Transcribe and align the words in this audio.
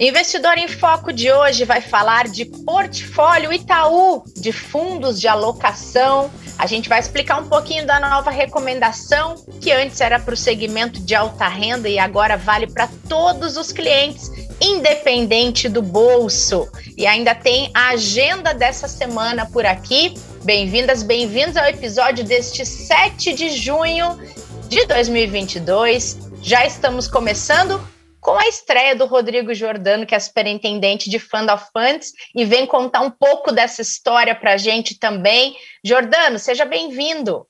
Investidor 0.00 0.56
em 0.56 0.66
Foco 0.66 1.12
de 1.12 1.30
hoje 1.30 1.66
vai 1.66 1.82
falar 1.82 2.26
de 2.26 2.46
portfólio 2.46 3.52
Itaú, 3.52 4.24
de 4.34 4.50
fundos 4.50 5.20
de 5.20 5.28
alocação. 5.28 6.30
A 6.58 6.66
gente 6.66 6.88
vai 6.88 6.98
explicar 6.98 7.38
um 7.38 7.48
pouquinho 7.48 7.86
da 7.86 8.00
nova 8.00 8.30
recomendação, 8.30 9.34
que 9.60 9.70
antes 9.70 10.00
era 10.00 10.18
para 10.18 10.32
o 10.32 10.36
segmento 10.36 11.00
de 11.00 11.14
alta 11.14 11.46
renda 11.48 11.86
e 11.86 11.98
agora 11.98 12.38
vale 12.38 12.66
para 12.66 12.88
todos 13.10 13.58
os 13.58 13.72
clientes, 13.72 14.30
independente 14.58 15.68
do 15.68 15.82
bolso. 15.82 16.66
E 16.96 17.06
ainda 17.06 17.34
tem 17.34 17.70
a 17.74 17.90
agenda 17.90 18.54
dessa 18.54 18.88
semana 18.88 19.44
por 19.44 19.66
aqui. 19.66 20.14
Bem-vindas, 20.44 21.02
bem-vindos 21.02 21.58
ao 21.58 21.66
episódio 21.66 22.24
deste 22.24 22.64
7 22.64 23.34
de 23.34 23.50
junho 23.50 24.18
de 24.66 24.86
2022. 24.86 26.18
Já 26.42 26.64
estamos 26.64 27.06
começando 27.06 27.78
com 28.20 28.38
a 28.38 28.46
estreia 28.46 28.94
do 28.94 29.06
Rodrigo 29.06 29.54
Jordano, 29.54 30.06
que 30.06 30.14
é 30.14 30.18
superintendente 30.18 31.08
de 31.08 31.18
Fund 31.18 31.50
of 31.50 31.66
Funds, 31.72 32.12
e 32.34 32.44
vem 32.44 32.66
contar 32.66 33.00
um 33.00 33.10
pouco 33.10 33.50
dessa 33.50 33.80
história 33.82 34.34
para 34.34 34.52
a 34.52 34.56
gente 34.56 34.98
também. 34.98 35.56
Jordano, 35.84 36.38
seja 36.38 36.64
bem-vindo. 36.64 37.46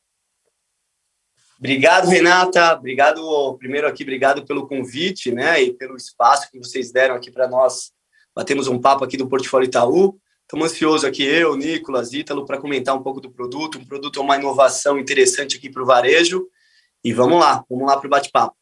Obrigado, 1.59 2.09
Renata. 2.09 2.75
Obrigado, 2.75 3.57
primeiro 3.59 3.87
aqui, 3.87 4.03
obrigado 4.03 4.47
pelo 4.47 4.67
convite, 4.67 5.31
né, 5.31 5.63
e 5.63 5.73
pelo 5.75 5.97
espaço 5.97 6.51
que 6.51 6.59
vocês 6.59 6.91
deram 6.91 7.15
aqui 7.15 7.31
para 7.31 7.47
nós 7.47 7.93
batemos 8.35 8.69
um 8.69 8.81
papo 8.81 9.05
aqui 9.05 9.17
do 9.17 9.29
Portfólio 9.29 9.67
Itaú. 9.67 10.19
Estamos 10.43 10.73
ansiosos 10.73 11.05
aqui, 11.05 11.23
eu, 11.23 11.55
Nicolas, 11.57 12.13
Ítalo, 12.13 12.45
para 12.45 12.59
comentar 12.59 12.97
um 12.97 13.03
pouco 13.03 13.21
do 13.21 13.31
produto. 13.31 13.79
Um 13.79 13.85
produto 13.85 14.19
é 14.19 14.23
uma 14.23 14.37
inovação 14.37 14.99
interessante 14.99 15.57
aqui 15.57 15.69
para 15.69 15.83
o 15.83 15.87
varejo. 15.87 16.49
E 17.05 17.13
vamos 17.13 17.39
lá, 17.39 17.65
vamos 17.69 17.87
lá 17.87 17.97
para 17.97 18.07
o 18.07 18.11
bate-papo. 18.11 18.57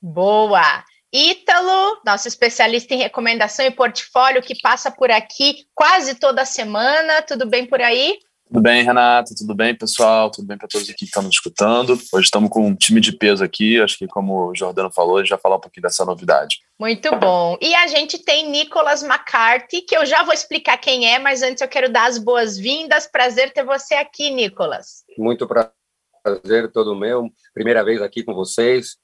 Boa! 0.00 0.84
Ítalo, 1.12 2.00
nosso 2.04 2.28
especialista 2.28 2.92
em 2.92 2.98
recomendação 2.98 3.64
e 3.64 3.70
portfólio, 3.70 4.42
que 4.42 4.60
passa 4.60 4.90
por 4.90 5.10
aqui 5.10 5.66
quase 5.74 6.14
toda 6.14 6.44
semana. 6.44 7.22
Tudo 7.22 7.46
bem 7.46 7.64
por 7.66 7.80
aí? 7.80 8.18
Tudo 8.46 8.62
bem, 8.62 8.82
Renata? 8.82 9.34
Tudo 9.36 9.54
bem, 9.54 9.74
pessoal? 9.74 10.30
Tudo 10.30 10.46
bem 10.46 10.56
para 10.56 10.68
todos 10.68 10.88
aqui 10.88 11.00
que 11.00 11.04
estão 11.04 11.22
nos 11.22 11.34
escutando? 11.34 11.92
Hoje 12.12 12.24
estamos 12.24 12.48
com 12.50 12.66
um 12.66 12.74
time 12.74 13.00
de 13.00 13.12
peso 13.12 13.44
aqui. 13.44 13.80
Acho 13.80 13.98
que, 13.98 14.06
como 14.06 14.48
o 14.48 14.54
Jordano 14.54 14.90
falou, 14.90 15.16
a 15.16 15.20
gente 15.20 15.30
vai 15.30 15.38
falar 15.38 15.56
um 15.56 15.60
pouquinho 15.60 15.82
dessa 15.82 16.04
novidade. 16.04 16.58
Muito 16.78 17.14
bom. 17.16 17.58
E 17.60 17.74
a 17.74 17.86
gente 17.86 18.18
tem 18.18 18.50
Nicolas 18.50 19.02
McCarthy, 19.02 19.82
que 19.82 19.96
eu 19.96 20.06
já 20.06 20.22
vou 20.22 20.32
explicar 20.32 20.78
quem 20.78 21.12
é, 21.12 21.18
mas 21.18 21.42
antes 21.42 21.60
eu 21.60 21.68
quero 21.68 21.90
dar 21.90 22.06
as 22.06 22.16
boas-vindas. 22.16 23.06
Prazer 23.06 23.52
ter 23.52 23.64
você 23.64 23.94
aqui, 23.94 24.30
Nicolas. 24.30 25.04
Muito 25.18 25.46
prazer, 25.46 26.70
todo 26.72 26.94
meu. 26.94 27.30
Primeira 27.52 27.84
vez 27.84 28.00
aqui 28.00 28.22
com 28.22 28.32
vocês. 28.34 28.96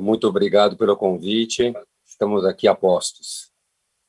Muito 0.00 0.28
obrigado 0.28 0.76
pelo 0.76 0.96
convite. 0.96 1.72
Estamos 2.06 2.44
aqui 2.44 2.68
a 2.68 2.74
postos. 2.74 3.50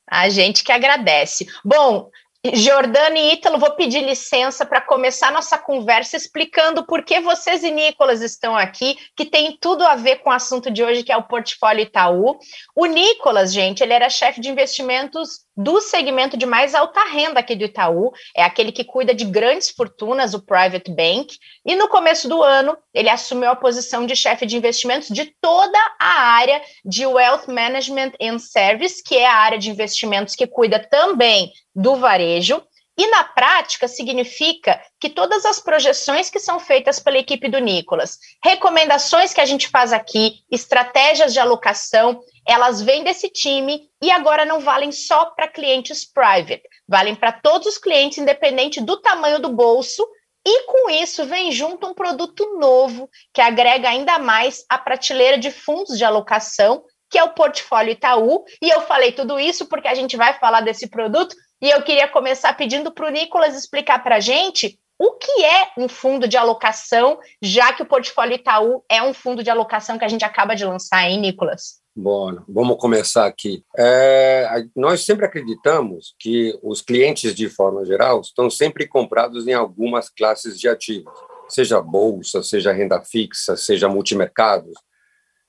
A 0.08 0.28
gente 0.28 0.62
que 0.62 0.70
agradece. 0.70 1.46
Bom, 1.64 2.10
Jordana 2.52 3.18
e 3.18 3.32
Ítalo, 3.32 3.58
vou 3.58 3.70
pedir 3.70 4.04
licença 4.04 4.66
para 4.66 4.82
começar 4.82 5.32
nossa 5.32 5.56
conversa 5.56 6.14
explicando 6.14 6.84
por 6.84 7.02
que 7.02 7.18
vocês 7.18 7.64
e 7.64 7.70
Nicolas 7.70 8.20
estão 8.20 8.54
aqui, 8.54 8.98
que 9.16 9.24
tem 9.24 9.56
tudo 9.58 9.82
a 9.82 9.96
ver 9.96 10.16
com 10.16 10.28
o 10.28 10.32
assunto 10.32 10.70
de 10.70 10.84
hoje, 10.84 11.02
que 11.02 11.10
é 11.10 11.16
o 11.16 11.22
portfólio 11.22 11.84
Itaú. 11.84 12.38
O 12.76 12.84
Nicolas, 12.84 13.50
gente, 13.50 13.82
ele 13.82 13.94
era 13.94 14.10
chefe 14.10 14.42
de 14.42 14.50
investimentos 14.50 15.40
do 15.56 15.80
segmento 15.80 16.36
de 16.36 16.46
mais 16.46 16.74
alta 16.74 17.04
renda 17.04 17.40
aqui 17.40 17.54
do 17.54 17.64
Itaú, 17.64 18.12
é 18.36 18.42
aquele 18.42 18.72
que 18.72 18.84
cuida 18.84 19.14
de 19.14 19.24
grandes 19.24 19.70
fortunas, 19.70 20.34
o 20.34 20.44
Private 20.44 20.90
Bank, 20.90 21.36
e 21.64 21.76
no 21.76 21.88
começo 21.88 22.28
do 22.28 22.42
ano 22.42 22.76
ele 22.92 23.08
assumiu 23.08 23.50
a 23.50 23.56
posição 23.56 24.06
de 24.06 24.16
chefe 24.16 24.46
de 24.46 24.56
investimentos 24.56 25.08
de 25.08 25.26
toda 25.40 25.78
a 26.00 26.22
área 26.22 26.60
de 26.84 27.06
Wealth 27.06 27.46
Management 27.48 28.12
and 28.20 28.38
Service, 28.38 29.02
que 29.02 29.16
é 29.16 29.26
a 29.26 29.36
área 29.36 29.58
de 29.58 29.70
investimentos 29.70 30.34
que 30.34 30.46
cuida 30.46 30.78
também 30.78 31.52
do 31.74 31.96
varejo, 31.96 32.62
e 32.96 33.08
na 33.08 33.24
prática 33.24 33.88
significa 33.88 34.80
que 35.00 35.10
todas 35.10 35.44
as 35.44 35.58
projeções 35.58 36.30
que 36.30 36.38
são 36.38 36.60
feitas 36.60 37.00
pela 37.00 37.18
equipe 37.18 37.48
do 37.48 37.58
Nicolas, 37.58 38.18
recomendações 38.42 39.34
que 39.34 39.40
a 39.40 39.44
gente 39.44 39.68
faz 39.68 39.92
aqui, 39.92 40.44
estratégias 40.50 41.32
de 41.32 41.40
alocação, 41.40 42.20
elas 42.46 42.80
vêm 42.80 43.02
desse 43.02 43.28
time 43.28 43.88
e 44.00 44.10
agora 44.10 44.44
não 44.44 44.60
valem 44.60 44.92
só 44.92 45.26
para 45.26 45.48
clientes 45.48 46.04
private, 46.04 46.62
valem 46.88 47.16
para 47.16 47.32
todos 47.32 47.66
os 47.66 47.78
clientes, 47.78 48.18
independente 48.18 48.80
do 48.80 49.00
tamanho 49.00 49.40
do 49.40 49.48
bolso. 49.48 50.06
E 50.46 50.66
com 50.66 50.90
isso 50.90 51.24
vem 51.24 51.50
junto 51.50 51.86
um 51.86 51.94
produto 51.94 52.58
novo 52.60 53.08
que 53.32 53.40
agrega 53.40 53.88
ainda 53.88 54.18
mais 54.18 54.64
a 54.68 54.76
prateleira 54.76 55.38
de 55.38 55.50
fundos 55.50 55.96
de 55.96 56.04
alocação, 56.04 56.84
que 57.10 57.18
é 57.18 57.24
o 57.24 57.30
portfólio 57.30 57.92
Itaú. 57.92 58.44
E 58.60 58.68
eu 58.68 58.82
falei 58.82 59.10
tudo 59.10 59.40
isso 59.40 59.66
porque 59.66 59.88
a 59.88 59.94
gente 59.94 60.16
vai 60.16 60.38
falar 60.38 60.60
desse 60.60 60.88
produto 60.88 61.34
e 61.60 61.70
eu 61.70 61.82
queria 61.82 62.08
começar 62.08 62.52
pedindo 62.54 62.92
para 62.92 63.06
o 63.06 63.10
Nicolas 63.10 63.56
explicar 63.56 64.02
para 64.02 64.16
a 64.16 64.20
gente 64.20 64.78
o 64.98 65.12
que 65.12 65.44
é 65.44 65.72
um 65.76 65.88
fundo 65.88 66.28
de 66.28 66.36
alocação, 66.36 67.18
já 67.42 67.72
que 67.72 67.82
o 67.82 67.86
portfólio 67.86 68.36
Itaú 68.36 68.84
é 68.88 69.02
um 69.02 69.12
fundo 69.12 69.42
de 69.42 69.50
alocação 69.50 69.98
que 69.98 70.04
a 70.04 70.08
gente 70.08 70.24
acaba 70.24 70.54
de 70.54 70.64
lançar, 70.64 71.08
hein, 71.08 71.20
Nicolas? 71.20 71.82
Bom, 71.96 72.38
vamos 72.48 72.76
começar 72.76 73.26
aqui. 73.26 73.62
É, 73.76 74.64
nós 74.74 75.04
sempre 75.04 75.26
acreditamos 75.26 76.14
que 76.18 76.58
os 76.62 76.80
clientes, 76.80 77.34
de 77.34 77.48
forma 77.48 77.84
geral, 77.84 78.20
estão 78.20 78.50
sempre 78.50 78.86
comprados 78.86 79.46
em 79.46 79.52
algumas 79.52 80.08
classes 80.08 80.58
de 80.58 80.68
ativos, 80.68 81.12
seja 81.48 81.80
bolsa, 81.80 82.42
seja 82.42 82.72
renda 82.72 83.00
fixa, 83.00 83.56
seja 83.56 83.88
multimercados. 83.88 84.74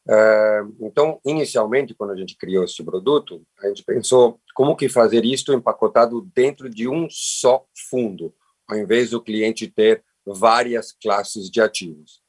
É, 0.07 0.61
então, 0.79 1.19
inicialmente, 1.25 1.95
quando 1.95 2.11
a 2.11 2.15
gente 2.15 2.37
criou 2.37 2.63
esse 2.63 2.83
produto, 2.83 3.41
a 3.61 3.67
gente 3.67 3.83
pensou 3.83 4.39
como 4.53 4.75
que 4.75 4.87
fazer 4.87 5.25
isto 5.25 5.53
empacotado 5.53 6.21
dentro 6.33 6.69
de 6.69 6.87
um 6.87 7.07
só 7.09 7.65
fundo, 7.89 8.33
ao 8.67 8.77
invés 8.77 9.09
do 9.09 9.21
cliente 9.21 9.67
ter 9.67 10.03
várias 10.25 10.91
classes 10.91 11.49
de 11.49 11.59
ativos. 11.59 12.21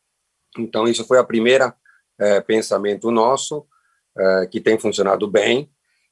Então, 0.59 0.87
isso 0.87 1.05
foi 1.05 1.19
a 1.19 1.25
primeira 1.25 1.75
é, 2.19 2.41
pensamento 2.41 3.11
nosso, 3.11 3.67
é, 4.17 4.47
que 4.47 4.61
tem 4.61 4.79
funcionado 4.79 5.29
bem. 5.31 5.71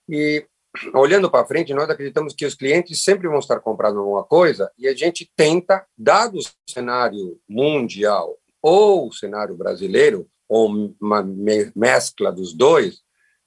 E, 0.08 0.46
olhando 0.92 1.30
para 1.30 1.46
frente, 1.46 1.72
nós 1.72 1.88
acreditamos 1.88 2.34
que 2.34 2.44
os 2.44 2.54
clientes 2.54 3.02
sempre 3.02 3.26
vão 3.26 3.38
estar 3.38 3.60
comprando 3.60 4.00
alguma 4.00 4.24
coisa 4.24 4.70
e 4.76 4.86
a 4.86 4.94
gente 4.94 5.30
tenta, 5.34 5.86
dado 5.96 6.38
o 6.38 6.70
cenário 6.70 7.40
mundial 7.48 8.36
ou 8.60 9.08
o 9.08 9.12
cenário 9.12 9.56
brasileiro, 9.56 10.28
ou 10.48 10.94
uma 11.00 11.22
mescla 11.74 12.30
dos 12.30 12.52
dois, 12.52 13.02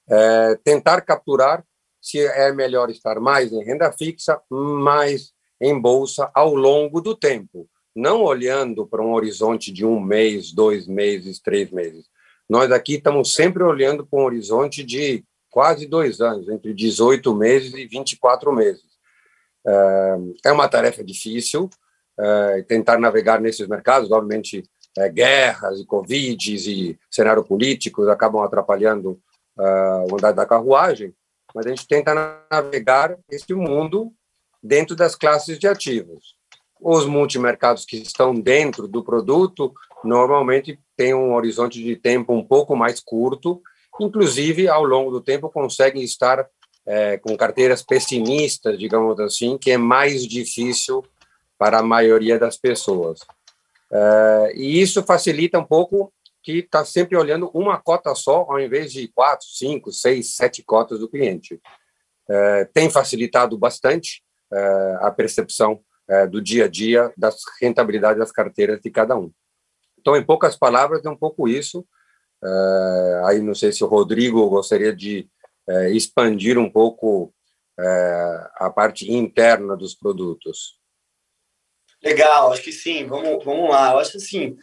é, 0.10 0.58
tentar 0.64 1.02
capturar 1.02 1.64
se 2.02 2.20
é 2.20 2.52
melhor 2.54 2.90
estar 2.90 3.20
mais 3.20 3.52
em 3.52 3.64
renda 3.64 3.92
fixa, 3.92 4.40
mais 4.50 5.34
em 5.60 5.80
bolsa 5.80 6.30
ao 6.34 6.54
longo 6.54 7.02
do 7.02 7.16
tempo, 7.16 7.68
não 7.96 8.24
olhando 8.24 8.86
para 8.86 9.02
um 9.02 9.14
horizonte 9.14 9.72
de 9.72 9.86
um 9.86 10.00
mês, 10.00 10.54
dois 10.54 10.88
meses, 10.88 11.40
três 11.40 11.72
meses. 11.72 12.06
Nós 12.48 12.72
aqui 12.72 12.96
estamos 12.96 13.34
sempre 13.34 13.64
olhando 13.64 14.06
para 14.06 14.20
um 14.20 14.24
horizonte 14.24 14.84
de 14.84 15.26
quase 15.50 15.86
dois 15.86 16.22
anos, 16.22 16.48
entre 16.50 16.74
18 16.74 17.34
meses 17.34 17.74
e 17.74 17.86
24 17.86 18.54
meses. 18.54 18.86
É, 19.66 20.18
é 20.46 20.52
uma 20.52 20.70
tarefa 20.70 21.04
difícil, 21.04 21.70
é, 22.20 22.62
tentar 22.62 23.00
navegar 23.00 23.42
nesses 23.42 23.68
mercados, 23.68 24.12
obviamente 24.12 24.64
é, 24.98 25.10
guerras 25.10 25.80
e 25.80 25.86
Covid 25.86 26.56
e 26.56 27.00
cenário 27.10 27.44
político 27.44 28.10
acabam 28.10 28.42
atrapalhando 28.42 29.20
uh, 29.58 30.12
o 30.12 30.16
andar 30.16 30.32
da 30.32 30.46
carruagem, 30.46 31.14
mas 31.54 31.66
a 31.66 31.70
gente 31.70 31.88
tenta 31.88 32.14
navegar 32.52 33.18
esse 33.30 33.54
mundo 33.54 34.12
dentro 34.62 34.96
das 34.96 35.16
classes 35.16 35.60
de 35.60 35.68
ativos. 35.68 36.36
Os 36.82 37.06
multimercados 37.06 37.86
que 37.86 37.98
estão 37.98 38.34
dentro 38.34 38.88
do 38.88 39.04
produto 39.04 39.74
normalmente 40.04 40.80
têm 40.96 41.14
um 41.14 41.34
horizonte 41.34 41.82
de 41.82 41.96
tempo 41.96 42.34
um 42.34 42.44
pouco 42.44 42.76
mais 42.76 43.00
curto, 43.00 43.62
inclusive 44.00 44.68
ao 44.68 44.84
longo 44.84 45.12
do 45.12 45.22
tempo 45.22 45.50
conseguem 45.50 46.04
estar 46.04 46.48
é, 46.86 47.18
com 47.18 47.36
carteiras 47.36 47.82
pessimistas, 47.82 48.78
digamos 48.78 49.20
assim, 49.20 49.58
que 49.58 49.72
é 49.72 49.78
mais 49.78 50.26
difícil 50.26 51.04
para 51.58 51.80
a 51.80 51.84
maioria 51.84 52.40
das 52.40 52.58
pessoas. 52.58 53.20
Uh, 53.92 54.52
e 54.54 54.82
isso 54.82 55.02
facilita 55.04 55.58
um 55.58 55.64
pouco 55.64 56.14
que 56.44 56.60
está 56.60 56.86
sempre 56.86 57.18
olhando 57.18 57.50
uma 57.54 57.78
cota 57.78 58.14
só, 58.16 58.46
ao 58.50 58.60
invés 58.60 58.92
de 58.92 59.08
quatro, 59.10 59.46
cinco, 59.48 59.92
seis, 59.92 60.36
sete 60.36 60.64
cotas 60.64 61.00
do 61.00 61.10
cliente. 61.10 61.56
Uh, 62.30 62.68
tem 62.74 62.90
facilitado 62.90 63.58
bastante 63.58 64.24
uh, 64.52 65.06
a 65.06 65.12
percepção 65.12 65.82
do 66.32 66.42
dia 66.42 66.64
a 66.64 66.68
dia 66.70 67.12
das 67.18 67.42
rentabilidades 67.62 68.18
das 68.18 68.32
carteiras 68.32 68.80
de 68.80 68.90
cada 68.90 69.18
um. 69.18 69.30
Então, 70.00 70.16
em 70.16 70.24
poucas 70.24 70.56
palavras, 70.56 71.04
é 71.04 71.10
um 71.10 71.18
pouco 71.18 71.50
isso. 71.50 71.86
aí 73.26 73.42
não 73.42 73.54
sei 73.54 73.74
se 73.74 73.84
o 73.84 73.88
Rodrigo 73.88 74.50
gostaria 74.50 74.96
de 74.96 75.28
expandir 75.92 76.58
um 76.58 76.72
pouco 76.72 77.34
a 78.56 78.72
parte 78.74 79.12
interna 79.12 79.76
dos 79.76 79.96
produtos. 79.96 80.77
Legal, 82.04 82.52
acho 82.52 82.62
que 82.62 82.72
sim, 82.72 83.06
vamos, 83.06 83.44
vamos 83.44 83.70
lá. 83.70 83.92
Eu 83.92 84.00
acho 84.00 84.18
assim, 84.18 84.56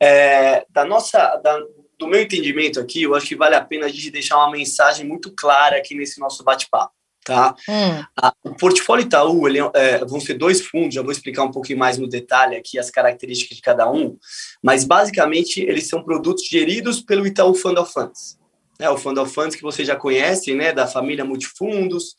é, 0.00 0.64
da 0.70 0.84
nossa, 0.84 1.36
da, 1.36 1.58
do 1.98 2.06
meu 2.06 2.20
entendimento 2.20 2.78
aqui, 2.78 3.02
eu 3.02 3.14
acho 3.14 3.26
que 3.26 3.36
vale 3.36 3.54
a 3.54 3.64
pena 3.64 3.86
a 3.86 3.88
gente 3.88 4.10
deixar 4.10 4.36
uma 4.36 4.50
mensagem 4.50 5.06
muito 5.06 5.32
clara 5.34 5.76
aqui 5.76 5.94
nesse 5.94 6.20
nosso 6.20 6.44
bate-papo. 6.44 6.94
Tá? 7.24 7.56
Hum. 7.68 8.04
o 8.44 8.54
portfólio 8.54 9.04
Itaú 9.04 9.48
ele, 9.48 9.58
é, 9.74 9.98
vão 10.04 10.20
ser 10.20 10.34
dois 10.34 10.60
fundos, 10.60 10.94
já 10.94 11.02
vou 11.02 11.10
explicar 11.10 11.42
um 11.42 11.50
pouquinho 11.50 11.76
mais 11.76 11.98
no 11.98 12.06
detalhe 12.06 12.54
aqui 12.54 12.78
as 12.78 12.88
características 12.88 13.56
de 13.56 13.62
cada 13.62 13.90
um, 13.90 14.16
mas 14.62 14.84
basicamente 14.84 15.60
eles 15.60 15.88
são 15.88 16.04
produtos 16.04 16.46
geridos 16.48 17.00
pelo 17.00 17.26
Itaú 17.26 17.52
Fund 17.52 17.78
of 17.78 17.92
Funds. 17.92 18.38
É, 18.78 18.88
o 18.88 18.96
Fund 18.96 19.18
of 19.18 19.34
Funds 19.34 19.56
que 19.56 19.62
vocês 19.62 19.88
já 19.88 19.96
conhecem, 19.96 20.54
né, 20.54 20.72
da 20.72 20.86
família 20.86 21.24
Multifundos, 21.24 22.14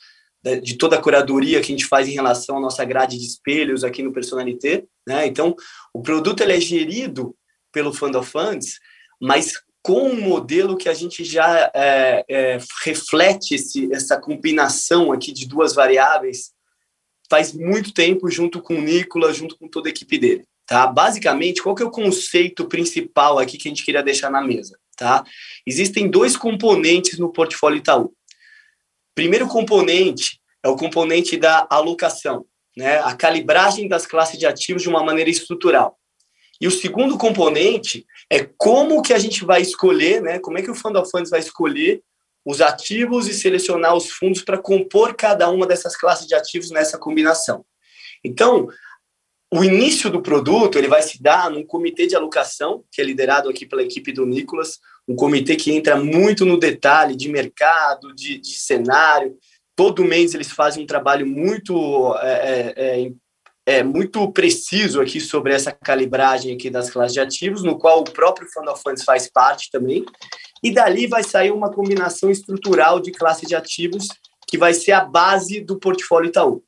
de 0.55 0.77
toda 0.77 0.95
a 0.95 1.01
curadoria 1.01 1.59
que 1.59 1.67
a 1.67 1.75
gente 1.75 1.85
faz 1.85 2.07
em 2.07 2.13
relação 2.13 2.57
à 2.57 2.59
nossa 2.59 2.83
grade 2.85 3.17
de 3.17 3.25
espelhos 3.25 3.83
aqui 3.83 4.01
no 4.01 4.13
Personalité. 4.13 4.85
Né? 5.05 5.27
Então, 5.27 5.55
o 5.94 6.01
produto 6.01 6.41
ele 6.41 6.53
é 6.53 6.59
gerido 6.59 7.35
pelo 7.71 7.94
Fund 7.94 8.15
of 8.15 8.29
Funds, 8.29 8.79
mas 9.21 9.53
com 9.81 10.09
um 10.09 10.19
modelo 10.19 10.75
que 10.75 10.89
a 10.89 10.94
gente 10.94 11.23
já 11.23 11.71
é, 11.73 12.25
é, 12.27 12.57
reflete 12.83 13.55
esse, 13.55 13.91
essa 13.94 14.19
combinação 14.19 15.11
aqui 15.11 15.31
de 15.31 15.47
duas 15.47 15.73
variáveis 15.73 16.51
faz 17.29 17.53
muito 17.53 17.94
tempo 17.94 18.29
junto 18.29 18.61
com 18.61 18.75
o 18.75 18.81
Nicolas, 18.81 19.38
junto 19.38 19.57
com 19.57 19.67
toda 19.67 19.89
a 19.89 19.91
equipe 19.91 20.17
dele. 20.17 20.44
Tá? 20.65 20.85
Basicamente, 20.88 21.61
qual 21.61 21.73
que 21.73 21.83
é 21.83 21.85
o 21.85 21.91
conceito 21.91 22.67
principal 22.67 23.39
aqui 23.39 23.57
que 23.57 23.67
a 23.67 23.71
gente 23.71 23.85
queria 23.85 24.03
deixar 24.03 24.29
na 24.29 24.41
mesa? 24.41 24.77
Tá? 24.97 25.23
Existem 25.65 26.09
dois 26.09 26.35
componentes 26.35 27.17
no 27.17 27.31
portfólio 27.31 27.77
Itaú. 27.77 28.13
Primeiro 29.18 29.48
componente 29.48 30.40
é 30.64 30.69
o 30.69 30.75
componente 30.75 31.38
da 31.38 31.66
alocação, 31.72 32.46
né? 32.78 33.00
a 33.00 33.16
calibragem 33.16 33.88
das 33.88 34.06
classes 34.06 34.38
de 34.38 34.46
ativos 34.46 34.84
de 34.84 34.90
uma 34.90 35.04
maneira 35.04 35.28
estrutural. 35.28 35.98
E 36.62 36.68
o 36.68 36.72
segundo 36.72 37.18
componente 37.18 38.06
é 38.30 38.48
como 38.56 39.02
que 39.02 39.14
a 39.14 39.18
gente 39.18 39.44
vai 39.44 39.60
escolher, 39.60 40.22
né? 40.22 40.38
Como 40.38 40.60
é 40.60 40.62
que 40.62 40.69
o 40.69 40.75
Fund 40.75 40.96
of 40.96 41.10
Funds 41.10 41.31
vai 41.31 41.40
escolher 41.40 42.04
os 42.46 42.62
ativos 42.62 43.28
e 43.28 43.34
selecionar 43.34 43.96
os 43.96 44.12
fundos 44.12 44.44
para 44.44 44.60
compor 44.60 45.16
cada 45.16 45.50
uma 45.50 45.66
dessas 45.66 45.98
classes 45.98 46.28
de 46.28 46.36
ativos 46.36 46.69
nessa 46.69 47.00
combinação. 47.00 47.66
Então, 48.24 48.68
o 49.52 49.64
início 49.64 50.12
do 50.12 50.22
produto 50.22 50.78
ele 50.78 50.88
vai 50.88 51.02
se 51.02 51.19
dar 51.19 51.50
num 51.50 51.66
comitê 51.66 52.06
de 52.06 52.16
alocação, 52.16 52.84
que 52.92 53.02
é 53.02 53.04
liderado 53.04 53.50
aqui 53.50 53.66
pela 53.66 53.81
equipe 53.81 54.12
do 54.12 54.28
Nicolas, 54.28 54.78
um 55.07 55.15
comitê 55.15 55.56
que 55.56 55.71
entra 55.71 55.95
muito 55.95 56.45
no 56.45 56.59
detalhe 56.59 57.15
de 57.15 57.30
mercado, 57.30 58.13
de, 58.13 58.39
de 58.39 58.54
cenário. 58.54 59.38
Todo 59.75 60.04
mês 60.04 60.33
eles 60.33 60.51
fazem 60.51 60.83
um 60.83 60.88
trabalho 60.88 61.25
muito 61.25 62.15
é, 62.21 62.74
é, 62.75 63.06
é 63.06 63.12
é, 63.68 63.83
muito 63.83 64.31
preciso 64.31 65.01
aqui 65.01 65.19
sobre 65.19 65.54
essa 65.54 65.74
calibragem 65.74 66.56
aqui 66.56 66.69
das 66.69 66.89
classes 66.89 67.12
de 67.12 67.19
ativos, 67.19 67.63
no 67.63 67.77
qual 67.77 68.00
o 68.00 68.06
próprio 68.06 68.48
Fund 68.50 68.65
of 68.69 68.81
Funds 68.81 69.04
faz 69.04 69.30
parte 69.30 69.69
também, 69.69 70.06
e 70.63 70.71
dali 70.71 71.06
vai 71.06 71.21
sair 71.21 71.51
uma 71.51 71.69
combinação 71.69 72.31
estrutural 72.31 73.01
de 73.01 73.12
classe 73.12 73.45
de 73.45 73.56
ativos 73.56 74.07
que 74.48 74.57
vai 74.57 74.74
ser 74.74 74.94
a 74.94 75.04
base 75.04 75.59
do 75.59 75.77
portfólio 75.77 76.30
Itaú. 76.30 76.63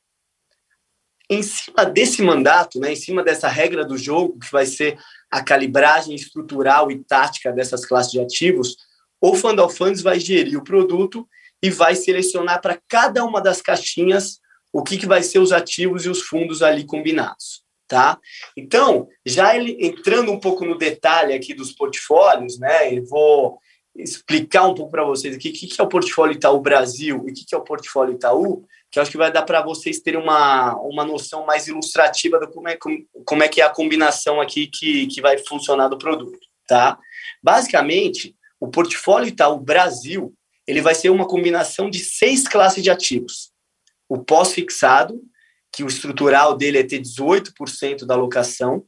Em 1.30 1.44
cima 1.44 1.86
desse 1.86 2.22
mandato, 2.22 2.80
né, 2.80 2.94
em 2.94 2.96
cima 2.96 3.24
dessa 3.24 3.48
regra 3.48 3.86
do 3.86 3.98
jogo, 3.98 4.40
que 4.40 4.52
vai 4.52 4.66
ser 4.66 4.98
a 5.30 5.44
calibragem 5.44 6.16
estrutural 6.16 6.90
e 6.90 7.04
tática 7.04 7.52
dessas 7.52 7.86
classes 7.86 8.12
de 8.12 8.20
ativos, 8.20 8.76
o 9.22 9.36
Fund 9.36 9.60
of 9.60 9.76
Funds 9.76 10.02
vai 10.02 10.20
gerir 10.20 10.58
o 10.58 10.64
produto 10.64 11.28
e 11.62 11.70
vai 11.70 11.96
selecionar 11.96 12.62
para 12.62 12.80
cada 12.88 13.24
uma 13.24 13.42
das 13.42 13.62
caixinhas 13.62 14.40
o 14.72 14.84
que, 14.84 14.98
que 14.98 15.06
vai 15.06 15.22
ser 15.22 15.40
os 15.40 15.52
ativos 15.52 16.06
e 16.06 16.10
os 16.10 16.22
fundos 16.22 16.62
ali 16.62 16.86
combinados. 16.86 17.64
Tá? 17.88 18.20
Então, 18.56 19.08
já 19.26 19.56
ele, 19.56 19.76
entrando 19.80 20.32
um 20.32 20.40
pouco 20.40 20.64
no 20.64 20.78
detalhe 20.78 21.34
aqui 21.34 21.56
dos 21.56 21.72
portfólios, 21.72 22.60
né, 22.60 22.96
eu 22.96 23.04
vou 23.06 23.60
explicar 23.96 24.68
um 24.68 24.76
pouco 24.76 24.92
para 24.92 25.04
vocês 25.04 25.36
aqui 25.36 25.50
o 25.50 25.54
que, 25.54 25.68
que 25.68 25.82
é 25.82 25.84
o 25.84 25.90
portfólio 25.90 26.36
Itaú 26.36 26.60
Brasil 26.62 27.26
e 27.28 27.32
o 27.32 27.34
que, 27.34 27.46
que 27.46 27.56
é 27.56 27.58
o 27.58 27.64
portfólio 27.64 28.14
Itaú, 28.14 28.64
que 28.92 29.00
acho 29.00 29.12
que 29.12 29.18
vai 29.18 29.32
dar 29.32 29.44
para 29.44 29.62
vocês 29.62 30.00
terem 30.00 30.20
uma, 30.20 30.76
uma 30.78 31.06
noção 31.06 31.46
mais 31.46 31.68
ilustrativa 31.68 32.40
de 32.40 32.48
como 32.48 32.68
é, 32.68 32.76
como, 32.76 32.98
como 33.26 33.44
é 33.44 33.48
que 33.48 33.62
é 33.62 33.66
a 33.66 33.70
combinação 33.70 34.42
aqui 34.42 34.68
que, 34.68 35.08
que 35.08 35.22
vai 35.22 35.38
funcionar 35.38 35.88
do 35.88 35.98
produto. 35.98 36.40
Tá? 36.68 36.98
Basicamente, 37.42 38.36
o 38.60 38.68
portfólio 38.68 39.30
Itaú 39.30 39.60
Brasil 39.60 40.34
ele 40.68 40.82
vai 40.82 40.94
ser 40.94 41.10
uma 41.10 41.28
combinação 41.28 41.90
de 41.90 42.00
seis 42.00 42.48
classes 42.48 42.84
de 42.84 42.92
ativos 42.92 43.52
o 44.10 44.18
pós-fixado, 44.18 45.22
que 45.72 45.84
o 45.84 45.88
estrutural 45.88 46.58
dele 46.58 46.80
é 46.80 46.84
ter 46.84 47.00
18% 47.00 48.06
da 48.06 48.16
alocação, 48.16 48.84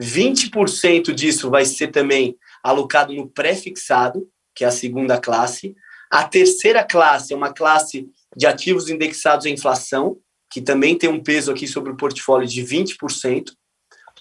20% 0.00 1.12
disso 1.12 1.50
vai 1.50 1.66
ser 1.66 1.88
também 1.88 2.36
alocado 2.62 3.12
no 3.12 3.28
pré-fixado, 3.28 4.26
que 4.54 4.64
é 4.64 4.66
a 4.66 4.72
segunda 4.72 5.20
classe. 5.20 5.76
A 6.10 6.24
terceira 6.24 6.82
classe 6.82 7.34
é 7.34 7.36
uma 7.36 7.52
classe 7.52 8.08
de 8.36 8.46
ativos 8.46 8.90
indexados 8.90 9.46
à 9.46 9.48
inflação, 9.48 10.18
que 10.50 10.60
também 10.60 10.96
tem 10.96 11.08
um 11.08 11.22
peso 11.22 11.50
aqui 11.50 11.66
sobre 11.66 11.92
o 11.92 11.96
portfólio 11.96 12.46
de 12.46 12.62
20%. 12.62 13.52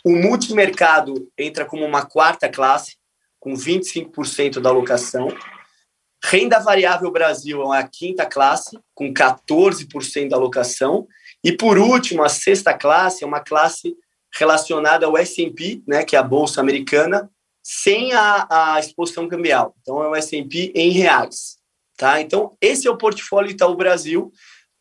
O 0.04 0.16
multimercado 0.16 1.30
entra 1.38 1.66
como 1.66 1.86
uma 1.86 2.06
quarta 2.06 2.48
classe, 2.48 2.96
com 3.40 3.54
25% 3.54 4.60
da 4.60 4.70
alocação. 4.70 5.28
Renda 6.24 6.60
variável 6.60 7.12
Brasil 7.12 7.74
é 7.74 7.80
a 7.80 7.88
quinta 7.88 8.26
classe, 8.26 8.80
com 8.94 9.14
14% 9.14 10.30
da 10.30 10.38
alocação. 10.38 11.08
E, 11.44 11.52
por 11.52 11.78
último, 11.78 12.24
a 12.24 12.30
sexta 12.30 12.74
classe 12.74 13.24
é 13.24 13.28
uma 13.28 13.42
classe 13.42 13.96
relacionada 14.34 15.06
ao 15.06 15.18
S&P, 15.18 15.84
né, 15.88 16.04
que 16.04 16.16
é 16.16 16.20
a 16.20 16.24
Bolsa 16.24 16.60
Americana, 16.60 17.30
sem 17.64 18.14
a, 18.14 18.76
a 18.76 18.80
exposição 18.80 19.28
cambial. 19.28 19.76
Então, 19.82 20.04
é 20.04 20.08
o 20.08 20.16
S&P 20.16 20.72
em 20.76 20.92
reais. 20.92 21.58
Tá? 21.98 22.20
Então, 22.20 22.56
esse 22.62 22.88
é 22.88 22.92
o 22.92 22.98
portfólio 22.98 23.52
Itaú 23.52 23.76
Brasil, 23.76 24.32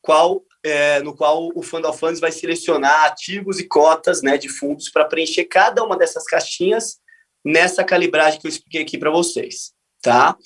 qual, 0.02 0.43
é, 0.62 1.00
no 1.00 1.14
qual 1.14 1.50
o 1.55 1.62
Fund 1.62 1.84
of 1.84 1.99
Funds 1.99 2.20
vai 2.20 2.32
selecionar 2.32 3.05
ativos 3.05 3.58
e 3.58 3.66
cotas 3.66 4.22
né, 4.22 4.37
de 4.37 4.49
fundos 4.49 4.90
para 4.90 5.05
preencher 5.05 5.44
cada 5.44 5.82
uma 5.82 5.96
dessas 5.96 6.25
caixinhas 6.25 6.99
nessa 7.44 7.84
calibragem 7.84 8.40
que 8.40 8.46
eu 8.46 8.50
expliquei 8.50 8.82
aqui 8.82 8.99
para 8.99 9.11
vocês. 9.11 9.72
Tá? 10.02 10.37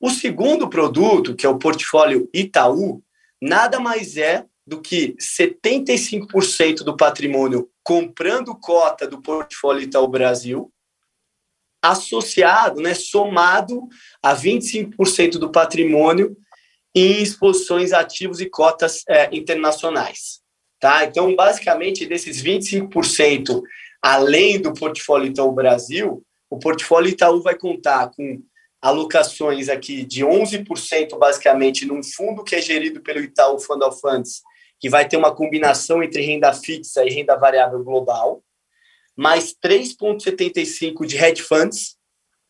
O 0.00 0.10
segundo 0.10 0.68
produto, 0.68 1.34
que 1.34 1.46
é 1.46 1.48
o 1.48 1.58
portfólio 1.58 2.28
Itaú, 2.34 3.02
nada 3.40 3.78
mais 3.78 4.16
é 4.16 4.44
do 4.66 4.80
que 4.80 5.14
75% 5.20 6.78
do 6.78 6.96
patrimônio 6.96 7.70
comprando 7.84 8.54
cota 8.58 9.06
do 9.06 9.22
portfólio 9.22 9.82
Itaú 9.82 10.08
Brasil, 10.08 10.72
associado, 11.82 12.80
né, 12.80 12.94
somado 12.94 13.88
a 14.22 14.34
25% 14.34 15.38
do 15.38 15.50
patrimônio 15.50 16.36
em 16.94 17.22
exposições 17.22 17.92
ativos 17.92 18.40
e 18.40 18.48
cotas 18.48 19.02
é, 19.08 19.28
internacionais. 19.36 20.40
Tá? 20.80 21.04
Então, 21.04 21.34
basicamente, 21.34 22.06
desses 22.06 22.42
25%, 22.42 23.62
além 24.02 24.60
do 24.60 24.72
portfólio 24.72 25.28
Itaú 25.28 25.52
Brasil, 25.52 26.22
o 26.48 26.58
portfólio 26.58 27.10
Itaú 27.10 27.42
vai 27.42 27.56
contar 27.56 28.10
com 28.10 28.42
alocações 28.80 29.68
aqui 29.68 30.04
de 30.04 30.24
11% 30.24 31.18
basicamente 31.18 31.84
num 31.84 32.02
fundo 32.02 32.44
que 32.44 32.54
é 32.54 32.60
gerido 32.60 33.00
pelo 33.00 33.20
Itaú 33.20 33.58
Fund 33.58 33.82
of 33.82 34.00
Funds, 34.00 34.42
que 34.78 34.88
vai 34.88 35.08
ter 35.08 35.16
uma 35.16 35.34
combinação 35.34 36.02
entre 36.02 36.22
renda 36.22 36.52
fixa 36.52 37.04
e 37.04 37.10
renda 37.10 37.36
variável 37.36 37.82
global, 37.82 38.42
mais 39.16 39.54
3,75% 39.64 41.06
de 41.06 41.16
hedge 41.16 41.42
funds, 41.42 41.96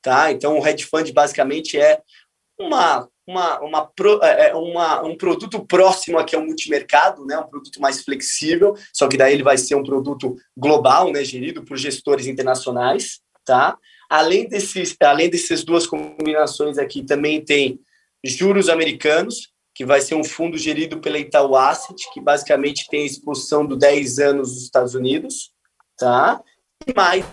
tá? 0.03 0.33
Então, 0.33 0.59
o 0.59 0.67
hedge 0.67 0.85
fund 0.85 1.13
basicamente 1.13 1.79
é 1.79 2.01
uma, 2.59 3.09
uma, 3.27 3.61
uma, 3.61 3.93
é, 4.23 4.49
é 4.49 4.55
uma, 4.55 5.03
um 5.03 5.17
produto 5.17 5.65
próximo 5.67 6.19
aqui 6.19 6.35
ao 6.35 6.45
multimercado, 6.45 7.25
né? 7.25 7.39
um 7.39 7.47
produto 7.47 7.81
mais 7.81 8.03
flexível, 8.03 8.75
só 8.93 9.09
que 9.09 9.17
daí 9.17 9.35
ele 9.35 9.43
vai 9.43 9.59
ser 9.59 9.75
um 9.75 9.83
produto 9.83 10.37
global, 10.57 11.13
né? 11.13 11.23
gerido 11.25 11.65
por 11.65 11.77
gestores 11.77 12.27
internacionais, 12.27 13.21
tá? 13.45 13.77
Além, 14.09 14.49
desses, 14.49 14.97
além 15.01 15.29
dessas 15.29 15.65
duas 15.65 15.87
combinações 15.87 16.79
aqui, 16.79 17.03
também 17.03 17.45
tem 17.45 17.81
juros 18.25 18.69
americanos, 18.69 19.53
que 19.75 19.85
vai 19.85 20.01
ser 20.01 20.15
um 20.15 20.25
fundo 20.25 20.57
gerido 20.57 21.01
pela 21.01 21.19
Itaú 21.19 21.55
Asset, 21.57 21.97
que 22.15 22.21
basicamente 22.21 22.89
tem 22.89 23.03
a 23.03 23.07
exposição 23.07 23.67
do 23.67 23.77
10 23.77 24.19
anos 24.21 24.55
dos 24.55 24.63
Estados 24.63 24.95
Unidos, 24.95 25.53
tá? 25.99 26.41
Mais 26.95 27.25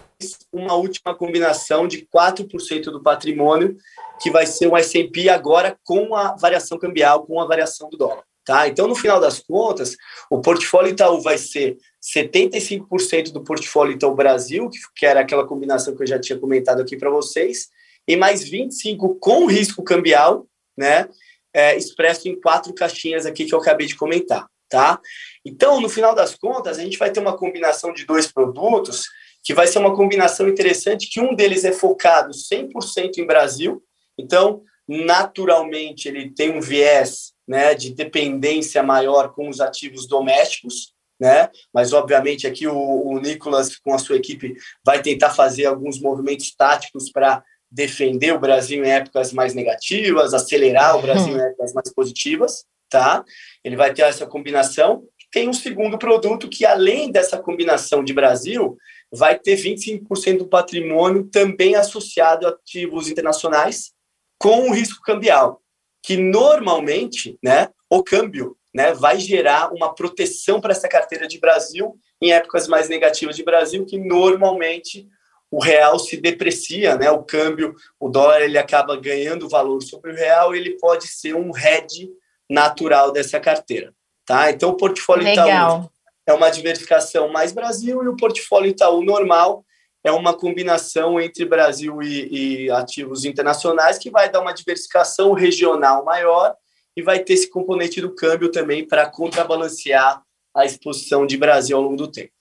uma 0.51 0.73
última 0.73 1.13
combinação 1.13 1.87
de 1.87 2.07
4% 2.07 2.85
do 2.85 3.03
patrimônio, 3.03 3.77
que 4.19 4.31
vai 4.31 4.47
ser 4.47 4.67
um 4.67 4.75
S&P 4.75 5.29
agora 5.29 5.77
com 5.83 6.15
a 6.15 6.35
variação 6.35 6.79
cambial, 6.79 7.25
com 7.25 7.39
a 7.39 7.45
variação 7.45 7.87
do 7.89 7.97
dólar. 7.97 8.23
Tá? 8.43 8.67
Então, 8.67 8.87
no 8.87 8.95
final 8.95 9.19
das 9.19 9.39
contas, 9.39 9.95
o 10.29 10.41
portfólio 10.41 10.91
Itaú 10.91 11.21
vai 11.21 11.37
ser 11.37 11.77
75% 12.01 13.31
do 13.31 13.43
portfólio 13.43 13.93
Itaú 13.93 14.15
Brasil, 14.15 14.69
que 14.95 15.05
era 15.05 15.21
aquela 15.21 15.45
combinação 15.45 15.95
que 15.95 16.01
eu 16.01 16.07
já 16.07 16.19
tinha 16.19 16.37
comentado 16.39 16.81
aqui 16.81 16.97
para 16.97 17.09
vocês, 17.09 17.69
e 18.07 18.15
mais 18.15 18.43
25% 18.49 19.17
com 19.19 19.45
risco 19.45 19.83
cambial, 19.83 20.47
né? 20.75 21.07
É, 21.53 21.77
expresso 21.77 22.27
em 22.27 22.39
quatro 22.41 22.73
caixinhas 22.73 23.27
aqui 23.27 23.45
que 23.45 23.53
eu 23.53 23.59
acabei 23.59 23.85
de 23.85 23.95
comentar. 23.95 24.47
Tá? 24.67 24.99
Então, 25.45 25.79
no 25.79 25.87
final 25.87 26.15
das 26.15 26.33
contas, 26.33 26.79
a 26.79 26.81
gente 26.81 26.97
vai 26.97 27.11
ter 27.11 27.19
uma 27.19 27.37
combinação 27.37 27.93
de 27.93 28.05
dois 28.05 28.25
produtos 28.31 29.05
que 29.43 29.53
vai 29.53 29.67
ser 29.67 29.79
uma 29.79 29.95
combinação 29.95 30.47
interessante, 30.47 31.09
que 31.09 31.19
um 31.19 31.35
deles 31.35 31.63
é 31.65 31.71
focado 31.71 32.31
100% 32.31 33.17
em 33.17 33.25
Brasil, 33.25 33.83
então, 34.17 34.61
naturalmente, 34.87 36.07
ele 36.07 36.31
tem 36.31 36.51
um 36.51 36.61
viés 36.61 37.33
né, 37.47 37.73
de 37.73 37.93
dependência 37.93 38.81
maior 38.81 39.33
com 39.33 39.49
os 39.49 39.59
ativos 39.59 40.07
domésticos, 40.07 40.93
né? 41.19 41.49
Mas 41.73 41.93
obviamente 41.93 42.47
aqui 42.47 42.67
o, 42.67 42.75
o 42.75 43.19
Nicolas 43.19 43.77
com 43.77 43.93
a 43.93 43.97
sua 43.97 44.17
equipe 44.17 44.55
vai 44.83 45.01
tentar 45.01 45.29
fazer 45.29 45.65
alguns 45.65 45.99
movimentos 45.99 46.53
táticos 46.55 47.11
para 47.11 47.43
defender 47.71 48.33
o 48.33 48.39
Brasil 48.39 48.83
em 48.83 48.89
épocas 48.89 49.33
mais 49.33 49.53
negativas, 49.53 50.33
acelerar 50.33 50.97
o 50.97 51.01
Brasil 51.01 51.35
em 51.35 51.41
épocas 51.41 51.73
mais 51.73 51.93
positivas, 51.93 52.65
tá? 52.89 53.23
Ele 53.63 53.75
vai 53.75 53.93
ter 53.93 54.03
essa 54.03 54.25
combinação. 54.25 55.03
Tem 55.33 55.49
um 55.49 55.53
segundo 55.53 55.97
produto 55.97 56.47
que 56.47 56.63
além 56.63 57.11
dessa 57.11 57.39
combinação 57.39 58.03
de 58.03 58.13
Brasil, 58.13 58.77
vai 59.11 59.37
ter 59.37 59.57
25% 59.57 60.37
do 60.37 60.47
patrimônio 60.47 61.23
também 61.23 61.73
associado 61.73 62.45
a 62.45 62.51
ativos 62.51 63.09
internacionais 63.09 63.91
com 64.37 64.69
o 64.69 64.73
risco 64.73 65.01
cambial, 65.01 65.59
que 66.03 66.15
normalmente, 66.17 67.35
né, 67.43 67.69
o 67.89 68.03
câmbio 68.03 68.55
né, 68.71 68.93
vai 68.93 69.19
gerar 69.19 69.73
uma 69.73 69.95
proteção 69.95 70.61
para 70.61 70.71
essa 70.71 70.87
carteira 70.87 71.27
de 71.27 71.39
Brasil 71.39 71.95
em 72.21 72.31
épocas 72.31 72.67
mais 72.67 72.87
negativas 72.87 73.35
de 73.35 73.43
Brasil, 73.43 73.85
que 73.85 73.97
normalmente 73.97 75.07
o 75.49 75.59
real 75.59 75.97
se 75.97 76.15
deprecia, 76.15 76.95
né, 76.95 77.09
o 77.09 77.23
câmbio, 77.23 77.75
o 77.99 78.07
dólar 78.07 78.41
ele 78.41 78.57
acaba 78.57 78.95
ganhando 78.97 79.49
valor 79.49 79.81
sobre 79.81 80.11
o 80.11 80.15
real, 80.15 80.55
ele 80.55 80.77
pode 80.77 81.07
ser 81.07 81.33
um 81.33 81.51
hedge 81.57 82.11
natural 82.47 83.11
dessa 83.11 83.39
carteira, 83.39 83.93
tá? 84.25 84.51
Então 84.51 84.69
o 84.69 84.77
portfólio 84.77 85.23
Legal. 85.23 85.47
Itaú 85.47 85.89
é 86.25 86.33
uma 86.33 86.49
diversificação 86.49 87.27
mais 87.29 87.51
Brasil 87.51 88.03
e 88.03 88.07
o 88.07 88.15
portfólio 88.15 88.69
Itaú 88.69 89.03
normal 89.03 89.65
é 90.03 90.11
uma 90.11 90.33
combinação 90.33 91.19
entre 91.19 91.45
Brasil 91.45 92.01
e, 92.01 92.65
e 92.65 92.71
ativos 92.71 93.23
internacionais 93.23 93.97
que 93.97 94.09
vai 94.09 94.29
dar 94.29 94.41
uma 94.41 94.53
diversificação 94.53 95.33
regional 95.33 96.03
maior 96.03 96.55
e 96.95 97.01
vai 97.01 97.19
ter 97.19 97.33
esse 97.33 97.49
componente 97.49 98.01
do 98.01 98.13
câmbio 98.13 98.51
também 98.51 98.85
para 98.85 99.09
contrabalancear 99.09 100.21
a 100.55 100.65
exposição 100.65 101.25
de 101.25 101.37
Brasil 101.37 101.75
ao 101.75 101.83
longo 101.83 101.95
do 101.95 102.11
tempo. 102.11 102.31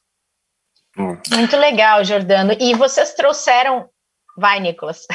Muito 0.96 1.56
legal, 1.56 2.04
Jordano. 2.04 2.54
E 2.60 2.74
vocês 2.74 3.14
trouxeram. 3.14 3.88
Vai, 4.36 4.60
Nicolas. 4.60 5.06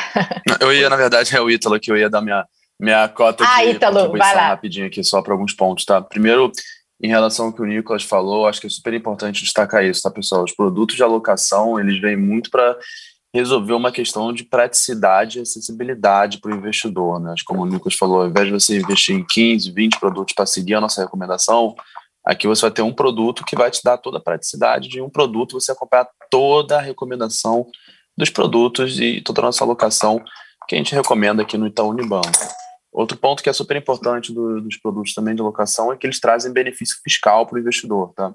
Eu 0.59 0.73
ia, 0.73 0.89
na 0.89 0.95
verdade, 0.95 1.35
é 1.35 1.41
o 1.41 1.49
Ítalo 1.49 1.79
que 1.79 1.91
eu 1.91 1.97
ia 1.97 2.09
dar 2.09 2.21
minha, 2.21 2.45
minha 2.79 3.07
cota 3.07 3.43
ah, 3.43 3.63
de 3.63 3.79
vai 4.17 4.35
lá. 4.35 4.47
rapidinho 4.49 4.87
aqui, 4.87 5.03
só 5.03 5.21
para 5.21 5.33
alguns 5.33 5.53
pontos, 5.53 5.83
tá? 5.83 6.01
Primeiro, 6.01 6.51
em 7.01 7.07
relação 7.07 7.47
ao 7.47 7.53
que 7.53 7.61
o 7.61 7.65
Nicolas 7.65 8.03
falou, 8.03 8.47
acho 8.47 8.61
que 8.61 8.67
é 8.67 8.69
super 8.69 8.93
importante 8.93 9.43
destacar 9.43 9.83
isso, 9.83 10.01
tá, 10.01 10.11
pessoal? 10.11 10.43
Os 10.43 10.53
produtos 10.53 10.95
de 10.95 11.03
alocação, 11.03 11.79
eles 11.79 11.99
vêm 11.99 12.15
muito 12.15 12.49
para 12.49 12.77
resolver 13.33 13.73
uma 13.73 13.91
questão 13.91 14.33
de 14.33 14.43
praticidade 14.43 15.37
e 15.37 15.41
acessibilidade 15.41 16.39
para 16.39 16.51
o 16.51 16.55
investidor. 16.55 17.19
Né? 17.19 17.33
Como 17.45 17.61
o 17.61 17.65
Nicolas 17.65 17.95
falou, 17.95 18.21
ao 18.21 18.27
invés 18.27 18.47
de 18.47 18.53
você 18.53 18.77
investir 18.77 19.15
em 19.15 19.23
15, 19.23 19.71
20 19.71 19.99
produtos 19.99 20.33
para 20.33 20.45
seguir 20.45 20.75
a 20.75 20.81
nossa 20.81 21.01
recomendação, 21.01 21.75
aqui 22.25 22.47
você 22.47 22.61
vai 22.61 22.71
ter 22.71 22.81
um 22.81 22.93
produto 22.93 23.45
que 23.45 23.55
vai 23.55 23.69
te 23.69 23.81
dar 23.83 23.97
toda 23.97 24.17
a 24.17 24.21
praticidade 24.21 24.87
de 24.87 25.01
um 25.01 25.09
produto, 25.09 25.59
você 25.59 25.71
acompanhar 25.71 26.07
toda 26.31 26.77
a 26.77 26.81
recomendação 26.81 27.67
dos 28.17 28.29
produtos 28.29 28.99
e 28.99 29.21
toda 29.21 29.41
a 29.41 29.45
nossa 29.45 29.63
alocação 29.63 30.23
que 30.67 30.75
a 30.75 30.77
gente 30.77 30.95
recomenda 30.95 31.43
aqui 31.43 31.57
no 31.57 31.67
Itaú 31.67 31.89
Unibanco. 31.89 32.27
Outro 32.91 33.17
ponto 33.17 33.43
que 33.43 33.49
é 33.49 33.53
super 33.53 33.77
importante 33.77 34.33
do, 34.33 34.61
dos 34.61 34.77
produtos 34.77 35.13
também 35.13 35.35
de 35.35 35.41
alocação 35.41 35.91
é 35.91 35.97
que 35.97 36.05
eles 36.07 36.19
trazem 36.19 36.51
benefício 36.51 36.97
fiscal 37.03 37.45
para 37.45 37.57
o 37.57 37.59
investidor. 37.59 38.13
Tá? 38.13 38.33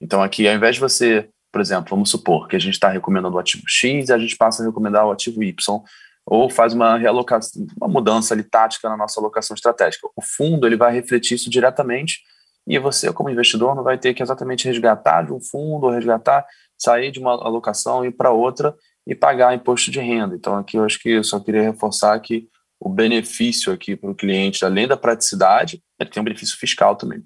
Então, 0.00 0.22
aqui, 0.22 0.48
ao 0.48 0.54
invés 0.54 0.76
de 0.76 0.80
você 0.80 1.28
por 1.50 1.60
exemplo, 1.60 1.90
vamos 1.90 2.10
supor 2.10 2.46
que 2.46 2.56
a 2.56 2.58
gente 2.58 2.74
está 2.74 2.88
recomendando 2.88 3.36
o 3.36 3.38
ativo 3.38 3.64
X 3.66 4.08
e 4.08 4.12
a 4.12 4.18
gente 4.18 4.36
passa 4.36 4.62
a 4.62 4.66
recomendar 4.66 5.06
o 5.06 5.10
ativo 5.10 5.42
Y, 5.42 5.82
ou 6.26 6.50
faz 6.50 6.74
uma 6.74 6.98
realocação, 6.98 7.66
uma 7.80 7.88
mudança 7.88 8.34
ali 8.34 8.42
tática 8.42 8.88
na 8.88 8.96
nossa 8.96 9.18
alocação 9.18 9.54
estratégica. 9.54 10.08
O 10.14 10.22
fundo 10.22 10.66
ele 10.66 10.76
vai 10.76 10.92
refletir 10.92 11.34
isso 11.34 11.48
diretamente 11.48 12.20
e 12.66 12.78
você, 12.78 13.10
como 13.12 13.30
investidor, 13.30 13.74
não 13.74 13.82
vai 13.82 13.96
ter 13.96 14.12
que 14.12 14.22
exatamente 14.22 14.66
resgatar 14.66 15.22
de 15.22 15.32
um 15.32 15.40
fundo 15.40 15.86
ou 15.86 15.90
resgatar, 15.90 16.44
sair 16.76 17.10
de 17.10 17.18
uma 17.18 17.32
alocação 17.32 18.04
e 18.04 18.08
ir 18.08 18.12
para 18.12 18.30
outra 18.30 18.74
e 19.06 19.14
pagar 19.14 19.54
imposto 19.54 19.90
de 19.90 20.00
renda. 20.00 20.34
Então, 20.34 20.54
aqui 20.54 20.76
eu 20.76 20.84
acho 20.84 21.00
que 21.00 21.08
eu 21.08 21.24
só 21.24 21.40
queria 21.40 21.62
reforçar 21.62 22.18
que 22.20 22.46
o 22.80 22.88
benefício 22.88 23.72
aqui 23.72 23.96
para 23.96 24.10
o 24.10 24.14
cliente, 24.14 24.64
além 24.64 24.86
da 24.86 24.96
praticidade, 24.96 25.82
ele 25.98 26.10
tem 26.10 26.20
um 26.20 26.24
benefício 26.24 26.56
fiscal 26.56 26.96
também. 26.96 27.22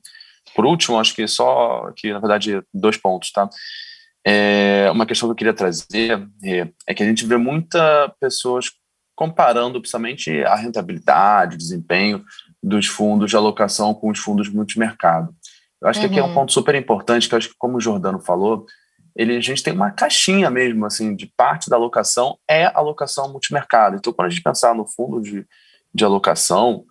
Por 0.54 0.64
último, 0.64 0.98
acho 0.98 1.14
que 1.14 1.26
só 1.28 1.92
que 1.96 2.12
na 2.12 2.18
verdade 2.18 2.62
dois 2.72 2.96
pontos, 2.96 3.30
tá? 3.30 3.48
É, 4.24 4.88
uma 4.92 5.06
questão 5.06 5.28
que 5.28 5.32
eu 5.32 5.36
queria 5.36 5.54
trazer 5.54 6.28
é, 6.44 6.68
é 6.86 6.94
que 6.94 7.02
a 7.02 7.06
gente 7.06 7.26
vê 7.26 7.36
muitas 7.36 8.10
pessoas 8.20 8.70
comparando 9.14 9.80
principalmente 9.80 10.42
a 10.44 10.54
rentabilidade, 10.54 11.56
o 11.56 11.58
desempenho 11.58 12.24
dos 12.62 12.86
fundos 12.86 13.30
de 13.30 13.36
alocação 13.36 13.92
com 13.92 14.10
os 14.10 14.18
fundos 14.18 14.48
multimercado. 14.48 15.34
Eu 15.80 15.88
acho 15.88 16.00
uhum. 16.00 16.06
que 16.06 16.12
aqui 16.12 16.20
é 16.20 16.22
um 16.22 16.28
uhum. 16.28 16.34
ponto 16.34 16.52
super 16.52 16.74
importante, 16.74 17.28
que 17.28 17.34
eu 17.34 17.38
acho 17.38 17.48
que, 17.48 17.56
como 17.58 17.76
o 17.76 17.80
Jordano 17.80 18.20
falou, 18.20 18.66
ele, 19.16 19.36
a 19.36 19.40
gente 19.40 19.62
tem 19.62 19.72
uma 19.72 19.90
caixinha 19.90 20.50
mesmo, 20.50 20.86
assim, 20.86 21.14
de 21.14 21.26
parte 21.36 21.68
da 21.68 21.76
alocação 21.76 22.38
é 22.48 22.66
alocação 22.74 23.30
multimercado. 23.30 23.96
Então, 23.96 24.12
quando 24.12 24.26
a 24.26 24.30
gente 24.30 24.42
pensar 24.42 24.74
no 24.74 24.86
fundo 24.86 25.20
de, 25.20 25.46
de 25.94 26.04
alocação, 26.04 26.84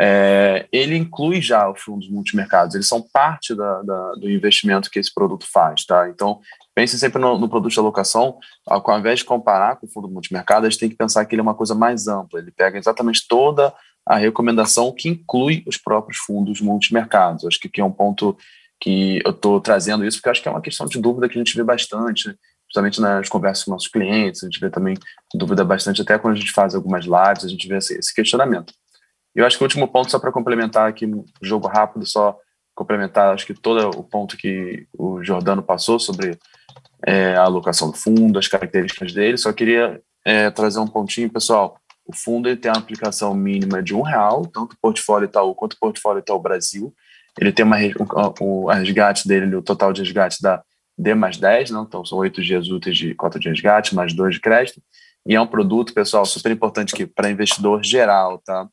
é, 0.00 0.68
ele 0.70 0.96
inclui 0.96 1.40
já 1.40 1.68
os 1.68 1.80
fundos 1.80 2.08
multimercados, 2.08 2.74
eles 2.74 2.86
são 2.86 3.02
parte 3.12 3.54
da, 3.54 3.82
da, 3.82 4.12
do 4.12 4.30
investimento 4.30 4.90
que 4.90 4.98
esse 4.98 5.12
produto 5.12 5.46
faz, 5.50 5.84
tá? 5.84 6.08
Então, 6.08 6.40
pense 6.74 6.98
sempre 6.98 7.20
no, 7.20 7.38
no, 7.38 7.48
produto 7.48 7.72
de 7.72 7.80
alocação, 7.80 8.38
ao 8.66 8.98
invés 8.98 9.20
de 9.20 9.24
comparar 9.24 9.76
com 9.76 9.86
o 9.86 9.90
fundo 9.90 10.08
multimercado, 10.08 10.66
a 10.66 10.70
gente 10.70 10.78
tem 10.78 10.88
que 10.88 10.96
pensar 10.96 11.24
que 11.24 11.34
ele 11.34 11.40
é 11.40 11.42
uma 11.42 11.54
coisa 11.54 11.74
mais 11.74 12.06
ampla, 12.06 12.38
ele 12.38 12.52
pega 12.52 12.78
exatamente 12.78 13.26
toda 13.26 13.72
a 14.06 14.16
recomendação 14.16 14.92
que 14.92 15.08
inclui 15.08 15.62
os 15.66 15.76
próprios 15.76 16.18
fundos 16.18 16.60
multimercados. 16.60 17.44
Acho 17.44 17.60
que 17.60 17.68
aqui 17.68 17.80
é 17.80 17.84
um 17.84 17.92
ponto 17.92 18.36
que 18.80 19.20
eu 19.24 19.32
estou 19.32 19.60
trazendo 19.60 20.04
isso, 20.04 20.18
porque 20.18 20.30
acho 20.30 20.42
que 20.42 20.48
é 20.48 20.50
uma 20.50 20.60
questão 20.60 20.86
de 20.86 21.00
dúvida 21.00 21.28
que 21.28 21.38
a 21.38 21.42
gente 21.42 21.56
vê 21.56 21.64
bastante, 21.64 22.34
principalmente 22.64 23.00
nas 23.00 23.28
conversas 23.28 23.64
com 23.64 23.70
nossos 23.70 23.88
clientes, 23.88 24.42
a 24.42 24.46
gente 24.46 24.60
vê 24.60 24.70
também 24.70 24.96
dúvida 25.34 25.64
bastante, 25.64 26.02
até 26.02 26.18
quando 26.18 26.34
a 26.34 26.38
gente 26.38 26.52
faz 26.52 26.74
algumas 26.74 27.04
lives, 27.04 27.44
a 27.44 27.48
gente 27.48 27.66
vê 27.66 27.78
esse, 27.78 27.98
esse 27.98 28.14
questionamento. 28.14 28.72
Eu 29.34 29.46
acho 29.46 29.56
que 29.56 29.62
o 29.62 29.66
último 29.66 29.88
ponto, 29.88 30.10
só 30.10 30.18
para 30.18 30.32
complementar 30.32 30.88
aqui, 30.88 31.06
um 31.06 31.24
jogo 31.42 31.66
rápido, 31.66 32.06
só 32.06 32.36
complementar, 32.74 33.34
acho 33.34 33.46
que 33.46 33.54
todo 33.54 33.88
o 33.98 34.04
ponto 34.04 34.36
que 34.36 34.86
o 34.96 35.22
Jordano 35.24 35.62
passou 35.62 35.98
sobre 35.98 36.38
é, 37.06 37.34
a 37.34 37.42
alocação 37.42 37.90
do 37.90 37.96
fundo, 37.96 38.38
as 38.38 38.48
características 38.48 39.12
dele. 39.12 39.36
Só 39.36 39.52
queria 39.52 40.00
é, 40.24 40.50
trazer 40.50 40.78
um 40.78 40.86
pontinho, 40.86 41.30
pessoal. 41.30 41.76
O 42.06 42.14
fundo 42.14 42.48
ele 42.48 42.56
tem 42.56 42.70
uma 42.70 42.78
aplicação 42.78 43.34
mínima 43.34 43.82
de 43.82 43.94
um 43.94 44.02
real, 44.02 44.42
tanto 44.46 44.72
o 44.74 44.78
portfólio 44.80 45.26
Itaú 45.26 45.54
quanto 45.54 45.74
o 45.74 45.78
portfólio 45.78 46.20
Itaú 46.20 46.38
Brasil. 46.38 46.94
Ele 47.40 47.52
tem 47.52 47.64
uma, 47.64 47.76
o, 48.40 48.64
o 48.64 48.66
resgate 48.66 49.26
dele, 49.26 49.54
o 49.54 49.62
total 49.62 49.92
de 49.92 50.02
resgate 50.02 50.42
da 50.42 50.62
D 50.96 51.14
mais 51.14 51.36
10, 51.36 51.70
não? 51.70 51.84
então 51.84 52.04
são 52.04 52.18
oito 52.18 52.42
dias 52.42 52.68
úteis 52.68 52.96
de 52.96 53.14
cota 53.14 53.38
de 53.38 53.48
resgate, 53.48 53.94
mais 53.94 54.12
dois 54.12 54.34
de 54.34 54.40
crédito. 54.40 54.82
E 55.26 55.34
é 55.34 55.40
um 55.40 55.46
produto, 55.46 55.94
pessoal, 55.94 56.24
super 56.24 56.50
importante 56.50 57.06
para 57.06 57.30
investidor 57.30 57.84
geral, 57.84 58.38
tá? 58.44 58.66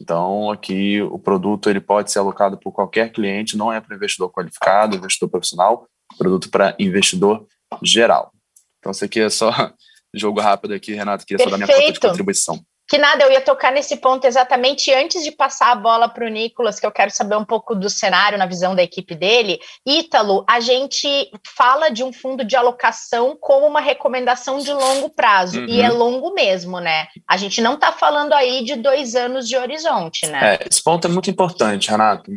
Então, 0.00 0.50
aqui 0.50 1.00
o 1.00 1.18
produto 1.18 1.70
ele 1.70 1.80
pode 1.80 2.10
ser 2.10 2.18
alocado 2.18 2.58
por 2.58 2.72
qualquer 2.72 3.12
cliente, 3.12 3.56
não 3.56 3.72
é 3.72 3.80
para 3.80 3.96
investidor 3.96 4.30
qualificado, 4.30 4.96
investidor 4.96 5.28
profissional, 5.28 5.88
produto 6.18 6.50
para 6.50 6.74
investidor 6.78 7.46
geral. 7.82 8.32
Então, 8.78 8.92
isso 8.92 9.04
aqui 9.04 9.20
é 9.20 9.30
só 9.30 9.50
jogo 10.14 10.40
rápido 10.40 10.74
aqui, 10.74 10.92
Renato, 10.92 11.24
queria 11.24 11.38
Perfeito. 11.38 11.50
só 11.50 11.66
dar 11.66 11.74
minha 11.74 11.86
conta 11.86 11.92
de 11.92 12.00
contribuição. 12.00 12.60
Que 12.92 12.98
nada, 12.98 13.24
eu 13.24 13.32
ia 13.32 13.40
tocar 13.40 13.72
nesse 13.72 13.96
ponto 13.96 14.26
exatamente 14.26 14.92
antes 14.92 15.24
de 15.24 15.30
passar 15.30 15.72
a 15.72 15.74
bola 15.74 16.10
para 16.10 16.26
o 16.26 16.28
Nicolas, 16.28 16.78
que 16.78 16.84
eu 16.84 16.92
quero 16.92 17.10
saber 17.10 17.36
um 17.36 17.44
pouco 17.44 17.74
do 17.74 17.88
cenário 17.88 18.36
na 18.36 18.44
visão 18.44 18.74
da 18.74 18.82
equipe 18.82 19.14
dele. 19.14 19.58
Ítalo, 19.86 20.44
a 20.46 20.60
gente 20.60 21.08
fala 21.56 21.88
de 21.88 22.04
um 22.04 22.12
fundo 22.12 22.44
de 22.44 22.54
alocação 22.54 23.34
como 23.40 23.66
uma 23.66 23.80
recomendação 23.80 24.58
de 24.58 24.70
longo 24.70 25.08
prazo, 25.08 25.60
uhum. 25.60 25.66
e 25.68 25.80
é 25.80 25.88
longo 25.88 26.34
mesmo, 26.34 26.80
né? 26.80 27.06
A 27.26 27.38
gente 27.38 27.62
não 27.62 27.76
está 27.76 27.92
falando 27.92 28.34
aí 28.34 28.62
de 28.62 28.76
dois 28.76 29.16
anos 29.16 29.48
de 29.48 29.56
horizonte, 29.56 30.26
né? 30.26 30.56
É, 30.56 30.68
esse 30.70 30.84
ponto 30.84 31.06
é 31.06 31.10
muito 31.10 31.30
importante, 31.30 31.90
Renato. 31.90 32.30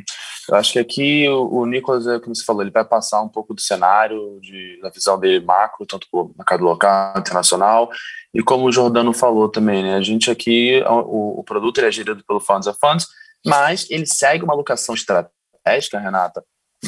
Eu 0.48 0.56
acho 0.56 0.72
que 0.72 0.80
aqui 0.80 1.28
o, 1.28 1.50
o 1.54 1.66
Nicolas, 1.66 2.08
é 2.08 2.18
como 2.18 2.34
você 2.34 2.46
falou, 2.46 2.62
ele 2.62 2.72
vai 2.72 2.86
passar 2.86 3.22
um 3.22 3.28
pouco 3.28 3.54
do 3.54 3.60
cenário, 3.60 4.40
de, 4.42 4.80
da 4.82 4.90
visão 4.90 5.20
dele 5.20 5.44
macro, 5.44 5.86
tanto 5.86 6.08
para 6.10 6.20
o 6.22 6.32
mercado 6.38 6.64
local, 6.64 7.16
internacional, 7.18 7.90
e 8.36 8.44
como 8.44 8.66
o 8.66 8.72
Jordano 8.72 9.14
falou 9.14 9.48
também, 9.48 9.82
né, 9.82 9.96
a 9.96 10.02
gente 10.02 10.30
aqui, 10.30 10.45
o, 10.88 11.40
o 11.40 11.44
produto 11.44 11.80
é 11.80 11.92
gerido 11.92 12.24
pelo 12.26 12.40
Funds 12.40 12.68
of 12.68 12.80
Funds, 12.80 13.08
mas 13.46 13.88
ele 13.90 14.06
segue 14.06 14.44
uma 14.44 14.54
alocação 14.54 14.96
estratégica, 14.96 16.00
Renata, 16.00 16.44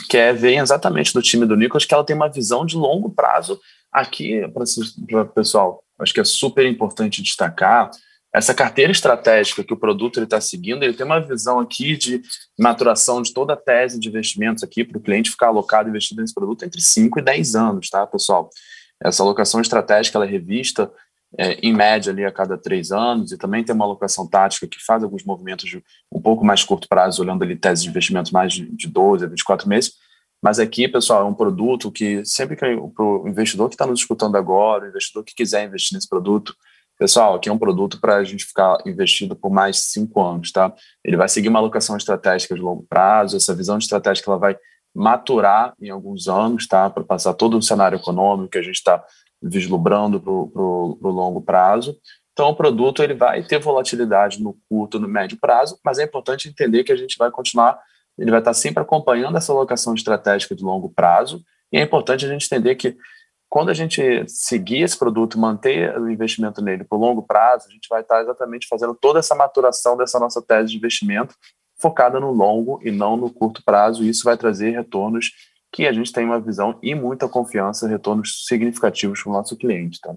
que 0.09 0.17
é 0.17 0.33
ver 0.33 0.57
exatamente 0.57 1.13
do 1.13 1.21
time 1.21 1.45
do 1.45 1.55
Nicolas, 1.55 1.85
que 1.85 1.93
ela 1.93 2.03
tem 2.03 2.15
uma 2.15 2.29
visão 2.29 2.65
de 2.65 2.75
longo 2.75 3.09
prazo. 3.09 3.59
Aqui, 3.91 4.41
para 4.49 5.21
o 5.21 5.25
pessoal, 5.27 5.83
acho 5.99 6.13
que 6.13 6.19
é 6.19 6.23
super 6.23 6.65
importante 6.65 7.21
destacar 7.21 7.89
essa 8.33 8.53
carteira 8.53 8.91
estratégica 8.91 9.63
que 9.63 9.73
o 9.73 9.77
produto 9.77 10.21
está 10.21 10.39
seguindo, 10.39 10.83
ele 10.83 10.93
tem 10.93 11.05
uma 11.05 11.19
visão 11.19 11.59
aqui 11.59 11.95
de 11.95 12.21
maturação 12.59 13.21
de 13.21 13.33
toda 13.33 13.53
a 13.53 13.57
tese 13.57 13.99
de 13.99 14.09
investimentos 14.09 14.63
aqui 14.63 14.83
para 14.83 14.97
o 14.97 15.01
cliente 15.01 15.31
ficar 15.31 15.47
alocado 15.47 15.89
investido 15.89 16.21
nesse 16.21 16.33
produto 16.33 16.63
entre 16.63 16.79
5 16.79 17.19
e 17.19 17.21
10 17.21 17.55
anos, 17.55 17.89
tá, 17.89 18.05
pessoal? 18.05 18.49
essa 19.03 19.21
alocação 19.21 19.61
estratégica 19.61 20.17
ela 20.17 20.25
é 20.25 20.29
revista 20.29 20.91
é, 21.37 21.53
em 21.53 21.73
média 21.73 22.11
ali 22.11 22.23
a 22.23 22.31
cada 22.31 22.57
três 22.57 22.91
anos 22.91 23.31
e 23.31 23.37
também 23.37 23.63
tem 23.63 23.75
uma 23.75 23.85
alocação 23.85 24.27
tática 24.27 24.67
que 24.67 24.83
faz 24.83 25.03
alguns 25.03 25.23
movimentos 25.23 25.69
de 25.69 25.83
um 26.11 26.21
pouco 26.21 26.45
mais 26.45 26.63
curto 26.63 26.87
prazo, 26.87 27.21
olhando 27.21 27.43
ali 27.43 27.55
teses 27.55 27.83
de 27.83 27.89
investimento 27.89 28.31
mais 28.33 28.53
de, 28.53 28.69
de 28.75 28.87
12 28.87 29.25
a 29.25 29.27
24 29.27 29.67
meses. 29.67 29.93
Mas 30.41 30.59
aqui, 30.59 30.87
pessoal, 30.87 31.23
é 31.23 31.25
um 31.25 31.33
produto 31.33 31.91
que 31.91 32.23
sempre 32.23 32.55
que 32.55 32.65
o 32.65 33.27
investidor 33.27 33.69
que 33.69 33.75
está 33.75 33.85
nos 33.85 33.99
escutando 33.99 34.35
agora, 34.37 34.85
o 34.85 34.87
investidor 34.87 35.23
que 35.23 35.33
quiser 35.33 35.65
investir 35.65 35.95
nesse 35.95 36.07
produto, 36.07 36.55
pessoal, 36.97 37.35
aqui 37.35 37.49
é 37.49 37.51
um 37.51 37.57
produto 37.57 37.99
para 37.99 38.17
a 38.17 38.23
gente 38.23 38.45
ficar 38.45 38.77
investido 38.85 39.35
por 39.35 39.51
mais 39.51 39.77
cinco 39.91 40.21
anos, 40.21 40.51
tá? 40.51 40.73
Ele 41.03 41.17
vai 41.17 41.27
seguir 41.27 41.49
uma 41.49 41.59
alocação 41.59 41.97
estratégica 41.97 42.55
de 42.55 42.61
longo 42.61 42.85
prazo, 42.87 43.37
essa 43.37 43.53
visão 43.55 43.77
estratégica 43.77 44.29
ela 44.29 44.39
vai 44.39 44.57
maturar 44.95 45.73
em 45.79 45.89
alguns 45.89 46.27
anos, 46.27 46.67
tá? 46.67 46.89
Para 46.89 47.03
passar 47.03 47.33
todo 47.33 47.57
o 47.57 47.61
cenário 47.61 47.97
econômico 47.97 48.49
que 48.49 48.57
a 48.57 48.63
gente 48.63 48.75
está 48.75 49.03
vislumbrando 49.41 50.19
para 50.19 50.31
o 50.31 50.97
longo 51.01 51.41
prazo. 51.41 51.97
Então, 52.33 52.49
o 52.49 52.55
produto 52.55 53.01
ele 53.01 53.13
vai 53.13 53.41
ter 53.43 53.59
volatilidade 53.59 54.41
no 54.41 54.55
curto, 54.69 54.99
no 54.99 55.07
médio 55.07 55.37
prazo, 55.39 55.79
mas 55.83 55.97
é 55.97 56.03
importante 56.03 56.47
entender 56.47 56.83
que 56.83 56.91
a 56.91 56.95
gente 56.95 57.17
vai 57.17 57.31
continuar, 57.31 57.79
ele 58.17 58.29
vai 58.29 58.39
estar 58.39 58.53
sempre 58.53 58.81
acompanhando 58.81 59.37
essa 59.37 59.51
alocação 59.51 59.93
estratégica 59.95 60.55
de 60.55 60.63
longo 60.63 60.89
prazo, 60.89 61.43
e 61.71 61.77
é 61.77 61.81
importante 61.81 62.25
a 62.25 62.29
gente 62.29 62.45
entender 62.45 62.75
que 62.75 62.95
quando 63.49 63.69
a 63.69 63.73
gente 63.73 64.25
seguir 64.27 64.83
esse 64.83 64.97
produto, 64.97 65.39
manter 65.39 65.97
o 65.97 66.09
investimento 66.09 66.61
nele 66.61 66.83
por 66.83 66.99
longo 66.99 67.23
prazo, 67.23 67.67
a 67.67 67.71
gente 67.71 67.87
vai 67.89 68.01
estar 68.01 68.21
exatamente 68.21 68.67
fazendo 68.67 68.93
toda 68.93 69.19
essa 69.19 69.33
maturação 69.33 69.97
dessa 69.97 70.19
nossa 70.19 70.41
tese 70.41 70.71
de 70.71 70.77
investimento 70.77 71.33
focada 71.79 72.19
no 72.19 72.31
longo 72.31 72.79
e 72.83 72.91
não 72.91 73.15
no 73.15 73.31
curto 73.31 73.63
prazo, 73.63 74.03
e 74.03 74.09
isso 74.09 74.23
vai 74.23 74.37
trazer 74.37 74.71
retornos 74.71 75.31
que 75.71 75.87
a 75.87 75.93
gente 75.93 76.11
tem 76.11 76.25
uma 76.25 76.39
visão 76.39 76.79
e 76.81 76.95
muita 76.95 77.27
confiança, 77.27 77.87
retornos 77.87 78.45
significativos 78.47 79.21
para 79.21 79.29
o 79.29 79.33
nosso 79.33 79.57
cliente. 79.57 79.99
Tá? 79.99 80.15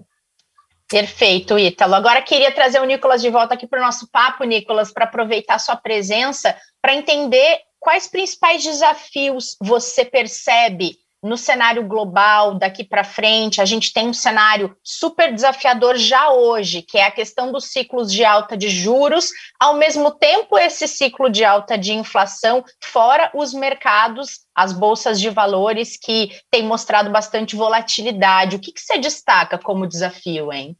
Perfeito, 0.89 1.57
Ítalo. 1.57 1.95
Agora 1.95 2.21
queria 2.21 2.51
trazer 2.51 2.81
o 2.81 2.85
Nicolas 2.85 3.21
de 3.21 3.29
volta 3.29 3.53
aqui 3.53 3.67
para 3.67 3.79
o 3.79 3.83
nosso 3.83 4.09
papo, 4.11 4.43
Nicolas, 4.43 4.91
para 4.91 5.05
aproveitar 5.05 5.59
sua 5.59 5.75
presença, 5.75 6.55
para 6.81 6.95
entender 6.95 7.59
quais 7.79 8.07
principais 8.07 8.63
desafios 8.63 9.55
você 9.61 10.03
percebe 10.03 10.97
no 11.23 11.37
cenário 11.37 11.87
global 11.87 12.55
daqui 12.55 12.83
para 12.83 13.03
frente, 13.03 13.61
a 13.61 13.65
gente 13.65 13.93
tem 13.93 14.09
um 14.09 14.13
cenário 14.13 14.75
super 14.83 15.33
desafiador 15.33 15.95
já 15.95 16.31
hoje, 16.31 16.81
que 16.81 16.97
é 16.97 17.05
a 17.05 17.11
questão 17.11 17.51
dos 17.51 17.65
ciclos 17.65 18.11
de 18.11 18.25
alta 18.25 18.57
de 18.57 18.69
juros, 18.69 19.29
ao 19.59 19.75
mesmo 19.75 20.11
tempo 20.11 20.57
esse 20.57 20.87
ciclo 20.87 21.29
de 21.29 21.43
alta 21.43 21.77
de 21.77 21.93
inflação, 21.93 22.63
fora 22.83 23.29
os 23.35 23.53
mercados, 23.53 24.41
as 24.55 24.73
bolsas 24.73 25.19
de 25.19 25.29
valores 25.29 25.95
que 25.95 26.31
têm 26.49 26.63
mostrado 26.63 27.11
bastante 27.11 27.55
volatilidade. 27.55 28.55
O 28.55 28.59
que, 28.59 28.71
que 28.71 28.81
você 28.81 28.97
destaca 28.97 29.59
como 29.59 29.87
desafio, 29.87 30.51
hein? 30.51 30.75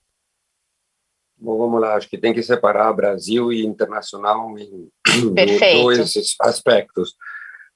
Bom, 1.37 1.57
vamos 1.57 1.81
lá, 1.81 1.95
acho 1.95 2.07
que 2.07 2.19
tem 2.19 2.33
que 2.33 2.43
separar 2.43 2.93
Brasil 2.93 3.51
e 3.51 3.65
internacional 3.65 4.57
em 4.57 4.89
dois 5.33 6.35
aspectos. 6.39 7.15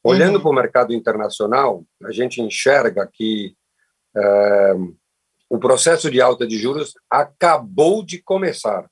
Olhando 0.08 0.36
uhum. 0.36 0.42
para 0.42 0.52
o 0.52 0.54
mercado 0.54 0.94
internacional, 0.94 1.84
a 2.04 2.12
gente 2.12 2.40
enxerga 2.40 3.10
que 3.12 3.56
é, 4.16 4.74
o 5.50 5.58
processo 5.58 6.12
de 6.12 6.22
alta 6.22 6.46
de 6.46 6.60
juros 6.60 6.94
acabou 7.10 8.06
de 8.06 8.22
começar. 8.22 8.88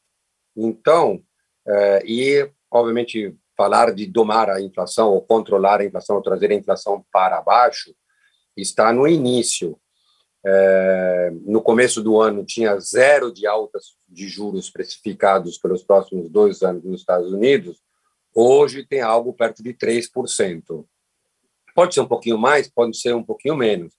Então, 0.57 1.21
é, 1.67 2.03
e 2.03 2.49
obviamente 2.71 3.37
falar 3.55 3.93
de 3.93 4.07
domar 4.07 4.49
a 4.49 4.59
inflação 4.59 5.11
ou 5.11 5.21
controlar 5.21 5.81
a 5.81 5.85
inflação 5.85 6.15
ou 6.15 6.21
trazer 6.23 6.49
a 6.49 6.55
inflação 6.55 7.05
para 7.11 7.39
baixo 7.43 7.93
está 8.57 8.91
no 8.91 9.07
início. 9.07 9.77
É, 10.43 11.31
no 11.45 11.61
começo 11.61 12.01
do 12.01 12.19
ano 12.19 12.43
tinha 12.43 12.79
zero 12.79 13.31
de 13.31 13.45
altas 13.45 13.95
de 14.09 14.27
juros 14.27 14.71
precificados 14.71 15.59
pelos 15.59 15.83
próximos 15.83 16.27
dois 16.27 16.63
anos 16.63 16.83
nos 16.83 17.01
Estados 17.01 17.31
Unidos. 17.31 17.77
Hoje 18.33 18.83
tem 18.83 19.01
algo 19.01 19.31
perto 19.31 19.61
de 19.61 19.75
3%. 19.75 20.87
Pode 21.73 21.93
ser 21.93 22.01
um 22.01 22.07
pouquinho 22.07 22.37
mais, 22.37 22.69
pode 22.69 22.97
ser 22.97 23.15
um 23.15 23.23
pouquinho 23.23 23.55
menos. 23.55 23.93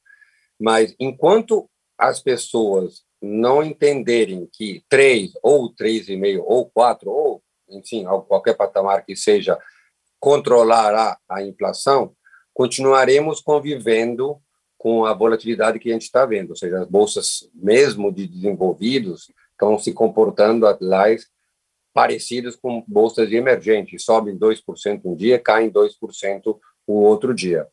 Mas 0.61 0.95
enquanto 0.99 1.69
as 1.99 2.21
pessoas 2.21 3.03
não 3.21 3.63
entenderem 3.63 4.49
que 4.53 4.85
3 4.89 5.33
ou 5.43 5.75
3,5 5.75 6.43
ou 6.45 6.71
4 6.71 7.11
ou, 7.11 7.43
enfim, 7.69 8.05
qualquer 8.29 8.55
patamar 8.55 9.05
que 9.05 9.17
seja, 9.17 9.59
controlará 10.21 11.19
a 11.29 11.43
inflação, 11.43 12.15
continuaremos 12.53 13.41
convivendo 13.41 14.39
com 14.79 15.07
a 15.07 15.15
volatilidade 15.15 15.79
que 15.79 15.89
a 15.89 15.93
gente 15.95 16.03
está 16.03 16.27
vendo, 16.27 16.51
ou 16.51 16.57
seja, 16.57 16.81
as 16.81 16.87
bolsas, 16.87 17.49
mesmo 17.55 18.13
de 18.13 18.27
desenvolvidos, 18.27 19.33
estão 19.53 19.79
se 19.79 19.93
comportando 19.93 20.67
lá 20.81 21.05
parecidos 21.95 22.57
com 22.57 22.85
bolsas 22.87 23.29
de 23.29 23.37
emergentes, 23.37 24.05
sobem 24.05 24.37
2% 24.37 25.01
um 25.05 25.15
dia, 25.15 25.39
caem 25.39 25.71
2% 25.71 26.59
o 26.87 27.01
outro 27.01 27.35
dia. 27.35 27.66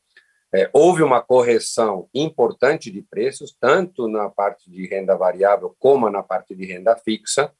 É, 0.54 0.70
houve 0.74 1.02
uma 1.02 1.22
correção 1.22 2.10
importante 2.14 2.92
de 2.92 3.02
preços, 3.02 3.56
tanto 3.58 4.08
na 4.08 4.30
parte 4.30 4.70
de 4.70 4.86
renda 4.86 5.16
variável 5.16 5.74
como 5.80 6.10
na 6.10 6.22
parte 6.22 6.54
de 6.54 6.66
renda 6.66 6.96
fixa. 6.98 7.52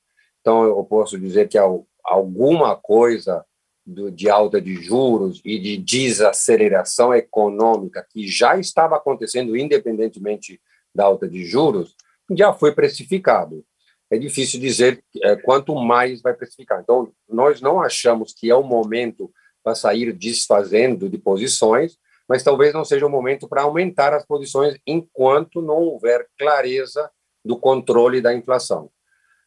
Então, 0.42 0.64
eu 0.66 0.84
posso 0.84 1.18
dizer 1.18 1.48
que 1.48 1.58
alguma 2.04 2.76
coisa 2.76 3.46
do, 3.86 4.12
de 4.12 4.30
alta 4.30 4.60
de 4.60 4.76
juros 4.76 5.42
e 5.46 5.58
de 5.58 5.78
desaceleração 5.78 7.14
econômica 7.14 8.06
que 8.10 8.28
já 8.28 8.58
estava 8.58 8.98
acontecendo, 8.98 9.56
independentemente 9.56 10.60
da 10.94 11.06
alta 11.06 11.30
de 11.30 11.46
juros, 11.46 11.96
já 12.30 12.52
foi 12.52 12.74
precificado. 12.74 13.64
É 14.10 14.18
difícil 14.18 14.60
dizer 14.60 15.02
é, 15.24 15.38
quanto 15.38 15.74
mais 15.76 16.22
vai 16.22 16.34
precificar. 16.34 16.82
Então, 16.82 17.14
nós 17.30 17.62
não 17.62 17.80
achamos 17.80 18.34
que 18.34 18.50
é 18.50 18.56
o 18.56 18.64
momento 18.64 19.32
para 19.64 19.76
sair 19.76 20.14
desfazendo 20.14 21.10
de 21.10 21.18
posições, 21.18 21.98
mas 22.28 22.44
talvez 22.44 22.74
não 22.74 22.86
seja 22.86 23.06
o 23.06 23.10
momento 23.10 23.48
para 23.48 23.64
aumentar 23.64 24.14
as 24.14 24.26
posições 24.26 24.78
enquanto 24.88 25.62
não 25.62 25.78
houver 25.78 26.28
clareza 26.38 27.10
do 27.44 27.58
controle 27.58 28.22
da 28.22 28.34
inflação. 28.34 28.90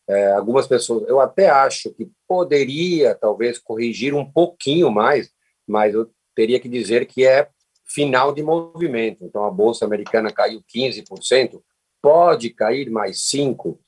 É, 0.07 0.33
algumas 0.33 0.67
pessoas, 0.67 1.09
eu 1.09 1.19
até 1.19 1.49
acho 1.49 1.93
que 1.95 2.11
poderia 2.29 3.15
talvez 3.15 3.59
corrigir 3.59 4.15
um 4.15 4.31
pouquinho 4.31 4.91
mais, 4.91 5.31
mas 5.67 5.95
eu 5.95 6.11
teria 6.35 6.61
que 6.61 6.69
dizer 6.69 7.07
que 7.07 7.27
é 7.27 7.49
final 7.87 8.33
de 8.35 8.43
movimento. 8.43 9.25
Então 9.25 9.45
a 9.45 9.51
bolsa 9.51 9.85
americana 9.85 10.31
caiu 10.31 10.63
15%, 10.75 11.63
pode 12.03 12.51
cair 12.51 12.91
mais 12.91 13.23
5? 13.23 13.81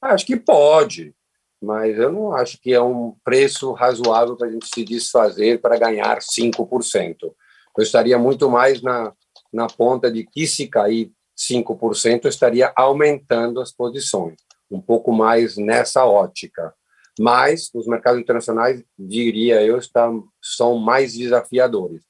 Acho 0.00 0.26
que 0.26 0.36
pode, 0.36 1.14
mas 1.62 1.96
eu 1.96 2.10
não 2.10 2.32
acho 2.34 2.60
que 2.60 2.72
é 2.72 2.82
um 2.82 3.14
preço 3.24 3.72
razoável 3.72 4.36
para 4.36 4.48
a 4.48 4.50
gente 4.50 4.66
se 4.66 4.84
desfazer 4.84 5.60
para 5.60 5.78
ganhar 5.78 6.18
5%. 6.18 7.16
Eu 7.22 7.82
estaria 7.82 8.18
muito 8.18 8.50
mais 8.50 8.82
na, 8.82 9.12
na 9.52 9.68
ponta 9.68 10.10
de 10.10 10.26
que, 10.26 10.46
se 10.46 10.66
cair 10.66 11.12
5%, 11.38 12.24
eu 12.24 12.28
estaria 12.28 12.72
aumentando 12.74 13.60
as 13.60 13.70
posições, 13.70 14.34
um 14.68 14.80
pouco 14.80 15.12
mais 15.12 15.56
nessa 15.56 16.04
ótica. 16.04 16.74
Mas 17.18 17.70
os 17.74 17.86
mercados 17.86 18.20
internacionais, 18.20 18.82
diria 18.98 19.62
eu, 19.62 19.78
estão, 19.78 20.24
são 20.42 20.78
mais 20.78 21.14
desafiadores. 21.14 22.02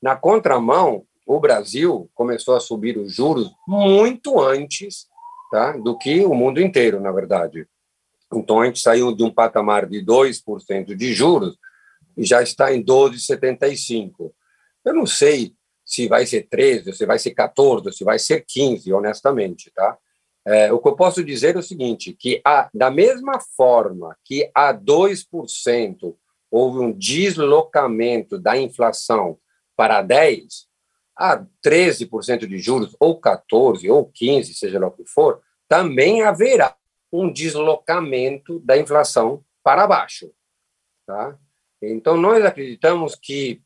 Na 0.00 0.14
contramão, 0.14 1.04
o 1.26 1.40
Brasil 1.40 2.08
começou 2.14 2.54
a 2.54 2.60
subir 2.60 2.96
os 2.96 3.12
juros 3.12 3.50
muito 3.66 4.40
antes 4.40 5.06
tá, 5.50 5.72
do 5.72 5.96
que 5.98 6.24
o 6.24 6.34
mundo 6.34 6.60
inteiro, 6.60 7.00
na 7.00 7.10
verdade. 7.10 7.66
Então, 8.38 8.60
a 8.60 8.66
gente 8.66 8.80
saiu 8.80 9.14
de 9.14 9.22
um 9.22 9.30
patamar 9.30 9.86
de 9.86 10.04
2% 10.04 10.94
de 10.94 11.12
juros 11.12 11.56
e 12.16 12.24
já 12.24 12.42
está 12.42 12.74
em 12.74 12.82
12,75%. 12.82 14.32
Eu 14.84 14.94
não 14.94 15.06
sei 15.06 15.54
se 15.84 16.08
vai 16.08 16.26
ser 16.26 16.48
13, 16.48 16.92
se 16.92 17.04
vai 17.06 17.18
ser 17.18 17.32
14, 17.32 17.92
se 17.92 18.04
vai 18.04 18.18
ser 18.18 18.44
15, 18.46 18.92
honestamente, 18.92 19.70
tá? 19.74 19.98
É, 20.46 20.72
o 20.72 20.78
que 20.78 20.88
eu 20.88 20.96
posso 20.96 21.24
dizer 21.24 21.56
é 21.56 21.58
o 21.58 21.62
seguinte, 21.62 22.12
que 22.12 22.40
a, 22.44 22.68
da 22.72 22.90
mesma 22.90 23.40
forma 23.56 24.14
que 24.22 24.50
a 24.54 24.74
2% 24.74 26.14
houve 26.50 26.78
um 26.78 26.92
deslocamento 26.92 28.38
da 28.38 28.56
inflação 28.56 29.38
para 29.74 30.02
10, 30.02 30.66
a 31.16 31.44
13% 31.64 32.46
de 32.46 32.58
juros, 32.58 32.94
ou 33.00 33.18
14, 33.18 33.88
ou 33.90 34.06
15, 34.06 34.54
seja 34.54 34.78
lá 34.78 34.88
o 34.88 34.92
que 34.92 35.06
for, 35.06 35.40
também 35.68 36.22
haverá 36.22 36.76
um 37.16 37.32
deslocamento 37.32 38.58
da 38.58 38.76
inflação 38.76 39.44
para 39.62 39.86
baixo. 39.86 40.32
Tá? 41.06 41.38
Então, 41.80 42.16
nós 42.16 42.44
acreditamos 42.44 43.14
que 43.14 43.62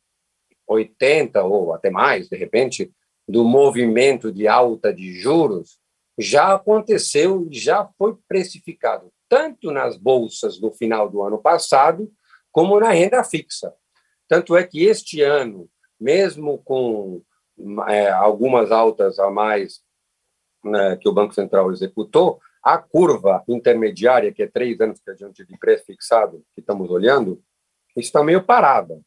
80 0.67 1.43
ou 1.43 1.73
até 1.73 1.89
mais, 1.89 2.29
de 2.29 2.37
repente, 2.37 2.93
do 3.27 3.43
movimento 3.43 4.31
de 4.31 4.47
alta 4.47 4.93
de 4.93 5.13
juros 5.19 5.79
já 6.15 6.53
aconteceu, 6.53 7.47
já 7.49 7.89
foi 7.97 8.15
precificado, 8.27 9.11
tanto 9.27 9.71
nas 9.71 9.97
bolsas 9.97 10.61
no 10.61 10.71
final 10.71 11.09
do 11.09 11.23
ano 11.23 11.39
passado, 11.39 12.11
como 12.51 12.79
na 12.79 12.91
renda 12.91 13.23
fixa. 13.23 13.73
Tanto 14.27 14.55
é 14.55 14.63
que 14.63 14.83
este 14.83 15.23
ano, 15.23 15.67
mesmo 15.99 16.59
com 16.59 17.23
é, 17.87 18.11
algumas 18.11 18.71
altas 18.71 19.17
a 19.17 19.31
mais 19.31 19.81
né, 20.63 20.97
que 20.97 21.09
o 21.09 21.13
Banco 21.13 21.33
Central 21.33 21.71
executou, 21.71 22.39
a 22.63 22.77
curva 22.77 23.43
intermediária, 23.47 24.31
que 24.31 24.43
é 24.43 24.47
três 24.47 24.79
anos 24.81 24.99
que 24.99 25.09
a 25.09 25.15
gente 25.15 25.45
de 25.45 25.57
pré-fixado, 25.57 26.43
que 26.53 26.61
estamos 26.61 26.89
olhando, 26.89 27.41
está 27.95 28.23
meio 28.23 28.43
parada. 28.43 28.99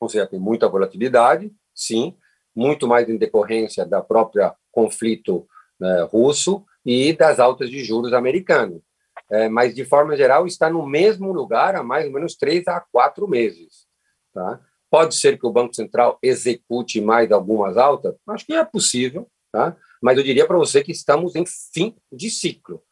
Ou 0.00 0.08
seja, 0.08 0.26
tem 0.26 0.40
muita 0.40 0.68
volatilidade, 0.68 1.52
sim, 1.74 2.16
muito 2.54 2.86
mais 2.86 3.08
em 3.08 3.16
decorrência 3.16 3.86
da 3.86 4.02
própria 4.02 4.54
conflito 4.70 5.46
né, 5.78 6.02
russo 6.10 6.64
e 6.84 7.12
das 7.12 7.38
altas 7.38 7.70
de 7.70 7.84
juros 7.84 8.12
americanos. 8.12 8.82
É, 9.30 9.48
mas, 9.48 9.74
de 9.74 9.84
forma 9.84 10.16
geral, 10.16 10.46
está 10.46 10.68
no 10.68 10.86
mesmo 10.86 11.32
lugar 11.32 11.74
há 11.74 11.82
mais 11.82 12.06
ou 12.06 12.12
menos 12.12 12.34
três 12.36 12.66
a 12.68 12.80
quatro 12.80 13.28
meses. 13.28 13.86
Tá? 14.34 14.60
Pode 14.90 15.14
ser 15.14 15.38
que 15.38 15.46
o 15.46 15.52
Banco 15.52 15.74
Central 15.74 16.18
execute 16.22 17.00
mais 17.00 17.32
algumas 17.32 17.76
altas? 17.76 18.14
Acho 18.28 18.44
que 18.44 18.52
é 18.52 18.64
possível, 18.64 19.26
tá? 19.50 19.76
Mas 20.02 20.18
eu 20.18 20.24
diria 20.24 20.46
para 20.46 20.58
você 20.58 20.82
que 20.82 20.90
estamos 20.90 21.36
em 21.36 21.44
fim 21.46 21.96
de 22.10 22.28
ciclo. 22.28 22.82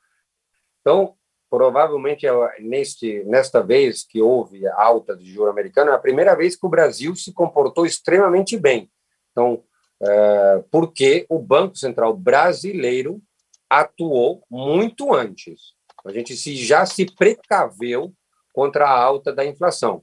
Então, 0.81 1.14
provavelmente 1.51 2.25
neste 2.61 3.25
nesta 3.25 3.61
vez 3.61 4.05
que 4.05 4.23
houve 4.23 4.64
a 4.68 4.81
alta 4.81 5.16
de 5.16 5.31
juro 5.31 5.51
americano 5.51 5.90
é 5.90 5.94
a 5.94 5.99
primeira 5.99 6.37
vez 6.37 6.55
que 6.55 6.64
o 6.64 6.70
Brasil 6.70 7.16
se 7.16 7.33
comportou 7.33 7.85
extremamente 7.85 8.57
bem. 8.57 8.88
Então, 9.33 9.64
é, 10.01 10.64
porque 10.70 11.27
o 11.29 11.38
Banco 11.38 11.77
Central 11.77 12.16
brasileiro 12.16 13.20
atuou 13.68 14.44
muito 14.49 15.12
antes. 15.12 15.75
A 16.05 16.12
gente 16.12 16.37
se, 16.37 16.57
já 16.57 16.87
se 16.87 17.05
precaveu 17.14 18.14
contra 18.53 18.87
a 18.87 19.03
alta 19.03 19.33
da 19.33 19.44
inflação. 19.44 20.03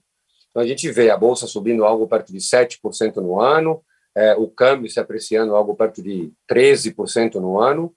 Então, 0.50 0.62
a 0.62 0.68
gente 0.68 0.92
vê 0.92 1.10
a 1.10 1.18
Bolsa 1.18 1.48
subindo 1.48 1.86
algo 1.86 2.08
perto 2.08 2.32
de 2.32 2.40
7% 2.40 3.16
no 3.18 3.40
ano, 3.40 3.84
é, 4.18 4.36
o 4.36 4.48
câmbio 4.48 4.90
se 4.90 5.00
apreciando 5.00 5.56
algo 5.56 5.76
perto 5.76 6.02
de 6.02 6.34
13% 6.52 7.36
no 7.36 7.60
ano, 7.60 7.94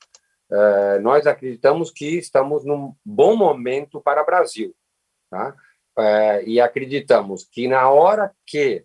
é, 0.52 0.98
nós 0.98 1.26
acreditamos 1.26 1.90
que 1.90 2.18
estamos 2.18 2.62
num 2.62 2.94
bom 3.02 3.34
momento 3.34 4.02
para 4.02 4.22
o 4.22 4.26
Brasil. 4.26 4.74
Tá? 5.30 5.54
É, 5.98 6.44
e 6.44 6.60
acreditamos 6.60 7.48
que 7.50 7.66
na 7.66 7.88
hora 7.88 8.30
que 8.46 8.84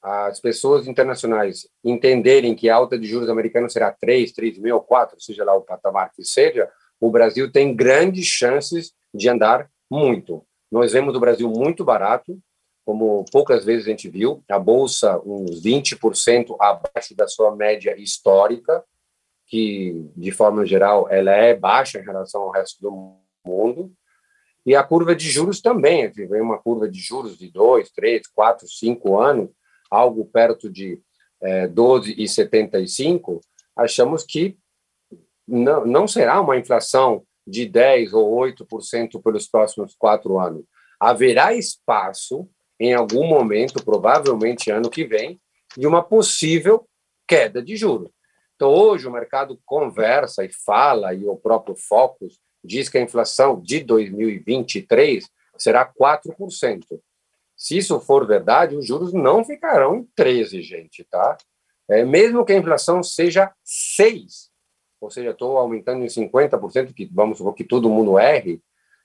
as 0.00 0.38
pessoas 0.38 0.86
internacionais 0.86 1.68
entenderem 1.84 2.54
que 2.54 2.70
a 2.70 2.76
alta 2.76 2.96
de 2.96 3.06
juros 3.06 3.28
americanos 3.28 3.72
será 3.72 3.90
3, 3.90 4.32
3,5 4.32 4.72
ou 4.72 4.80
4, 4.80 5.20
seja 5.20 5.44
lá 5.44 5.54
o 5.54 5.62
patamar 5.62 6.12
que 6.12 6.24
seja, 6.24 6.70
o 7.00 7.10
Brasil 7.10 7.50
tem 7.50 7.74
grandes 7.74 8.26
chances 8.26 8.92
de 9.12 9.28
andar 9.28 9.68
muito. 9.90 10.46
Nós 10.70 10.92
vemos 10.92 11.16
o 11.16 11.20
Brasil 11.20 11.50
muito 11.50 11.84
barato, 11.84 12.38
como 12.90 13.24
poucas 13.30 13.64
vezes 13.64 13.86
a 13.86 13.90
gente 13.90 14.08
viu, 14.08 14.42
a 14.50 14.58
bolsa 14.58 15.16
uns 15.24 15.62
20% 15.62 16.56
abaixo 16.58 17.14
da 17.14 17.28
sua 17.28 17.54
média 17.54 17.96
histórica, 17.96 18.84
que 19.46 20.10
de 20.16 20.32
forma 20.32 20.66
geral 20.66 21.08
ela 21.08 21.30
é 21.30 21.54
baixa 21.54 22.00
em 22.00 22.04
relação 22.04 22.42
ao 22.42 22.50
resto 22.50 22.82
do 22.82 23.16
mundo, 23.46 23.92
e 24.66 24.74
a 24.74 24.82
curva 24.82 25.14
de 25.14 25.30
juros 25.30 25.60
também, 25.60 26.10
vê 26.10 26.40
uma 26.40 26.58
curva 26.58 26.90
de 26.90 26.98
juros 26.98 27.38
de 27.38 27.48
2, 27.48 27.92
3, 27.92 28.26
4, 28.26 28.66
5 28.68 29.20
anos, 29.20 29.50
algo 29.88 30.24
perto 30.24 30.68
de 30.68 31.00
é, 31.40 31.68
12,75, 31.68 33.40
achamos 33.76 34.24
que 34.24 34.58
não, 35.46 35.86
não 35.86 36.08
será 36.08 36.40
uma 36.40 36.58
inflação 36.58 37.22
de 37.46 37.66
10 37.66 38.14
ou 38.14 38.36
8% 38.40 39.22
pelos 39.22 39.46
próximos 39.46 39.94
quatro 39.94 40.40
anos. 40.40 40.64
Haverá 40.98 41.54
espaço 41.54 42.50
em 42.80 42.94
algum 42.94 43.26
momento, 43.26 43.84
provavelmente 43.84 44.70
ano 44.70 44.88
que 44.88 45.04
vem, 45.04 45.38
de 45.76 45.86
uma 45.86 46.02
possível 46.02 46.88
queda 47.28 47.62
de 47.62 47.76
juros. 47.76 48.10
Então, 48.56 48.70
hoje 48.70 49.06
o 49.06 49.12
mercado 49.12 49.60
conversa 49.66 50.42
e 50.44 50.50
fala, 50.50 51.12
e 51.12 51.26
o 51.26 51.36
próprio 51.36 51.76
Focus 51.76 52.38
diz 52.64 52.88
que 52.88 52.96
a 52.96 53.02
inflação 53.02 53.60
de 53.60 53.80
2023 53.80 55.28
será 55.58 55.86
4%. 55.86 56.84
Se 57.54 57.76
isso 57.76 58.00
for 58.00 58.26
verdade, 58.26 58.74
os 58.74 58.86
juros 58.86 59.12
não 59.12 59.44
ficarão 59.44 59.96
em 59.96 60.08
13, 60.16 60.62
gente, 60.62 61.04
tá? 61.04 61.36
É, 61.88 62.02
mesmo 62.04 62.44
que 62.44 62.52
a 62.52 62.56
inflação 62.56 63.02
seja 63.02 63.52
6, 63.62 64.50
ou 65.00 65.10
seja, 65.10 65.30
estou 65.30 65.58
aumentando 65.58 66.02
em 66.02 66.06
50%, 66.06 66.94
que 66.94 67.08
vamos 67.12 67.38
supor 67.38 67.54
que 67.54 67.64
todo 67.64 67.90
mundo 67.90 68.18
erre, 68.18 68.62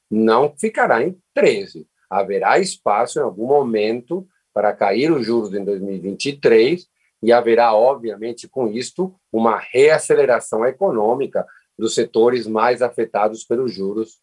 não 0.09 0.55
ficará 0.57 1.03
em 1.03 1.17
13 1.33 1.85
haverá 2.09 2.59
espaço 2.59 3.19
em 3.19 3.21
algum 3.21 3.47
momento 3.47 4.27
para 4.53 4.73
cair 4.73 5.11
os 5.11 5.25
juros 5.25 5.53
em 5.53 5.63
2023 5.63 6.87
e 7.21 7.31
haverá, 7.31 7.73
obviamente, 7.73 8.47
com 8.47 8.67
isto, 8.67 9.15
uma 9.31 9.57
reaceleração 9.57 10.65
econômica 10.65 11.45
dos 11.77 11.93
setores 11.93 12.47
mais 12.47 12.81
afetados 12.81 13.43
pelos 13.43 13.73
juros 13.73 14.19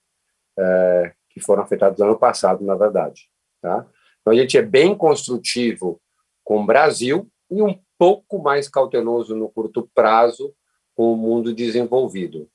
é, 0.59 1.13
que 1.31 1.41
foram 1.41 1.63
afetados 1.63 1.99
no 1.99 2.07
ano 2.07 2.19
passado, 2.19 2.65
na 2.65 2.75
verdade. 2.75 3.29
Tá? 3.61 3.87
Então, 4.21 4.33
a 4.33 4.37
gente 4.37 4.57
é 4.57 4.63
bem 4.63 4.95
construtivo 4.95 6.01
com 6.45 6.63
o 6.63 6.67
Brasil 6.67 7.29
e 7.51 7.61
um 7.61 7.79
pouco 7.99 8.43
mais 8.43 8.69
cauteloso 8.69 9.35
no 9.35 9.49
curto 9.49 9.89
prazo 9.95 10.55
com 10.95 11.13
o 11.13 11.17
mundo 11.17 11.55
desenvolvido. 11.55 12.49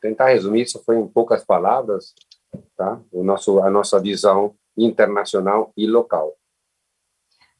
Tentar 0.00 0.28
resumir 0.28 0.62
isso 0.62 0.82
foi 0.84 0.98
em 0.98 1.08
poucas 1.08 1.44
palavras, 1.44 2.14
tá? 2.76 3.00
O 3.10 3.24
nosso, 3.24 3.58
a 3.60 3.70
nossa 3.70 3.98
visão 4.00 4.54
internacional 4.76 5.72
e 5.76 5.86
local. 5.86 6.36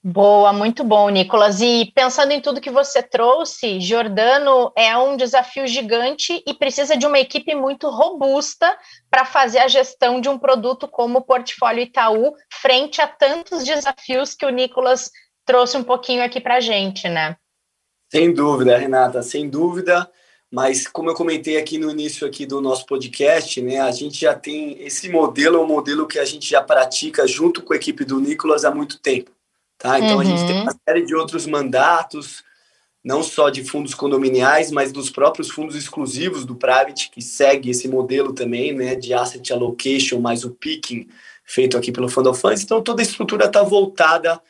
Boa, 0.07 0.53
muito 0.53 0.85
bom, 0.85 1.09
Nicolas. 1.09 1.63
E 1.63 1.91
pensando 1.95 2.33
em 2.33 2.41
tudo 2.41 2.61
que 2.61 2.71
você 2.71 3.03
trouxe, 3.03 3.81
Jordano 3.81 4.71
é 4.77 4.95
um 4.99 5.17
desafio 5.17 5.67
gigante 5.67 6.45
e 6.47 6.53
precisa 6.53 6.95
de 6.95 7.07
uma 7.07 7.19
equipe 7.19 7.55
muito 7.55 7.89
robusta 7.89 8.77
para 9.11 9.25
fazer 9.25 9.61
a 9.61 9.69
gestão 9.69 10.21
de 10.21 10.29
um 10.29 10.39
produto 10.39 10.87
como 10.87 11.21
o 11.21 11.25
Portfólio 11.25 11.85
Itaú, 11.85 12.35
frente 12.53 13.01
a 13.01 13.09
tantos 13.09 13.65
desafios 13.65 14.35
que 14.35 14.45
o 14.45 14.51
Nicolas 14.51 15.11
trouxe 15.47 15.79
um 15.79 15.83
pouquinho 15.83 16.23
aqui 16.23 16.39
para 16.39 16.57
a 16.57 16.61
gente, 16.61 17.09
né? 17.09 17.37
Sem 18.13 18.35
dúvida, 18.35 18.77
Renata, 18.77 19.23
sem 19.23 19.49
dúvida. 19.49 20.07
Mas 20.55 20.87
como 20.87 21.11
eu 21.11 21.15
comentei 21.15 21.57
aqui 21.57 21.79
no 21.79 21.91
início 21.91 22.25
aqui 22.25 22.47
do 22.47 22.61
nosso 22.61 22.87
podcast, 22.87 23.61
né, 23.61 23.81
a 23.81 23.91
gente 23.91 24.21
já 24.21 24.37
tem 24.37 24.81
esse 24.81 25.09
modelo, 25.09 25.57
é 25.57 25.59
um 25.59 25.67
modelo 25.67 26.07
que 26.07 26.17
a 26.17 26.25
gente 26.25 26.49
já 26.49 26.63
pratica 26.63 27.27
junto 27.27 27.61
com 27.61 27.73
a 27.73 27.77
equipe 27.77 28.05
do 28.05 28.21
Nicolas 28.21 28.65
há 28.65 28.73
muito 28.73 29.01
tempo, 29.01 29.33
tá? 29.77 29.99
Então 29.99 30.15
uhum. 30.15 30.21
a 30.21 30.25
gente 30.25 30.47
tem 30.47 30.55
uhum. 30.55 30.63
uma 30.63 30.77
série 30.89 31.05
de 31.05 31.13
outros 31.13 31.45
mandatos, 31.45 32.45
não 33.03 33.21
só 33.21 33.51
de 33.51 33.65
fundos 33.65 33.95
condominiais, 33.95 34.71
mas 34.71 34.93
dos 34.93 35.11
próprios 35.11 35.51
fundos 35.51 35.75
exclusivos 35.75 36.47
do 36.47 36.55
private 36.55 37.11
que 37.11 37.21
segue 37.21 37.71
esse 37.71 37.89
modelo 37.89 38.33
também, 38.33 38.73
né, 38.73 38.95
de 38.95 39.13
asset 39.13 39.53
allocation 39.53 40.21
mais 40.21 40.45
o 40.45 40.51
picking 40.51 41.09
feito 41.45 41.77
aqui 41.77 41.91
pelo 41.91 42.09
Fund 42.09 42.29
of 42.29 42.41
Funds. 42.41 42.63
Então 42.63 42.81
toda 42.81 43.03
a 43.03 43.05
estrutura 43.05 43.47
está 43.47 43.65
voltada 43.65 44.41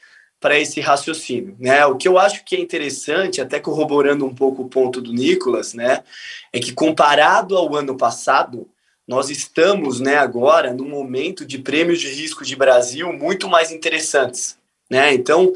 para 0.45 0.59
esse 0.59 0.79
raciocínio, 0.79 1.57
né? 1.59 1.87
O 1.87 1.97
que 1.97 2.07
eu 2.07 2.19
acho 2.19 2.45
que 2.45 2.55
é 2.55 2.61
interessante, 2.61 3.41
até 3.41 3.59
corroborando 3.59 4.27
um 4.27 4.35
pouco 4.35 4.61
o 4.61 4.69
ponto 4.69 5.01
do 5.01 5.11
Nicolas, 5.11 5.73
né, 5.73 6.05
é 6.53 6.61
que 6.61 6.71
comparado 6.71 7.57
ao 7.57 7.75
ano 7.75 7.97
passado, 7.97 8.69
nós 9.09 9.31
estamos, 9.31 10.01
né, 10.01 10.19
agora 10.19 10.75
num 10.75 10.87
momento 10.87 11.47
de 11.47 11.57
prêmios 11.57 11.99
de 11.99 12.09
risco 12.09 12.45
de 12.45 12.55
Brasil 12.57 13.11
muito 13.11 13.49
mais 13.49 13.71
interessantes, 13.71 14.59
né? 14.91 15.15
Então, 15.15 15.51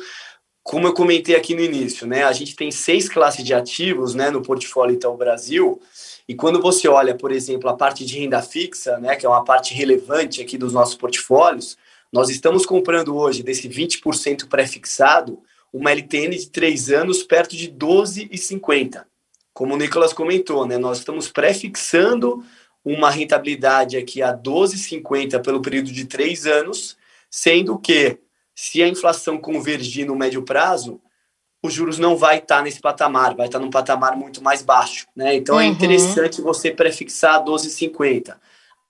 como 0.63 0.87
eu 0.87 0.95
comentei 0.95 1.37
aqui 1.37 1.55
no 1.55 1.61
início, 1.61 2.07
né, 2.07 2.25
a 2.25 2.33
gente 2.33 2.57
tem 2.57 2.71
seis 2.71 3.11
classes 3.11 3.45
de 3.45 3.53
ativos, 3.53 4.15
né, 4.15 4.31
no 4.31 4.41
portfólio 4.41 4.95
Itaú 4.95 5.19
Brasil, 5.19 5.83
e 6.27 6.35
quando 6.35 6.63
você 6.63 6.89
olha, 6.89 7.15
por 7.15 7.31
exemplo, 7.31 7.69
a 7.69 7.77
parte 7.77 8.07
de 8.07 8.19
renda 8.19 8.41
fixa, 8.41 8.97
né, 8.97 9.17
que 9.17 9.27
é 9.27 9.29
uma 9.29 9.45
parte 9.45 9.75
relevante 9.75 10.41
aqui 10.41 10.57
dos 10.57 10.73
nossos 10.73 10.95
portfólios, 10.95 11.77
nós 12.13 12.31
estamos 12.31 12.65
comprando 12.65 13.17
hoje, 13.17 13.43
desse 13.43 13.69
20% 13.69 14.49
pré-fixado, 14.49 15.41
uma 15.73 15.91
LTN 15.91 16.37
de 16.37 16.49
3 16.49 16.91
anos 16.91 17.23
perto 17.23 17.57
de 17.57 17.71
12,50. 17.71 19.05
Como 19.53 19.75
o 19.75 19.77
Nicolas 19.77 20.13
comentou, 20.13 20.67
né, 20.67 20.79
nós 20.79 20.99
estamos 20.99 21.29
pré-fixando 21.29 22.45
uma 22.85 23.11
rentabilidade 23.11 23.97
aqui 23.97 24.23
a 24.23 24.33
12,50 24.33 25.43
pelo 25.43 25.61
período 25.61 25.93
de 25.93 26.07
3 26.07 26.47
anos, 26.47 26.97
sendo 27.31 27.79
que, 27.79 28.19
se 28.55 28.83
a 28.83 28.89
inflação 28.89 29.37
convergir 29.39 30.07
no 30.07 30.17
médio 30.17 30.43
prazo, 30.43 31.01
os 31.63 31.75
juros 31.75 31.99
não 31.99 32.17
vai 32.17 32.39
estar 32.39 32.63
nesse 32.63 32.81
patamar, 32.81 33.35
vai 33.35 33.47
estar 33.47 33.59
num 33.59 33.71
patamar 33.71 34.17
muito 34.17 34.43
mais 34.43 34.63
baixo. 34.63 35.07
Né? 35.15 35.35
Então 35.35 35.61
é 35.61 35.65
uhum. 35.65 35.71
é 35.71 35.73
interessante 35.73 36.41
você 36.41 36.71
prefixar 36.71 37.45
12,50. 37.45 38.37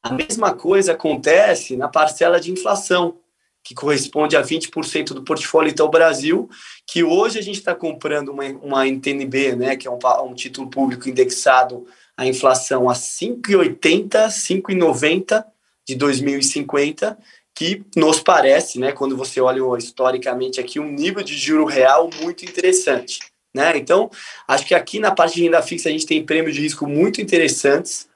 A 0.02 0.12
mesma 0.12 0.54
coisa 0.54 0.92
acontece 0.92 1.76
na 1.76 1.88
parcela 1.88 2.40
de 2.40 2.52
inflação, 2.52 3.18
que 3.62 3.74
corresponde 3.74 4.36
a 4.36 4.42
20% 4.42 5.08
do 5.08 5.22
portfólio 5.22 5.70
Itaú 5.70 5.90
Brasil, 5.90 6.48
que 6.86 7.04
hoje 7.04 7.38
a 7.38 7.42
gente 7.42 7.58
está 7.58 7.74
comprando 7.74 8.30
uma, 8.30 8.44
uma 8.62 8.86
NTNB, 8.86 9.56
né, 9.56 9.76
que 9.76 9.86
é 9.86 9.90
um, 9.90 9.98
um 10.24 10.34
título 10.34 10.70
público 10.70 11.08
indexado 11.08 11.86
à 12.16 12.26
inflação 12.26 12.88
a 12.88 12.94
5,80, 12.94 14.28
5,90 14.28 15.44
de 15.86 15.94
2050, 15.96 17.18
que 17.54 17.84
nos 17.96 18.20
parece, 18.20 18.78
né, 18.78 18.92
quando 18.92 19.16
você 19.16 19.40
olha 19.40 19.60
historicamente 19.76 20.60
aqui, 20.60 20.78
um 20.80 20.90
nível 20.90 21.22
de 21.22 21.36
juro 21.36 21.64
real 21.64 22.08
muito 22.22 22.44
interessante. 22.44 23.18
Né? 23.54 23.76
Então, 23.76 24.10
acho 24.46 24.64
que 24.64 24.74
aqui 24.74 24.98
na 24.98 25.10
parte 25.10 25.34
de 25.34 25.42
renda 25.42 25.60
fixa 25.60 25.88
a 25.88 25.92
gente 25.92 26.06
tem 26.06 26.24
prêmios 26.24 26.54
de 26.54 26.62
risco 26.62 26.86
muito 26.86 27.20
interessantes. 27.20 28.07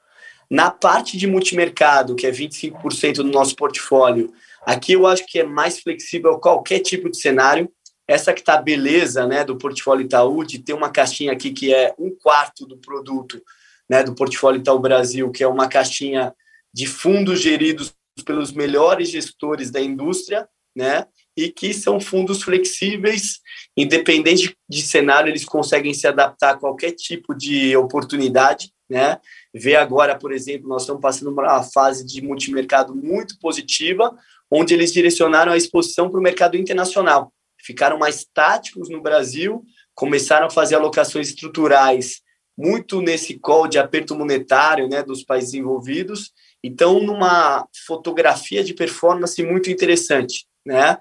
Na 0.53 0.69
parte 0.69 1.17
de 1.17 1.25
multimercado, 1.25 2.15
que 2.15 2.27
é 2.27 2.31
25% 2.31 3.15
do 3.15 3.23
nosso 3.23 3.55
portfólio, 3.55 4.31
aqui 4.63 4.93
eu 4.93 5.07
acho 5.07 5.25
que 5.25 5.39
é 5.39 5.43
mais 5.43 5.79
flexível 5.79 6.37
qualquer 6.37 6.79
tipo 6.79 7.09
de 7.09 7.17
cenário. 7.17 7.67
Essa 8.07 8.31
que 8.31 8.43
tá 8.43 8.61
beleza, 8.61 9.25
né, 9.25 9.43
do 9.43 9.57
portfólio 9.57 10.05
Itaú, 10.05 10.45
de 10.45 10.59
ter 10.59 10.73
uma 10.73 10.91
caixinha 10.91 11.31
aqui 11.31 11.49
que 11.49 11.73
é 11.73 11.95
um 11.97 12.15
quarto 12.15 12.67
do 12.67 12.77
produto, 12.77 13.41
né, 13.89 14.03
do 14.03 14.13
portfólio 14.13 14.61
Itaú 14.61 14.77
Brasil, 14.77 15.31
que 15.31 15.43
é 15.43 15.47
uma 15.47 15.67
caixinha 15.67 16.31
de 16.71 16.85
fundos 16.85 17.41
geridos 17.41 17.91
pelos 18.23 18.51
melhores 18.51 19.09
gestores 19.09 19.71
da 19.71 19.81
indústria, 19.81 20.47
né, 20.75 21.07
e 21.35 21.49
que 21.49 21.73
são 21.73 21.99
fundos 21.99 22.43
flexíveis, 22.43 23.39
independente 23.75 24.55
de 24.69 24.83
cenário, 24.83 25.31
eles 25.31 25.45
conseguem 25.45 25.95
se 25.95 26.05
adaptar 26.05 26.51
a 26.51 26.57
qualquer 26.57 26.91
tipo 26.91 27.33
de 27.33 27.75
oportunidade, 27.75 28.71
né? 28.87 29.19
Ver 29.53 29.75
agora, 29.75 30.17
por 30.17 30.31
exemplo, 30.31 30.67
nós 30.67 30.83
estamos 30.83 31.01
passando 31.01 31.31
uma 31.31 31.63
fase 31.63 32.05
de 32.05 32.21
multimercado 32.21 32.95
muito 32.95 33.37
positiva, 33.39 34.15
onde 34.49 34.73
eles 34.73 34.91
direcionaram 34.91 35.51
a 35.51 35.57
exposição 35.57 36.09
para 36.09 36.19
o 36.19 36.23
mercado 36.23 36.57
internacional. 36.57 37.31
Ficaram 37.61 37.97
mais 37.97 38.25
táticos 38.33 38.89
no 38.89 39.01
Brasil, 39.01 39.63
começaram 39.93 40.47
a 40.47 40.49
fazer 40.49 40.75
alocações 40.75 41.29
estruturais 41.29 42.21
muito 42.57 43.01
nesse 43.01 43.39
call 43.39 43.67
de 43.67 43.79
aperto 43.79 44.15
monetário, 44.15 44.87
né, 44.87 45.01
dos 45.01 45.23
países 45.23 45.53
envolvidos. 45.53 46.31
Então, 46.63 46.99
numa 46.99 47.67
fotografia 47.85 48.63
de 48.63 48.73
performance 48.73 49.41
muito 49.43 49.69
interessante 49.69 50.45
né? 50.65 50.97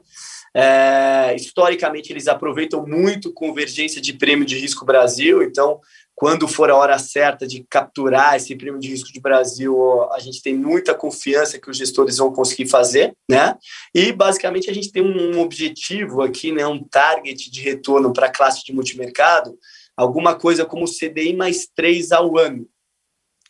É, 0.55 1.35
historicamente, 1.35 2.13
eles 2.13 2.29
aproveitam 2.29 2.85
muito 2.87 3.33
convergência 3.33 4.03
de 4.03 4.13
prêmio 4.13 4.45
de 4.45 4.59
risco 4.59 4.85
Brasil, 4.85 5.43
então, 5.43 5.81
quando 6.23 6.47
for 6.47 6.71
a 6.71 6.77
hora 6.77 7.01
certa 7.01 7.49
de 7.49 7.67
capturar 7.69 8.37
esse 8.37 8.55
prêmio 8.55 8.79
de 8.79 8.87
risco 8.87 9.13
de 9.13 9.19
Brasil, 9.19 10.09
a 10.13 10.21
gente 10.21 10.41
tem 10.41 10.55
muita 10.55 10.95
confiança 10.95 11.59
que 11.59 11.69
os 11.69 11.77
gestores 11.77 12.19
vão 12.19 12.33
conseguir 12.33 12.69
fazer, 12.69 13.17
né? 13.29 13.59
E, 13.93 14.13
basicamente, 14.13 14.71
a 14.71 14.73
gente 14.73 14.93
tem 14.93 15.03
um 15.03 15.41
objetivo 15.41 16.23
aqui, 16.23 16.53
né, 16.53 16.65
um 16.65 16.81
target 16.85 17.51
de 17.51 17.61
retorno 17.61 18.13
para 18.13 18.29
a 18.29 18.33
classe 18.33 18.65
de 18.65 18.73
multimercado, 18.73 19.59
alguma 19.97 20.37
coisa 20.37 20.65
como 20.65 20.87
CDI 20.87 21.35
mais 21.35 21.67
3 21.75 22.13
ao 22.13 22.39
ano. 22.39 22.69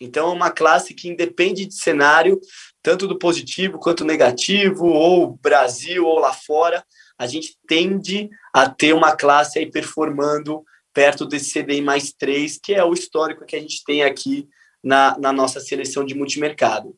Então, 0.01 0.31
é 0.31 0.33
uma 0.33 0.51
classe 0.51 0.95
que 0.95 1.11
independe 1.11 1.67
de 1.67 1.75
cenário, 1.75 2.41
tanto 2.83 3.07
do 3.07 3.19
positivo 3.19 3.79
quanto 3.79 4.03
negativo, 4.03 4.87
ou 4.87 5.39
Brasil 5.43 6.07
ou 6.07 6.19
lá 6.19 6.33
fora, 6.33 6.83
a 7.19 7.27
gente 7.27 7.55
tende 7.69 8.31
a 8.51 8.67
ter 8.67 8.95
uma 8.95 9.15
classe 9.15 9.59
aí 9.59 9.71
performando 9.71 10.65
perto 10.93 11.27
desse 11.27 11.53
CDI 11.53 11.81
mais 11.81 12.13
3, 12.13 12.59
que 12.63 12.75
é 12.75 12.85
o 12.85 12.93
histórico 12.93 13.45
que 13.45 13.57
a 13.57 13.61
gente 13.61 13.83
tem 13.85 14.03
aqui 14.03 14.49
na, 14.83 15.17
na 15.19 15.33
nossa 15.33 15.61
seleção 15.61 16.05
de 16.05 16.15
multimercado. 16.15 16.97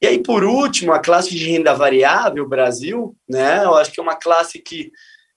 E 0.00 0.06
aí, 0.06 0.22
por 0.22 0.44
último, 0.44 0.92
a 0.92 0.98
classe 0.98 1.30
de 1.30 1.50
renda 1.50 1.74
variável 1.74 2.46
Brasil, 2.46 3.16
né? 3.28 3.64
Eu 3.64 3.74
acho 3.74 3.90
que 3.90 3.98
é 3.98 4.02
uma 4.02 4.16
classe 4.16 4.58
que 4.58 4.92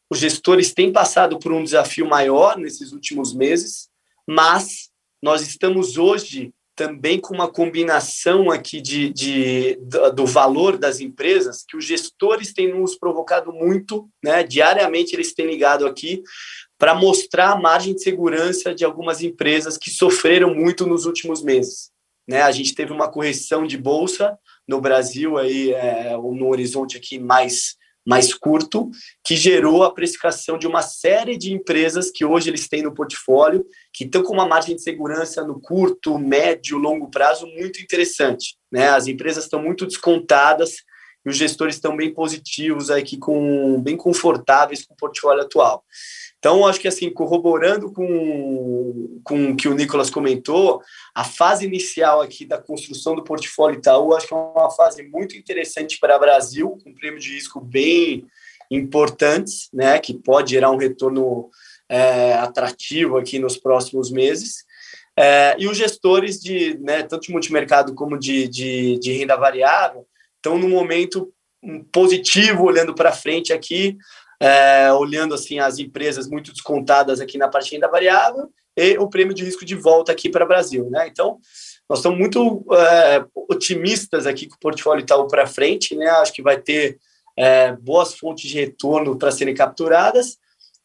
os 0.10 0.20
gestores 0.20 0.74
têm 0.74 0.92
passado 0.92 1.40
por 1.40 1.52
um 1.52 1.64
desafio 1.64 2.08
maior 2.08 2.58
nesses 2.58 2.92
últimos 2.92 3.34
meses, 3.34 3.90
mas 4.28 4.90
nós 5.22 5.42
estamos 5.42 5.98
hoje 5.98 6.54
também 6.76 7.20
com 7.20 7.34
uma 7.34 7.48
combinação 7.48 8.52
aqui 8.52 8.80
de, 8.80 9.10
de, 9.10 9.80
do 10.14 10.28
valor 10.28 10.78
das 10.78 11.00
empresas 11.00 11.66
que 11.68 11.76
os 11.76 11.84
gestores 11.84 12.54
têm 12.54 12.72
nos 12.72 12.96
provocado 12.96 13.52
muito, 13.52 14.08
né? 14.24 14.44
Diariamente 14.44 15.16
eles 15.16 15.34
têm 15.34 15.48
ligado 15.48 15.88
aqui 15.88 16.22
para 16.78 16.94
mostrar 16.94 17.52
a 17.52 17.60
margem 17.60 17.94
de 17.94 18.02
segurança 18.02 18.74
de 18.74 18.86
algumas 18.86 19.22
empresas 19.22 19.78
que 19.78 19.90
sofreram 19.90 20.54
muito 20.54 20.86
nos 20.86 21.06
últimos 21.06 21.44
meses. 21.44 21.90
Né? 22.28 22.42
A 22.42 22.52
gente 22.52 22.76
teve 22.76 22.92
uma 22.92 23.10
correção 23.10 23.66
de 23.66 23.78
bolsa 23.78 24.38
no 24.68 24.82
Brasil 24.82 25.38
aí 25.38 25.72
é, 25.72 26.16
no 26.16 26.48
horizonte 26.48 26.98
aqui 26.98 27.18
mais 27.18 27.76
mais 28.08 28.34
curto, 28.34 28.90
que 29.22 29.36
gerou 29.36 29.84
a 29.84 29.94
precificação 29.94 30.58
de 30.58 30.66
uma 30.66 30.82
série 30.82 31.38
de 31.38 31.52
empresas 31.52 32.10
que 32.10 32.24
hoje 32.24 32.50
eles 32.50 32.66
têm 32.70 32.82
no 32.82 32.94
portfólio, 32.94 33.66
que 33.94 34.06
estão 34.06 34.24
com 34.24 34.32
uma 34.32 34.48
margem 34.48 34.78
de 34.78 34.82
segurança 34.82 35.44
no 35.44 35.60
curto, 35.60 36.18
médio, 36.18 36.78
longo 36.78 37.12
prazo 37.12 37.46
muito 37.48 37.82
interessante. 37.82 38.56
Né? 38.72 38.88
As 38.88 39.08
empresas 39.08 39.44
estão 39.44 39.62
muito 39.62 39.86
descontadas 39.86 40.76
e 41.26 41.30
os 41.30 41.36
gestores 41.36 41.76
estão 41.76 41.98
bem 41.98 42.14
positivos 42.14 42.90
aqui, 42.90 43.18
com, 43.18 43.82
bem 43.82 43.98
confortáveis 43.98 44.86
com 44.86 44.94
o 44.94 44.98
portfólio 44.98 45.44
atual. 45.44 45.84
Então, 46.40 46.68
acho 46.68 46.80
que 46.80 46.88
assim, 46.88 47.10
corroborando 47.10 47.92
com, 47.92 49.20
com 49.24 49.52
o 49.52 49.56
que 49.56 49.68
o 49.68 49.74
Nicolas 49.74 50.10
comentou, 50.10 50.82
a 51.14 51.24
fase 51.24 51.66
inicial 51.66 52.22
aqui 52.22 52.46
da 52.46 52.60
construção 52.60 53.16
do 53.16 53.24
portfólio 53.24 53.80
Itaú, 53.80 54.14
acho 54.14 54.28
que 54.28 54.34
é 54.34 54.38
uma 54.38 54.70
fase 54.70 55.04
muito 55.04 55.36
interessante 55.36 56.00
para 56.00 56.16
o 56.16 56.20
Brasil, 56.20 56.78
com 56.84 56.94
prêmio 56.94 57.20
de 57.20 57.34
risco 57.34 57.60
bem 57.60 58.28
importantes, 58.70 59.70
né, 59.74 59.98
que 59.98 60.14
pode 60.14 60.52
gerar 60.52 60.72
um 60.72 60.78
retorno 60.78 61.50
é, 61.90 62.34
atrativo 62.34 63.18
aqui 63.18 63.40
nos 63.40 63.58
próximos 63.58 64.12
meses. 64.12 64.66
É, 65.18 65.56
e 65.58 65.68
os 65.68 65.78
gestores 65.78 66.40
de, 66.40 66.78
né, 66.80 67.02
tanto 67.02 67.24
de 67.24 67.32
multimercado 67.32 67.96
como 67.96 68.20
de, 68.20 68.48
de, 68.48 69.00
de 69.00 69.14
renda 69.14 69.36
variável, 69.36 70.06
estão 70.36 70.60
num 70.60 70.70
momento 70.70 71.34
positivo, 71.92 72.64
olhando 72.64 72.94
para 72.94 73.12
frente 73.12 73.52
aqui, 73.52 73.98
é, 74.40 74.92
olhando 74.94 75.34
assim 75.34 75.60
as 75.60 75.80
empresas 75.80 76.28
muito 76.28 76.52
descontadas 76.52 77.20
aqui 77.20 77.38
na 77.38 77.48
parte 77.48 77.78
da 77.80 77.88
variável 77.88 78.50
e 78.76 78.98
o 78.98 79.10
prêmio 79.10 79.34
de 79.34 79.44
risco 79.44 79.66
de 79.66 79.76
volta 79.76 80.12
aqui 80.12 80.30
para 80.30 80.46
o 80.46 80.48
Brasil, 80.48 80.88
né? 80.90 81.08
Então, 81.08 81.40
nós 81.90 82.00
estamos 82.00 82.20
muito 82.20 82.64
é, 82.72 83.26
otimistas 83.50 84.28
aqui 84.28 84.48
com 84.48 84.56
o 84.56 84.60
portfólio 84.60 85.02
Itaú 85.02 85.28
para 85.28 85.48
frente, 85.48 85.96
né? 85.96 86.08
Acho 86.10 86.34
que 86.34 86.44
vai 86.44 86.60
ter 86.60 87.00
é, 87.36 87.72
boas 87.74 88.14
fontes 88.14 88.50
de 88.50 88.60
retorno 88.60 89.18
para 89.18 89.32
serem 89.32 89.56
capturadas 89.56 90.38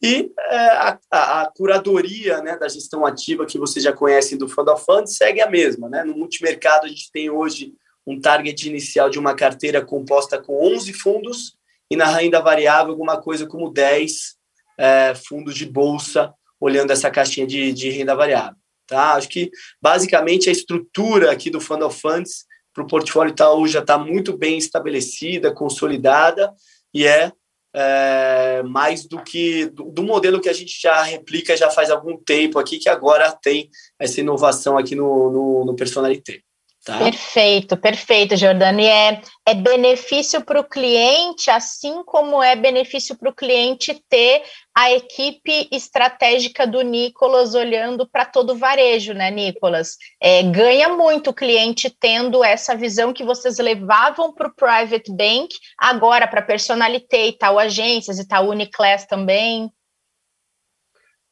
e 0.03 0.33
é, 0.51 0.57
a, 0.57 0.99
a, 1.11 1.43
a, 1.43 1.51
curadoria 1.55 2.43
né, 2.43 2.57
da 2.57 2.69
gestão 2.69 3.07
ativa 3.07 3.47
que 3.47 3.59
vocês 3.59 3.85
já 3.85 3.93
conhecem 3.93 4.37
do 4.37 4.49
Fund 4.49 4.69
of 4.69 4.85
Funds 4.85 5.17
segue 5.17 5.41
a 5.41 5.49
mesma, 5.49 5.89
né? 5.89 6.03
No 6.03 6.17
multimercado 6.17 6.87
a 6.87 6.89
gente 6.89 7.11
tem 7.13 7.31
hoje 7.31 7.75
um 8.07 8.21
target 8.21 8.69
inicial 8.69 9.09
de 9.09 9.19
uma 9.19 9.35
carteira 9.35 9.85
composta 9.85 10.41
com 10.41 10.61
11 10.75 10.93
fundos 10.95 11.57
e 11.93 11.97
na 11.97 12.07
renda 12.07 12.41
variável 12.41 12.93
alguma 12.93 13.21
coisa 13.21 13.47
como 13.47 13.71
10 13.71 14.35
é, 14.79 15.15
fundos 15.15 15.55
de 15.55 15.67
bolsa, 15.67 16.33
olhando 16.59 16.91
essa 16.91 17.11
caixinha 17.11 17.47
de, 17.47 17.71
de 17.71 17.91
renda 17.91 18.15
variável. 18.15 18.57
Tá? 18.87 19.13
Acho 19.13 19.29
que 19.29 19.51
basicamente 19.79 20.49
a 20.49 20.53
estrutura 20.53 21.31
aqui 21.31 21.51
do 21.51 21.61
Fund 21.61 21.83
of 21.83 22.01
Funds 22.01 22.47
para 22.73 22.83
o 22.83 22.87
portfólio 22.87 23.33
Itaú 23.33 23.69
já 23.69 23.81
está 23.81 23.99
muito 23.99 24.39
bem 24.39 24.57
estabelecida, 24.57 25.53
consolidada 25.53 26.51
e 26.95 27.07
é, 27.07 27.31
é 27.75 28.63
mais 28.63 29.07
do 29.07 29.23
que 29.23 29.67
do, 29.67 29.91
do, 29.91 30.03
modelo 30.03 30.41
que 30.41 30.49
a 30.49 30.55
gente 30.55 30.81
já 30.81 31.03
replica 31.03 31.55
já 31.59 31.69
faz 31.69 31.91
algum 31.91 32.17
tempo 32.17 32.59
aqui, 32.59 32.79
que 32.79 32.89
agora 32.89 33.31
tem 33.43 33.69
essa 33.99 34.19
inovação 34.19 34.79
aqui 34.79 34.95
no, 34.95 35.31
no, 35.31 35.65
no 35.67 35.77
Personalité. 35.77 36.43
Tá? 36.85 36.99
Perfeito, 36.99 37.77
perfeito, 37.77 38.37
Jordani. 38.37 38.87
É, 38.87 39.23
é 39.47 39.55
benefício 39.55 40.45
para 40.45 40.59
o 40.59 40.65
cliente, 40.65 41.49
assim 41.49 42.03
como 42.03 42.43
é 42.43 42.57
benefício 42.57 43.17
para 43.17 43.31
o 43.31 43.35
cliente 43.35 44.03
ter 44.09 44.43
a 44.75 44.91
equipe 44.91 45.69
estratégica 45.71 46.67
do 46.67 46.83
Nicolas 46.83 47.55
olhando 47.55 48.09
para 48.09 48.25
todo 48.25 48.51
o 48.51 48.59
varejo, 48.59 49.15
né, 49.15 49.31
Nicolas? 49.31 49.97
É, 50.21 50.43
ganha 50.43 50.89
muito 50.89 51.31
o 51.31 51.35
cliente 51.35 51.89
tendo 51.89 52.43
essa 52.43 52.75
visão 52.75 53.13
que 53.13 53.23
vocês 53.23 53.59
levavam 53.59 54.35
para 54.35 54.49
o 54.49 54.55
Private 54.55 55.13
Bank, 55.13 55.55
agora 55.79 56.27
para 56.27 56.43
Personalité 56.43 57.29
e 57.29 57.39
tal 57.39 57.61
agências 57.61 58.19
e 58.19 58.27
tal 58.27 58.49
Uniclass 58.49 59.07
também. 59.07 59.71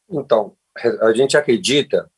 Então, 0.08 0.54
a 1.02 1.12
gente 1.12 1.36
acredita 1.36 2.08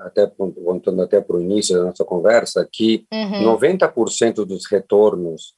até 0.00 0.30
voltando 0.36 1.02
até 1.02 1.20
para 1.20 1.36
o 1.36 1.40
início 1.40 1.76
da 1.76 1.84
nossa 1.84 2.04
conversa, 2.04 2.66
que 2.70 3.06
uhum. 3.12 3.56
90% 3.56 4.44
dos 4.44 4.66
retornos 4.66 5.54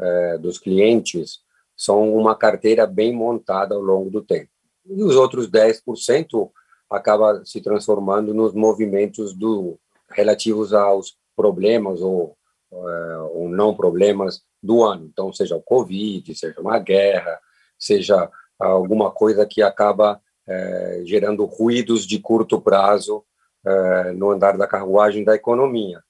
uh, 0.00 0.38
dos 0.38 0.58
clientes 0.58 1.40
são 1.76 2.14
uma 2.14 2.34
carteira 2.34 2.86
bem 2.86 3.12
montada 3.12 3.74
ao 3.74 3.82
longo 3.82 4.10
do 4.10 4.22
tempo. 4.22 4.50
E 4.86 5.02
os 5.02 5.16
outros 5.16 5.50
10% 5.50 6.50
acaba 6.90 7.44
se 7.44 7.60
transformando 7.60 8.32
nos 8.32 8.54
movimentos 8.54 9.34
do 9.34 9.78
relativos 10.10 10.72
aos 10.72 11.16
problemas 11.34 12.00
ou, 12.00 12.36
uh, 12.72 13.30
ou 13.34 13.48
não 13.48 13.74
problemas 13.74 14.42
do 14.62 14.82
ano. 14.82 15.04
Então, 15.04 15.32
seja 15.32 15.56
o 15.56 15.62
Covid, 15.62 16.34
seja 16.34 16.60
uma 16.60 16.78
guerra, 16.78 17.38
seja 17.78 18.30
alguma 18.58 19.10
coisa 19.10 19.44
que 19.44 19.62
acaba 19.62 20.20
é, 20.48 21.02
gerando 21.04 21.44
ruídos 21.44 22.06
de 22.06 22.18
curto 22.18 22.60
prazo 22.60 23.24
é, 23.64 24.12
no 24.12 24.30
andar 24.30 24.56
da 24.56 24.66
carruagem 24.66 25.24
da 25.24 25.34
economia. 25.34 26.02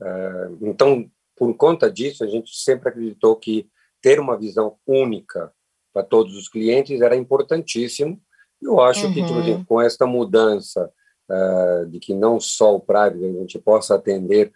É, 0.00 0.48
então, 0.62 1.10
por 1.36 1.54
conta 1.54 1.90
disso, 1.90 2.24
a 2.24 2.26
gente 2.26 2.56
sempre 2.56 2.88
acreditou 2.88 3.36
que 3.36 3.68
ter 4.00 4.18
uma 4.18 4.38
visão 4.38 4.76
única 4.86 5.52
para 5.92 6.02
todos 6.02 6.36
os 6.36 6.48
clientes 6.48 7.00
era 7.00 7.16
importantíssimo 7.16 8.20
Eu 8.60 8.80
acho 8.80 9.06
uhum. 9.06 9.12
que, 9.12 9.22
tipo, 9.22 9.38
assim, 9.38 9.52
uhum. 9.52 9.64
com 9.64 9.80
esta 9.80 10.06
mudança 10.06 10.90
de 11.88 11.98
que 11.98 12.14
não 12.14 12.38
só 12.38 12.76
o 12.76 12.80
private, 12.80 13.24
a 13.24 13.32
gente 13.32 13.58
possa 13.58 13.96
atender 13.96 14.52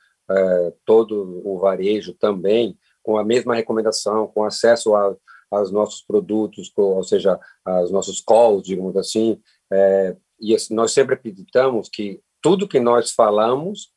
todo 0.84 1.42
o 1.44 1.58
varejo 1.58 2.14
também, 2.14 2.78
com 3.02 3.18
a 3.18 3.24
mesma 3.24 3.56
recomendação, 3.56 4.28
com 4.28 4.44
acesso 4.44 4.94
a, 4.94 5.16
aos 5.50 5.70
nossos 5.70 6.02
produtos, 6.02 6.72
ou 6.76 7.02
seja, 7.02 7.38
aos 7.64 7.90
nossos 7.90 8.20
calls, 8.20 8.62
digamos 8.62 8.96
assim, 8.96 9.40
é, 9.72 10.16
e 10.40 10.56
nós 10.70 10.92
sempre 10.92 11.14
acreditamos 11.14 11.88
que 11.88 12.20
tudo 12.40 12.68
que 12.68 12.80
nós 12.80 13.10
falamos 13.10 13.92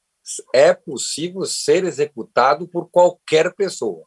é 0.53 0.73
possível 0.73 1.45
ser 1.45 1.83
executado 1.83 2.67
por 2.67 2.89
qualquer 2.89 3.53
pessoa. 3.55 4.05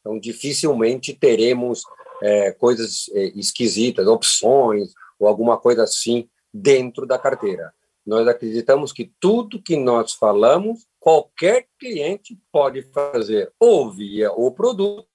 Então, 0.00 0.18
dificilmente 0.18 1.14
teremos 1.14 1.82
é, 2.22 2.52
coisas 2.52 3.06
é, 3.12 3.26
esquisitas, 3.38 4.06
opções 4.06 4.92
ou 5.18 5.26
alguma 5.26 5.56
coisa 5.56 5.84
assim 5.84 6.28
dentro 6.52 7.06
da 7.06 7.18
carteira. 7.18 7.72
Nós 8.06 8.28
acreditamos 8.28 8.92
que 8.92 9.10
tudo 9.18 9.62
que 9.62 9.76
nós 9.76 10.12
falamos, 10.12 10.86
qualquer 11.00 11.66
cliente 11.78 12.38
pode 12.52 12.82
fazer 12.92 13.50
ou 13.58 13.90
via 13.90 14.30
o 14.32 14.50
produto, 14.50 15.08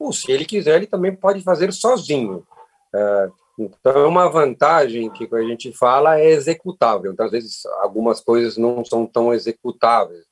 ou 0.00 0.14
se 0.14 0.32
ele 0.32 0.46
quiser, 0.46 0.76
ele 0.76 0.86
também 0.86 1.14
pode 1.14 1.42
fazer 1.42 1.70
sozinho. 1.74 2.42
É, 2.94 3.30
então, 3.58 4.08
uma 4.08 4.28
vantagem 4.30 5.10
que 5.10 5.28
a 5.32 5.42
gente 5.42 5.70
fala 5.72 6.18
é 6.18 6.30
executável. 6.30 7.12
Então, 7.12 7.26
às 7.26 7.32
vezes, 7.32 7.66
algumas 7.82 8.20
coisas 8.22 8.56
não 8.56 8.82
são 8.82 9.06
tão 9.06 9.34
executáveis 9.34 10.24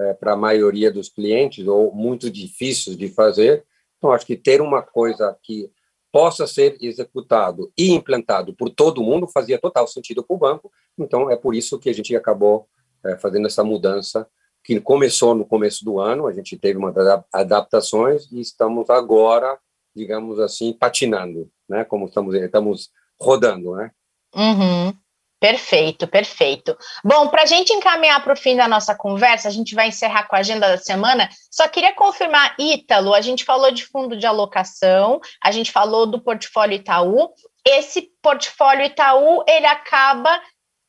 é, 0.00 0.14
para 0.14 0.32
a 0.32 0.36
maioria 0.36 0.90
dos 0.90 1.10
clientes 1.10 1.66
ou 1.66 1.94
muito 1.94 2.30
difíceis 2.30 2.96
de 2.96 3.08
fazer. 3.08 3.62
Então, 3.98 4.10
acho 4.10 4.24
que 4.24 4.36
ter 4.36 4.62
uma 4.62 4.80
coisa 4.80 5.36
que 5.42 5.70
possa 6.10 6.46
ser 6.46 6.78
executado 6.80 7.70
e 7.76 7.92
implantado 7.92 8.54
por 8.54 8.70
todo 8.70 9.02
mundo 9.02 9.28
fazia 9.28 9.60
total 9.60 9.86
sentido 9.86 10.24
para 10.24 10.34
o 10.34 10.38
banco. 10.38 10.72
Então, 10.98 11.30
é 11.30 11.36
por 11.36 11.54
isso 11.54 11.78
que 11.78 11.90
a 11.90 11.94
gente 11.94 12.16
acabou 12.16 12.66
é, 13.04 13.18
fazendo 13.18 13.46
essa 13.46 13.62
mudança, 13.62 14.26
que 14.70 14.80
começou 14.80 15.34
no 15.34 15.44
começo 15.44 15.84
do 15.84 15.98
ano, 15.98 16.28
a 16.28 16.32
gente 16.32 16.56
teve 16.56 16.78
uma 16.78 16.94
adaptações 17.32 18.30
e 18.30 18.40
estamos 18.40 18.88
agora, 18.88 19.58
digamos 19.96 20.38
assim, 20.38 20.72
patinando, 20.72 21.50
né? 21.68 21.84
Como 21.84 22.06
estamos, 22.06 22.36
estamos 22.36 22.88
rodando, 23.20 23.74
né? 23.74 23.90
Uhum. 24.32 24.94
Perfeito, 25.40 26.06
perfeito. 26.06 26.76
Bom, 27.02 27.26
para 27.26 27.42
a 27.42 27.46
gente 27.46 27.72
encaminhar 27.72 28.22
para 28.22 28.34
o 28.34 28.36
fim 28.36 28.54
da 28.54 28.68
nossa 28.68 28.94
conversa, 28.94 29.48
a 29.48 29.50
gente 29.50 29.74
vai 29.74 29.88
encerrar 29.88 30.28
com 30.28 30.36
a 30.36 30.38
agenda 30.38 30.68
da 30.68 30.78
semana. 30.78 31.28
Só 31.50 31.66
queria 31.66 31.92
confirmar, 31.92 32.54
Ítalo, 32.56 33.12
a 33.12 33.20
gente 33.20 33.44
falou 33.44 33.72
de 33.72 33.84
fundo 33.84 34.16
de 34.16 34.26
alocação, 34.26 35.18
a 35.42 35.50
gente 35.50 35.72
falou 35.72 36.06
do 36.06 36.20
portfólio 36.20 36.76
Itaú. 36.76 37.30
Esse 37.66 38.08
portfólio 38.22 38.86
Itaú, 38.86 39.42
ele 39.48 39.66
acaba 39.66 40.40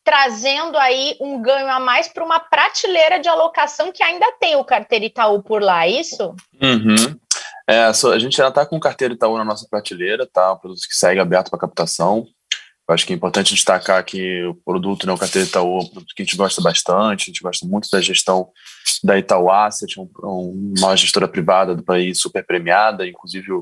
trazendo 0.03 0.77
aí 0.77 1.15
um 1.19 1.41
ganho 1.41 1.67
a 1.67 1.79
mais 1.79 2.07
para 2.07 2.23
uma 2.23 2.39
prateleira 2.39 3.19
de 3.19 3.29
alocação 3.29 3.91
que 3.91 4.03
ainda 4.03 4.25
tem 4.39 4.55
o 4.55 4.65
carteiro 4.65 5.05
Itaú 5.05 5.41
por 5.41 5.61
lá, 5.61 5.85
é 5.85 5.91
isso? 5.91 6.35
Uhum. 6.61 7.19
É, 7.67 7.85
a 7.85 8.19
gente 8.19 8.35
já 8.35 8.49
está 8.49 8.65
com 8.65 8.77
o 8.77 8.79
carteiro 8.79 9.13
Itaú 9.13 9.37
na 9.37 9.45
nossa 9.45 9.67
prateleira, 9.69 10.27
tá? 10.27 10.53
Um 10.53 10.57
produto 10.57 10.81
que 10.87 10.95
segue 10.95 11.19
aberto 11.19 11.49
para 11.49 11.59
captação. 11.59 12.25
Eu 12.87 12.93
acho 12.93 13.05
que 13.05 13.13
é 13.13 13.15
importante 13.15 13.53
destacar 13.53 14.03
que 14.03 14.43
o 14.43 14.55
produto, 14.55 15.07
né, 15.07 15.13
o 15.13 15.17
carteira 15.17 15.47
Itaú, 15.47 15.79
é 15.79 15.83
um 15.83 15.87
produto 15.87 16.13
que 16.13 16.21
a 16.21 16.25
gente 16.25 16.35
gosta 16.35 16.61
bastante, 16.61 17.23
a 17.23 17.25
gente 17.25 17.41
gosta 17.41 17.65
muito 17.65 17.87
da 17.89 18.01
gestão 18.01 18.49
da 19.03 19.17
Itaú 19.17 19.49
Asset, 19.49 19.99
um, 19.99 20.09
uma 20.77 20.95
gestora 20.97 21.27
privada 21.27 21.75
do 21.75 21.83
país 21.83 22.19
super 22.19 22.45
premiada, 22.45 23.07
inclusive 23.07 23.51
o 23.53 23.61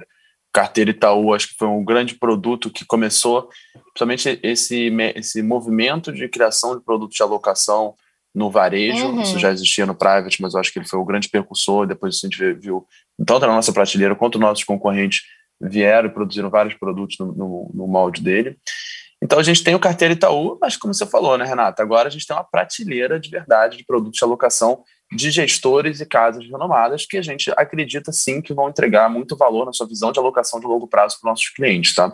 carteira 0.53 0.91
Itaú 0.91 1.33
acho 1.33 1.49
que 1.49 1.55
foi 1.57 1.67
um 1.67 1.83
grande 1.83 2.15
produto 2.15 2.69
que 2.69 2.85
começou, 2.85 3.49
principalmente 3.93 4.39
esse, 4.43 4.91
esse 5.15 5.41
movimento 5.41 6.11
de 6.11 6.27
criação 6.27 6.77
de 6.77 6.83
produtos 6.83 7.15
de 7.15 7.23
alocação 7.23 7.95
no 8.33 8.49
varejo, 8.49 9.07
uhum. 9.07 9.21
isso 9.21 9.39
já 9.39 9.51
existia 9.51 9.85
no 9.85 9.95
private, 9.95 10.41
mas 10.41 10.53
eu 10.53 10.59
acho 10.59 10.71
que 10.71 10.79
ele 10.79 10.87
foi 10.87 10.99
o 10.99 11.05
grande 11.05 11.29
percussor, 11.29 11.87
depois 11.87 12.15
a 12.15 12.27
gente 12.27 12.53
viu 12.53 12.85
tanto 13.25 13.45
na 13.45 13.53
nossa 13.53 13.73
prateleira 13.73 14.15
quanto 14.15 14.39
nossos 14.39 14.63
concorrentes 14.63 15.23
vieram 15.59 16.07
e 16.07 16.13
produziram 16.13 16.49
vários 16.49 16.75
produtos 16.75 17.17
no, 17.19 17.33
no, 17.33 17.71
no 17.73 17.87
molde 17.87 18.21
dele. 18.21 18.57
Então 19.21 19.39
a 19.39 19.43
gente 19.43 19.63
tem 19.63 19.75
o 19.75 19.79
carteiro 19.79 20.13
Itaú, 20.13 20.57
mas 20.61 20.77
como 20.77 20.93
você 20.93 21.05
falou, 21.05 21.37
né, 21.37 21.45
Renata? 21.45 21.83
Agora 21.83 22.07
a 22.07 22.11
gente 22.11 22.25
tem 22.25 22.35
uma 22.35 22.43
prateleira 22.43 23.19
de 23.19 23.29
verdade 23.29 23.77
de 23.77 23.83
produtos 23.83 24.17
de 24.17 24.23
alocação 24.23 24.83
de 25.11 25.31
gestores 25.31 25.99
e 25.99 26.05
casas 26.05 26.45
renomadas 26.45 27.05
que 27.05 27.17
a 27.17 27.21
gente 27.21 27.51
acredita 27.57 28.11
sim 28.11 28.41
que 28.41 28.53
vão 28.53 28.69
entregar 28.69 29.09
muito 29.09 29.35
valor 29.35 29.65
na 29.65 29.73
sua 29.73 29.87
visão 29.87 30.11
de 30.11 30.19
alocação 30.19 30.59
de 30.59 30.67
longo 30.67 30.87
prazo 30.87 31.15
para 31.19 31.27
os 31.27 31.31
nossos 31.31 31.49
clientes, 31.49 31.95
tá? 31.95 32.11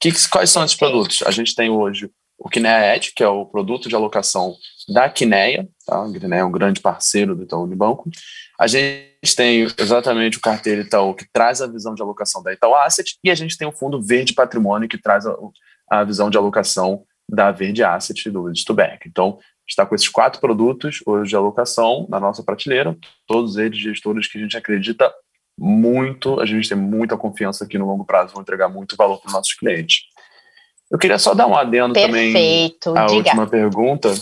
Que, 0.00 0.10
quais 0.28 0.50
são 0.50 0.64
esses 0.64 0.76
produtos? 0.76 1.22
A 1.22 1.30
gente 1.30 1.54
tem 1.54 1.70
hoje 1.70 2.10
o 2.38 2.48
Kinea 2.48 2.94
Edge, 2.94 3.12
que 3.14 3.22
é 3.22 3.28
o 3.28 3.46
produto 3.46 3.88
de 3.88 3.94
alocação 3.94 4.54
da 4.88 5.08
Kinea, 5.08 5.66
tá? 5.86 6.04
A 6.04 6.12
Kinea 6.12 6.40
é 6.40 6.44
um 6.44 6.52
grande 6.52 6.80
parceiro 6.80 7.34
do 7.34 7.44
Itaú 7.44 7.62
Unibanco. 7.62 8.10
A 8.58 8.66
gente 8.66 9.34
tem 9.34 9.66
exatamente 9.78 10.36
o 10.36 10.40
carteiro 10.40 10.82
Itaú, 10.82 11.14
que 11.14 11.26
traz 11.32 11.62
a 11.62 11.66
visão 11.66 11.94
de 11.94 12.02
alocação 12.02 12.42
da 12.42 12.52
Itaú 12.52 12.74
Asset, 12.74 13.16
e 13.24 13.30
a 13.30 13.34
gente 13.34 13.56
tem 13.56 13.66
o 13.66 13.72
Fundo 13.72 14.02
Verde 14.02 14.34
Patrimônio, 14.34 14.88
que 14.88 15.00
traz 15.00 15.26
a, 15.26 15.34
a 15.90 16.04
visão 16.04 16.28
de 16.28 16.36
alocação 16.36 17.04
da 17.30 17.50
Verde 17.50 17.82
Asset 17.82 18.30
do 18.30 18.54
Stubeck. 18.54 19.08
Então, 19.08 19.38
está 19.66 19.86
com 19.86 19.94
esses 19.94 20.08
quatro 20.08 20.40
produtos 20.40 21.00
hoje 21.06 21.30
de 21.30 21.36
alocação 21.36 22.06
na 22.08 22.20
nossa 22.20 22.42
prateleira, 22.42 22.96
todos 23.26 23.56
eles 23.56 23.78
gestores 23.78 24.28
que 24.28 24.38
a 24.38 24.40
gente 24.40 24.56
acredita 24.56 25.12
muito, 25.58 26.40
a 26.40 26.46
gente 26.46 26.68
tem 26.68 26.76
muita 26.76 27.16
confiança 27.16 27.66
que 27.66 27.78
no 27.78 27.86
longo 27.86 28.04
prazo 28.04 28.32
vão 28.32 28.42
entregar 28.42 28.68
muito 28.68 28.96
valor 28.96 29.18
para 29.20 29.28
os 29.28 29.32
nossos 29.32 29.54
clientes. 29.54 30.02
Eu 30.90 30.98
queria 30.98 31.18
só 31.18 31.34
dar 31.34 31.46
um 31.46 31.56
adendo 31.56 31.94
Perfeito, 31.94 32.92
também 32.92 33.02
à 33.02 33.06
última 33.12 33.46
pergunta 33.46 34.12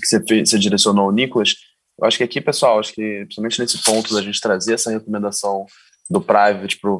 que 0.00 0.06
você, 0.06 0.22
fez, 0.26 0.50
você 0.50 0.58
direcionou 0.58 1.06
ao 1.06 1.12
Nicolas. 1.12 1.54
Eu 1.98 2.06
acho 2.06 2.18
que 2.18 2.24
aqui, 2.24 2.40
pessoal, 2.40 2.78
acho 2.78 2.92
que 2.92 3.24
principalmente 3.24 3.60
nesse 3.60 3.82
ponto 3.82 4.14
da 4.14 4.22
gente 4.22 4.40
trazer 4.40 4.74
essa 4.74 4.90
recomendação 4.90 5.66
do 6.10 6.20
private 6.20 6.78
para 6.78 6.90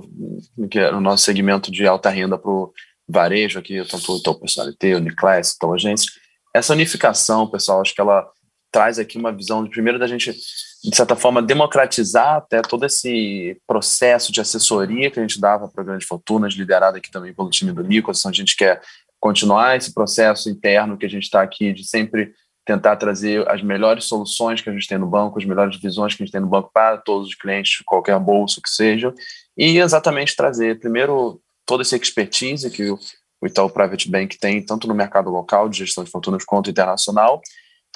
que 0.70 0.78
é 0.78 0.92
o 0.92 1.00
nosso 1.00 1.24
segmento 1.24 1.70
de 1.70 1.86
alta 1.86 2.10
renda 2.10 2.38
para 2.38 2.50
o 2.50 2.72
varejo 3.08 3.58
aqui, 3.58 3.82
tanto 3.84 4.16
o 4.16 4.34
Personalité, 4.34 4.94
o 4.94 4.98
Uniclass, 4.98 5.54
então 5.56 5.72
agência, 5.72 6.10
essa 6.54 6.72
unificação, 6.72 7.46
pessoal, 7.46 7.80
acho 7.80 7.94
que 7.94 8.00
ela 8.00 8.28
traz 8.70 8.98
aqui 8.98 9.16
uma 9.16 9.32
visão, 9.32 9.66
primeiro, 9.66 9.98
da 9.98 10.06
gente, 10.06 10.32
de 10.32 10.96
certa 10.96 11.16
forma, 11.16 11.42
democratizar 11.42 12.36
até 12.36 12.60
todo 12.60 12.84
esse 12.84 13.60
processo 13.66 14.30
de 14.30 14.40
assessoria 14.40 15.10
que 15.10 15.18
a 15.18 15.22
gente 15.22 15.40
dava 15.40 15.68
para 15.68 15.84
grandes 15.84 16.06
fortunas, 16.06 16.54
liderado 16.54 16.96
aqui 16.96 17.10
também 17.10 17.32
pelo 17.32 17.50
time 17.50 17.72
do 17.72 17.82
Nicolas, 17.82 18.18
então 18.18 18.30
a 18.30 18.34
gente 18.34 18.56
quer 18.56 18.80
continuar 19.20 19.76
esse 19.76 19.92
processo 19.92 20.48
interno 20.48 20.96
que 20.96 21.06
a 21.06 21.10
gente 21.10 21.24
está 21.24 21.42
aqui 21.42 21.72
de 21.72 21.84
sempre 21.84 22.32
tentar 22.64 22.96
trazer 22.96 23.48
as 23.48 23.62
melhores 23.62 24.04
soluções 24.04 24.60
que 24.60 24.68
a 24.68 24.72
gente 24.72 24.86
tem 24.86 24.98
no 24.98 25.06
banco, 25.06 25.38
as 25.38 25.44
melhores 25.44 25.80
visões 25.80 26.14
que 26.14 26.22
a 26.22 26.26
gente 26.26 26.32
tem 26.32 26.40
no 26.40 26.46
banco 26.46 26.70
para 26.72 26.98
todos 26.98 27.28
os 27.28 27.34
clientes, 27.34 27.82
qualquer 27.84 28.18
bolso 28.20 28.60
que 28.60 28.68
seja, 28.68 29.14
e 29.56 29.78
exatamente 29.78 30.36
trazer, 30.36 30.78
primeiro, 30.78 31.40
toda 31.64 31.82
essa 31.82 31.96
expertise 31.96 32.70
que 32.70 32.90
o, 32.90 32.98
Itaú 33.46 33.70
Private 33.70 34.10
Bank 34.10 34.38
tem, 34.38 34.62
tanto 34.62 34.88
no 34.88 34.94
mercado 34.94 35.30
local 35.30 35.68
de 35.68 35.78
gestão 35.78 36.04
de 36.04 36.10
fortunas 36.10 36.44
quanto 36.44 36.70
internacional, 36.70 37.40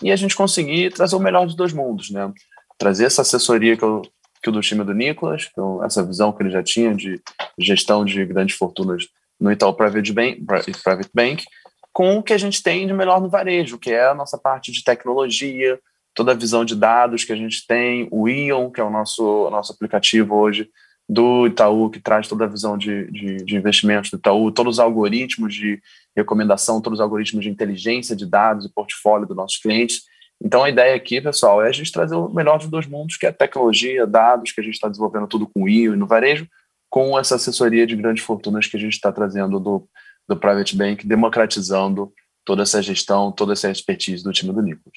e 0.02 0.10
a 0.12 0.16
gente 0.16 0.36
conseguir 0.36 0.92
trazer 0.92 1.16
o 1.16 1.20
melhor 1.20 1.46
dos 1.46 1.54
dois 1.54 1.72
mundos, 1.72 2.10
né? 2.10 2.32
Trazer 2.78 3.04
essa 3.06 3.22
assessoria 3.22 3.76
que, 3.76 3.84
eu, 3.84 4.02
que 4.42 4.48
o 4.48 4.52
do 4.52 4.60
time 4.60 4.84
do 4.84 4.94
Nicolas, 4.94 5.50
essa 5.84 6.04
visão 6.04 6.32
que 6.32 6.42
ele 6.42 6.50
já 6.50 6.62
tinha 6.62 6.94
de 6.94 7.20
gestão 7.58 8.04
de 8.04 8.24
grandes 8.24 8.56
fortunas 8.56 9.06
no 9.38 9.50
Itaú 9.50 9.74
Private 9.74 10.12
Bank, 10.12 10.44
Private 10.44 11.10
Bank 11.14 11.44
com 11.92 12.16
o 12.16 12.22
que 12.22 12.32
a 12.32 12.38
gente 12.38 12.62
tem 12.62 12.86
de 12.86 12.92
melhor 12.92 13.20
no 13.20 13.28
varejo, 13.28 13.78
que 13.78 13.92
é 13.92 14.06
a 14.06 14.14
nossa 14.14 14.38
parte 14.38 14.72
de 14.72 14.82
tecnologia, 14.82 15.78
toda 16.14 16.32
a 16.32 16.36
visão 16.36 16.64
de 16.64 16.74
dados 16.74 17.24
que 17.24 17.32
a 17.32 17.36
gente 17.36 17.66
tem, 17.66 18.08
o 18.10 18.28
Ion, 18.28 18.70
que 18.70 18.80
é 18.80 18.84
o 18.84 18.90
nosso, 18.90 19.50
nosso 19.50 19.72
aplicativo 19.72 20.34
hoje, 20.34 20.70
do 21.12 21.46
Itaú, 21.46 21.90
que 21.90 22.00
traz 22.00 22.26
toda 22.26 22.46
a 22.46 22.48
visão 22.48 22.78
de, 22.78 23.10
de, 23.10 23.36
de, 23.44 23.56
investimentos 23.56 24.10
do 24.10 24.16
Itaú, 24.16 24.50
todos 24.50 24.76
os 24.76 24.80
algoritmos 24.80 25.54
de 25.54 25.78
recomendação, 26.16 26.80
todos 26.80 26.98
os 26.98 27.02
algoritmos 27.02 27.44
de 27.44 27.50
inteligência 27.50 28.16
de 28.16 28.24
dados 28.24 28.64
e 28.64 28.72
portfólio 28.72 29.26
dos 29.26 29.36
nossos 29.36 29.58
clientes. 29.58 30.04
Então, 30.42 30.64
a 30.64 30.70
ideia 30.70 30.94
aqui, 30.94 31.20
pessoal, 31.20 31.62
é 31.62 31.68
a 31.68 31.72
gente 31.72 31.92
trazer 31.92 32.14
o 32.14 32.30
melhor 32.30 32.58
dos 32.58 32.68
dois 32.68 32.86
mundos, 32.86 33.18
que 33.18 33.26
é 33.26 33.32
tecnologia, 33.32 34.06
dados, 34.06 34.52
que 34.52 34.60
a 34.62 34.64
gente 34.64 34.74
está 34.74 34.88
desenvolvendo 34.88 35.26
tudo 35.26 35.46
com 35.46 35.68
IO 35.68 35.92
e 35.92 35.96
no 35.98 36.06
varejo, 36.06 36.48
com 36.88 37.18
essa 37.18 37.34
assessoria 37.34 37.86
de 37.86 37.94
grandes 37.94 38.24
fortunas 38.24 38.66
que 38.66 38.78
a 38.78 38.80
gente 38.80 38.94
está 38.94 39.12
trazendo 39.12 39.60
do, 39.60 39.86
do 40.26 40.36
Private 40.36 40.74
Bank, 40.74 41.06
democratizando 41.06 42.10
toda 42.42 42.62
essa 42.62 42.82
gestão, 42.82 43.30
toda 43.30 43.52
essa 43.52 43.70
expertise 43.70 44.24
do 44.24 44.32
time 44.32 44.52
do 44.52 44.62
Nicolas. 44.62 44.96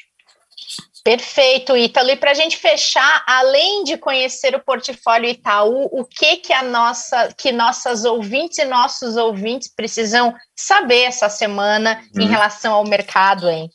Perfeito, 1.05 1.77
Ítalo. 1.77 2.09
E 2.09 2.15
para 2.15 2.31
a 2.31 2.33
gente 2.33 2.57
fechar, 2.57 3.23
além 3.27 3.83
de 3.83 3.95
conhecer 3.95 4.55
o 4.55 4.59
portfólio 4.59 5.29
Itaú, 5.29 5.87
o 5.91 6.03
que 6.03 6.37
que 6.37 6.51
a 6.51 6.63
nossa, 6.63 7.31
que 7.37 7.51
nossas 7.51 8.05
ouvintes 8.05 8.57
e 8.57 8.65
nossos 8.65 9.15
ouvintes 9.15 9.71
precisam 9.71 10.33
saber 10.55 11.03
essa 11.03 11.29
semana 11.29 12.01
em 12.17 12.23
uhum. 12.23 12.27
relação 12.27 12.73
ao 12.73 12.83
mercado, 12.83 13.47
hein? 13.47 13.69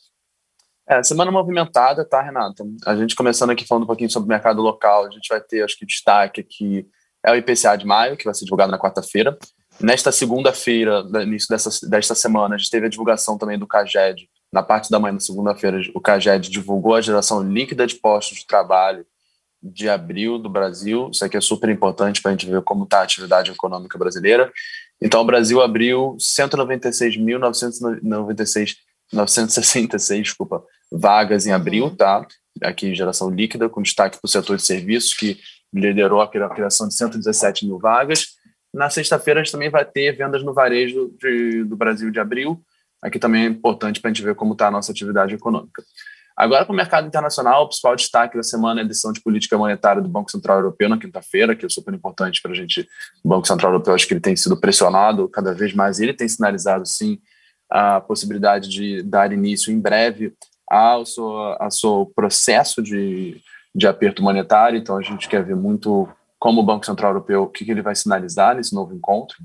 É, 0.85 1.01
semana 1.03 1.31
movimentada, 1.31 2.03
tá, 2.03 2.21
Renata? 2.21 2.65
A 2.85 2.97
gente 2.97 3.15
começando 3.15 3.51
aqui 3.51 3.65
falando 3.65 3.83
um 3.83 3.87
pouquinho 3.87 4.09
sobre 4.09 4.25
o 4.25 4.29
mercado 4.29 4.61
local, 4.61 5.05
a 5.05 5.09
gente 5.09 5.29
vai 5.29 5.39
ter, 5.39 5.63
acho 5.63 5.77
que, 5.77 5.85
destaque 5.85 6.41
aqui 6.41 6.85
é 7.25 7.31
o 7.31 7.35
IPCA 7.35 7.77
de 7.77 7.85
maio, 7.85 8.17
que 8.17 8.25
vai 8.25 8.33
ser 8.33 8.43
divulgado 8.43 8.71
na 8.73 8.79
quarta-feira. 8.79 9.37
Nesta 9.79 10.11
segunda-feira, 10.11 11.05
início 11.23 11.47
dessa, 11.47 11.69
desta 11.87 12.13
semana, 12.13 12.55
a 12.55 12.57
gente 12.57 12.69
teve 12.69 12.87
a 12.87 12.89
divulgação 12.89 13.37
também 13.37 13.57
do 13.57 13.65
CAGED. 13.65 14.27
Na 14.51 14.61
parte 14.61 14.89
da 14.89 14.99
manhã, 14.99 15.13
na 15.13 15.19
segunda-feira, 15.19 15.79
o 15.93 16.01
CAGED 16.01 16.49
divulgou 16.49 16.95
a 16.95 17.01
geração 17.01 17.41
líquida 17.41 17.87
de 17.87 17.95
postos 17.95 18.39
de 18.39 18.47
trabalho 18.47 19.05
de 19.63 19.87
abril 19.87 20.39
do 20.39 20.49
Brasil. 20.49 21.09
Isso 21.11 21.23
aqui 21.23 21.37
é 21.37 21.41
super 21.41 21.69
importante 21.69 22.21
para 22.21 22.31
a 22.31 22.33
gente 22.33 22.49
ver 22.49 22.61
como 22.63 22.83
está 22.83 22.99
a 22.99 23.03
atividade 23.03 23.51
econômica 23.51 23.97
brasileira. 23.97 24.51
Então, 25.01 25.21
o 25.21 25.25
Brasil 25.25 25.61
abriu 25.61 26.17
196.996 26.19 28.75
966, 29.11 30.23
desculpa, 30.23 30.63
vagas 30.91 31.45
em 31.45 31.51
abril, 31.51 31.95
tá? 31.95 32.25
Aqui 32.61 32.95
geração 32.95 33.29
líquida, 33.29 33.69
com 33.69 33.81
destaque 33.81 34.17
para 34.17 34.25
o 34.25 34.29
setor 34.29 34.57
de 34.57 34.63
serviços, 34.63 35.13
que 35.13 35.37
liderou 35.73 36.21
a 36.21 36.27
criação 36.27 36.87
de 36.87 36.95
117 36.95 37.65
mil 37.65 37.77
vagas. 37.77 38.35
Na 38.73 38.89
sexta-feira, 38.89 39.41
a 39.41 39.43
gente 39.43 39.51
também 39.51 39.69
vai 39.69 39.83
ter 39.83 40.13
vendas 40.13 40.43
no 40.43 40.53
varejo 40.53 41.13
de, 41.19 41.63
do 41.63 41.75
Brasil 41.75 42.09
de 42.09 42.19
abril. 42.19 42.61
Aqui 43.01 43.17
também 43.17 43.43
é 43.43 43.47
importante 43.47 43.99
para 43.99 44.11
a 44.11 44.13
gente 44.13 44.23
ver 44.23 44.35
como 44.35 44.53
está 44.53 44.67
a 44.67 44.71
nossa 44.71 44.91
atividade 44.91 45.33
econômica. 45.33 45.83
Agora, 46.35 46.65
para 46.65 46.73
o 46.73 46.75
mercado 46.75 47.07
internacional, 47.07 47.63
o 47.63 47.67
principal 47.67 47.95
destaque 47.95 48.37
da 48.37 48.43
semana 48.43 48.81
é 48.81 48.83
a 48.83 48.87
decisão 48.87 49.11
de 49.11 49.21
política 49.21 49.57
monetária 49.57 50.01
do 50.01 50.09
Banco 50.09 50.31
Central 50.31 50.57
Europeu 50.57 50.87
na 50.87 50.97
quinta-feira, 50.97 51.55
que 51.55 51.65
é 51.65 51.69
super 51.69 51.93
importante 51.93 52.41
para 52.41 52.51
a 52.51 52.55
gente. 52.55 52.87
O 53.23 53.29
Banco 53.29 53.47
Central 53.47 53.73
Europeu, 53.73 53.93
acho 53.93 54.07
que 54.07 54.13
ele 54.13 54.21
tem 54.21 54.35
sido 54.35 54.59
pressionado 54.59 55.27
cada 55.27 55.53
vez 55.53 55.73
mais, 55.73 55.99
ele 55.99 56.13
tem 56.13 56.27
sinalizado, 56.27 56.85
sim, 56.87 57.19
a 57.69 58.01
possibilidade 58.01 58.69
de 58.69 59.03
dar 59.03 59.31
início 59.31 59.71
em 59.71 59.79
breve 59.79 60.33
ao 60.69 61.05
seu, 61.05 61.27
ao 61.27 61.71
seu 61.71 62.11
processo 62.15 62.81
de, 62.81 63.41
de 63.75 63.87
aperto 63.87 64.23
monetário. 64.23 64.77
Então, 64.77 64.97
a 64.97 65.01
gente 65.01 65.27
quer 65.27 65.43
ver 65.43 65.55
muito 65.55 66.07
como 66.39 66.61
o 66.61 66.65
Banco 66.65 66.85
Central 66.85 67.11
Europeu, 67.11 67.43
o 67.43 67.47
que, 67.47 67.63
que 67.63 67.71
ele 67.71 67.83
vai 67.83 67.95
sinalizar 67.95 68.55
nesse 68.55 68.73
novo 68.73 68.95
encontro. 68.95 69.37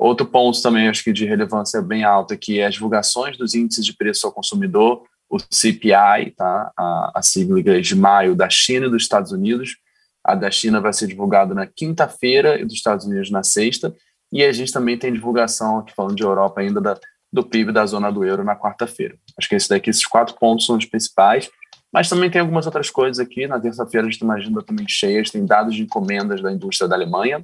Outro 0.00 0.24
ponto 0.24 0.62
também, 0.62 0.88
acho 0.88 1.04
que 1.04 1.12
de 1.12 1.26
relevância 1.26 1.82
bem 1.82 2.04
alta, 2.04 2.34
que 2.34 2.58
é 2.58 2.66
as 2.66 2.72
divulgações 2.72 3.36
dos 3.36 3.54
índices 3.54 3.84
de 3.84 3.94
preço 3.94 4.26
ao 4.26 4.32
consumidor, 4.32 5.02
o 5.28 5.36
CPI, 5.38 6.30
tá? 6.34 6.72
a, 6.74 7.12
a 7.16 7.22
sigla 7.22 7.60
de 7.82 7.94
maio 7.94 8.34
da 8.34 8.48
China 8.48 8.86
e 8.86 8.90
dos 8.90 9.02
Estados 9.02 9.30
Unidos. 9.30 9.76
A 10.24 10.34
da 10.34 10.50
China 10.50 10.80
vai 10.80 10.94
ser 10.94 11.06
divulgada 11.06 11.54
na 11.54 11.66
quinta-feira 11.66 12.58
e 12.58 12.64
dos 12.64 12.72
Estados 12.72 13.04
Unidos 13.04 13.30
na 13.30 13.42
sexta. 13.42 13.94
E 14.32 14.42
a 14.42 14.50
gente 14.52 14.72
também 14.72 14.96
tem 14.96 15.12
divulgação, 15.12 15.80
aqui 15.80 15.92
falando 15.94 16.16
de 16.16 16.22
Europa 16.22 16.62
ainda, 16.62 16.80
da, 16.80 16.98
do 17.30 17.44
PIB 17.44 17.70
da 17.70 17.84
zona 17.84 18.10
do 18.10 18.24
euro 18.24 18.42
na 18.42 18.56
quarta-feira. 18.56 19.18
Acho 19.38 19.50
que 19.50 19.54
esse 19.54 19.68
daqui, 19.68 19.90
esses 19.90 20.06
quatro 20.06 20.34
pontos 20.36 20.64
são 20.64 20.78
os 20.78 20.86
principais. 20.86 21.50
Mas 21.92 22.08
também 22.08 22.30
tem 22.30 22.40
algumas 22.40 22.64
outras 22.64 22.88
coisas 22.88 23.18
aqui. 23.18 23.46
Na 23.46 23.60
terça-feira 23.60 24.06
a 24.06 24.10
gente 24.10 24.18
tem 24.18 24.26
uma 24.26 24.36
agenda 24.36 24.62
também 24.62 24.86
cheia, 24.88 25.22
tem 25.24 25.44
dados 25.44 25.74
de 25.74 25.82
encomendas 25.82 26.40
da 26.40 26.50
indústria 26.50 26.88
da 26.88 26.96
Alemanha. 26.96 27.42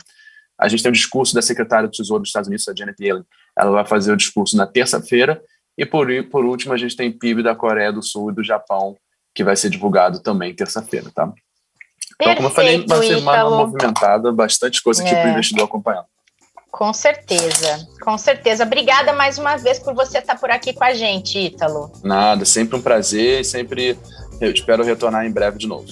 A 0.58 0.68
gente 0.68 0.82
tem 0.82 0.90
o 0.90 0.94
discurso 0.94 1.34
da 1.34 1.42
secretária 1.42 1.88
do 1.88 1.92
Tesouro 1.92 2.22
dos 2.22 2.30
Estados 2.30 2.48
Unidos, 2.48 2.66
a 2.68 2.74
Janet 2.74 3.02
Yellen. 3.02 3.24
Ela 3.58 3.70
vai 3.70 3.86
fazer 3.86 4.12
o 4.12 4.16
discurso 4.16 4.56
na 4.56 4.66
terça-feira. 4.66 5.42
E 5.76 5.84
por, 5.84 6.08
por 6.30 6.44
último, 6.44 6.72
a 6.72 6.76
gente 6.76 6.96
tem 6.96 7.12
PIB 7.12 7.42
da 7.42 7.54
Coreia 7.54 7.92
do 7.92 8.02
Sul 8.02 8.30
e 8.30 8.34
do 8.34 8.42
Japão, 8.42 8.96
que 9.34 9.44
vai 9.44 9.56
ser 9.56 9.68
divulgado 9.68 10.20
também 10.20 10.54
terça-feira, 10.54 11.10
tá? 11.14 11.30
Então, 12.20 12.34
como 12.36 12.48
eu 12.48 12.52
falei, 12.52 12.82
uma 12.82 13.02
semana 13.02 13.38
Ítalo. 13.38 13.56
movimentada, 13.58 14.32
bastante 14.32 14.82
coisa 14.82 15.02
aqui 15.02 15.14
é. 15.14 15.20
para 15.20 15.28
o 15.28 15.32
investidor 15.32 15.64
acompanhar. 15.64 16.04
Com 16.70 16.92
certeza, 16.92 17.88
com 18.02 18.18
certeza. 18.18 18.64
Obrigada 18.64 19.12
mais 19.12 19.38
uma 19.38 19.56
vez 19.56 19.78
por 19.78 19.94
você 19.94 20.18
estar 20.18 20.38
por 20.38 20.50
aqui 20.50 20.72
com 20.72 20.84
a 20.84 20.92
gente, 20.92 21.38
Ítalo. 21.38 21.90
Nada, 22.02 22.44
sempre 22.44 22.76
um 22.76 22.82
prazer 22.82 23.40
e 23.40 23.44
sempre 23.44 23.98
eu 24.40 24.50
espero 24.50 24.84
retornar 24.84 25.24
em 25.24 25.30
breve 25.30 25.58
de 25.58 25.66
novo. 25.66 25.86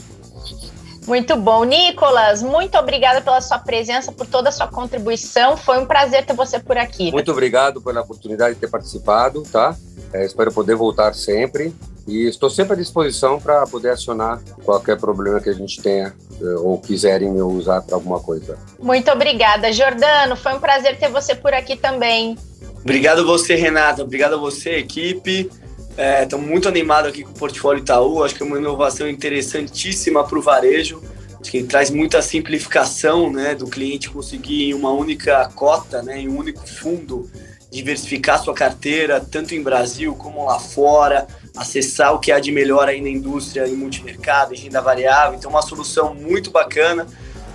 Muito 1.07 1.37
bom. 1.37 1.65
Nicolas, 1.65 2.43
muito 2.43 2.77
obrigada 2.79 3.21
pela 3.21 3.41
sua 3.41 3.59
presença, 3.59 4.11
por 4.13 4.27
toda 4.27 4.49
a 4.49 4.53
sua 4.53 4.67
contribuição. 4.67 5.57
Foi 5.57 5.79
um 5.79 5.87
prazer 5.87 6.25
ter 6.25 6.35
você 6.35 6.59
por 6.59 6.77
aqui. 6.79 7.13
Muito 7.13 7.31
obrigado 7.31 7.81
pela 7.81 8.01
oportunidade 8.01 8.55
de 8.55 8.61
ter 8.61 8.69
participado, 8.69 9.43
tá? 9.43 9.77
É, 10.13 10.25
espero 10.25 10.53
poder 10.53 10.75
voltar 10.75 11.15
sempre. 11.15 11.75
E 12.07 12.29
estou 12.29 12.51
sempre 12.51 12.75
à 12.75 12.77
disposição 12.77 13.41
para 13.41 13.67
poder 13.67 13.91
acionar 13.91 14.39
qualquer 14.63 14.99
problema 14.99 15.41
que 15.41 15.49
a 15.49 15.55
gente 15.55 15.81
tenha 15.81 16.15
é, 16.41 16.45
ou 16.59 16.79
quiserem 16.79 17.31
me 17.31 17.41
usar 17.41 17.81
para 17.81 17.95
alguma 17.95 18.21
coisa. 18.21 18.59
Muito 18.79 19.11
obrigada, 19.11 19.73
Jordano. 19.73 20.37
Foi 20.37 20.55
um 20.55 20.61
prazer 20.61 20.99
ter 20.99 21.09
você 21.09 21.35
por 21.35 21.55
aqui 21.55 21.77
também. 21.77 22.37
Obrigado 22.83 23.21
a 23.21 23.25
você, 23.25 23.55
Renata. 23.55 24.03
Obrigado 24.03 24.35
a 24.35 24.37
você, 24.37 24.77
equipe. 24.77 25.51
Estamos 25.97 26.47
é, 26.47 26.51
muito 26.51 26.69
animados 26.69 27.11
aqui 27.11 27.23
com 27.23 27.31
o 27.31 27.35
Portfólio 27.35 27.81
Itaú. 27.81 28.25
Acho 28.25 28.35
que 28.35 28.43
é 28.43 28.47
uma 28.47 28.59
inovação 28.59 29.09
interessantíssima 29.09 30.25
para 30.25 30.39
o 30.39 30.43
varejo. 30.43 31.01
Acho 31.41 31.51
que 31.51 31.63
traz 31.63 31.89
muita 31.89 32.21
simplificação 32.21 33.31
né, 33.31 33.55
do 33.55 33.69
cliente 33.69 34.11
conseguir 34.11 34.71
em 34.71 34.75
uma 34.75 34.91
única 34.91 35.49
cota, 35.55 36.03
né, 36.03 36.19
em 36.19 36.29
um 36.29 36.37
único 36.37 36.67
fundo, 36.67 37.31
diversificar 37.71 38.43
sua 38.43 38.55
carteira, 38.55 39.21
tanto 39.21 39.55
em 39.55 39.63
Brasil 39.63 40.17
como 40.17 40.45
lá 40.45 40.59
fora, 40.59 41.29
acessar 41.57 42.13
o 42.13 42.19
que 42.19 42.33
há 42.33 42.41
de 42.41 42.51
melhor 42.51 42.89
aí 42.89 43.01
na 43.01 43.09
indústria, 43.09 43.69
em 43.69 43.77
multimercado, 43.77 44.53
em 44.53 44.59
renda 44.59 44.81
variável. 44.81 45.39
Então, 45.39 45.51
uma 45.51 45.63
solução 45.63 46.13
muito 46.13 46.51
bacana. 46.51 47.07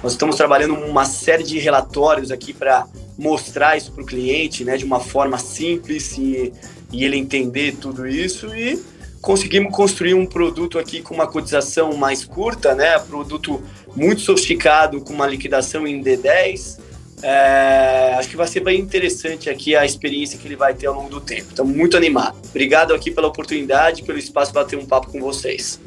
Nós 0.02 0.14
estamos 0.14 0.38
trabalhando 0.38 0.76
uma 0.76 1.04
série 1.04 1.44
de 1.44 1.60
relatórios 1.60 2.32
aqui 2.32 2.54
para 2.54 2.88
mostrar 3.18 3.76
isso 3.76 3.92
para 3.92 4.02
o 4.02 4.06
cliente 4.06 4.64
né, 4.64 4.78
de 4.78 4.86
uma 4.86 5.02
forma 5.02 5.38
simples 5.38 6.18
e 6.18 6.54
e 6.92 7.06
ele 7.06 7.18
entender 7.18 7.76
tudo 7.76 8.08
isso 8.08 8.54
e 8.56 8.82
conseguimos 9.22 9.76
construir 9.76 10.14
um 10.14 10.26
produto 10.26 10.80
aqui 10.80 11.02
com 11.02 11.14
uma 11.14 11.28
cotização 11.28 11.96
mais 11.96 12.24
curta, 12.24 12.74
né? 12.74 12.98
Produto 13.00 13.62
muito 13.96 14.22
sofisticado 14.22 15.02
com 15.02 15.14
uma 15.14 15.28
liquidação 15.28 15.86
em 15.86 16.02
D10. 16.02 16.80
É, 17.22 18.16
acho 18.18 18.30
que 18.30 18.38
vai 18.38 18.48
ser 18.48 18.62
bem 18.62 18.80
interessante 18.80 19.50
aqui 19.50 19.76
a 19.76 19.86
experiência 19.86 20.38
que 20.38 20.48
ele 20.48 20.56
vai 20.56 20.74
ter 20.74 20.88
ao 20.88 20.94
longo 20.94 21.10
do 21.10 21.22
tempo. 21.22 21.48
Estamos 21.50 21.76
muito 21.76 21.98
animados. 21.98 22.40
Obrigado 22.50 22.94
aqui 22.94 23.12
pela 23.12 23.28
oportunidade, 23.28 24.04
pelo 24.04 24.18
espaço 24.18 24.54
para 24.54 24.66
ter 24.66 24.78
um 24.78 24.86
papo 24.86 25.12
com 25.12 25.20
vocês. 25.20 25.80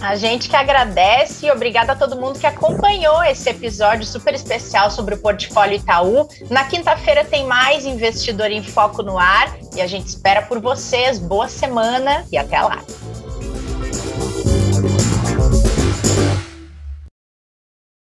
A 0.00 0.16
gente 0.16 0.48
que 0.48 0.56
agradece 0.56 1.46
e 1.46 1.50
obrigada 1.50 1.92
a 1.92 1.96
todo 1.96 2.16
mundo 2.16 2.38
que 2.38 2.46
acompanhou 2.46 3.22
esse 3.22 3.50
episódio 3.50 4.06
super 4.06 4.34
especial 4.34 4.90
sobre 4.90 5.14
o 5.14 5.18
portfólio 5.18 5.76
Itaú. 5.76 6.26
Na 6.48 6.64
quinta-feira 6.64 7.22
tem 7.22 7.44
mais 7.46 7.84
Investidor 7.84 8.50
em 8.50 8.62
Foco 8.62 9.02
no 9.02 9.18
ar 9.18 9.54
e 9.76 9.80
a 9.82 9.86
gente 9.86 10.06
espera 10.06 10.40
por 10.40 10.58
vocês. 10.58 11.18
Boa 11.18 11.48
semana 11.48 12.24
e 12.32 12.38
até 12.38 12.62
lá. 12.62 12.82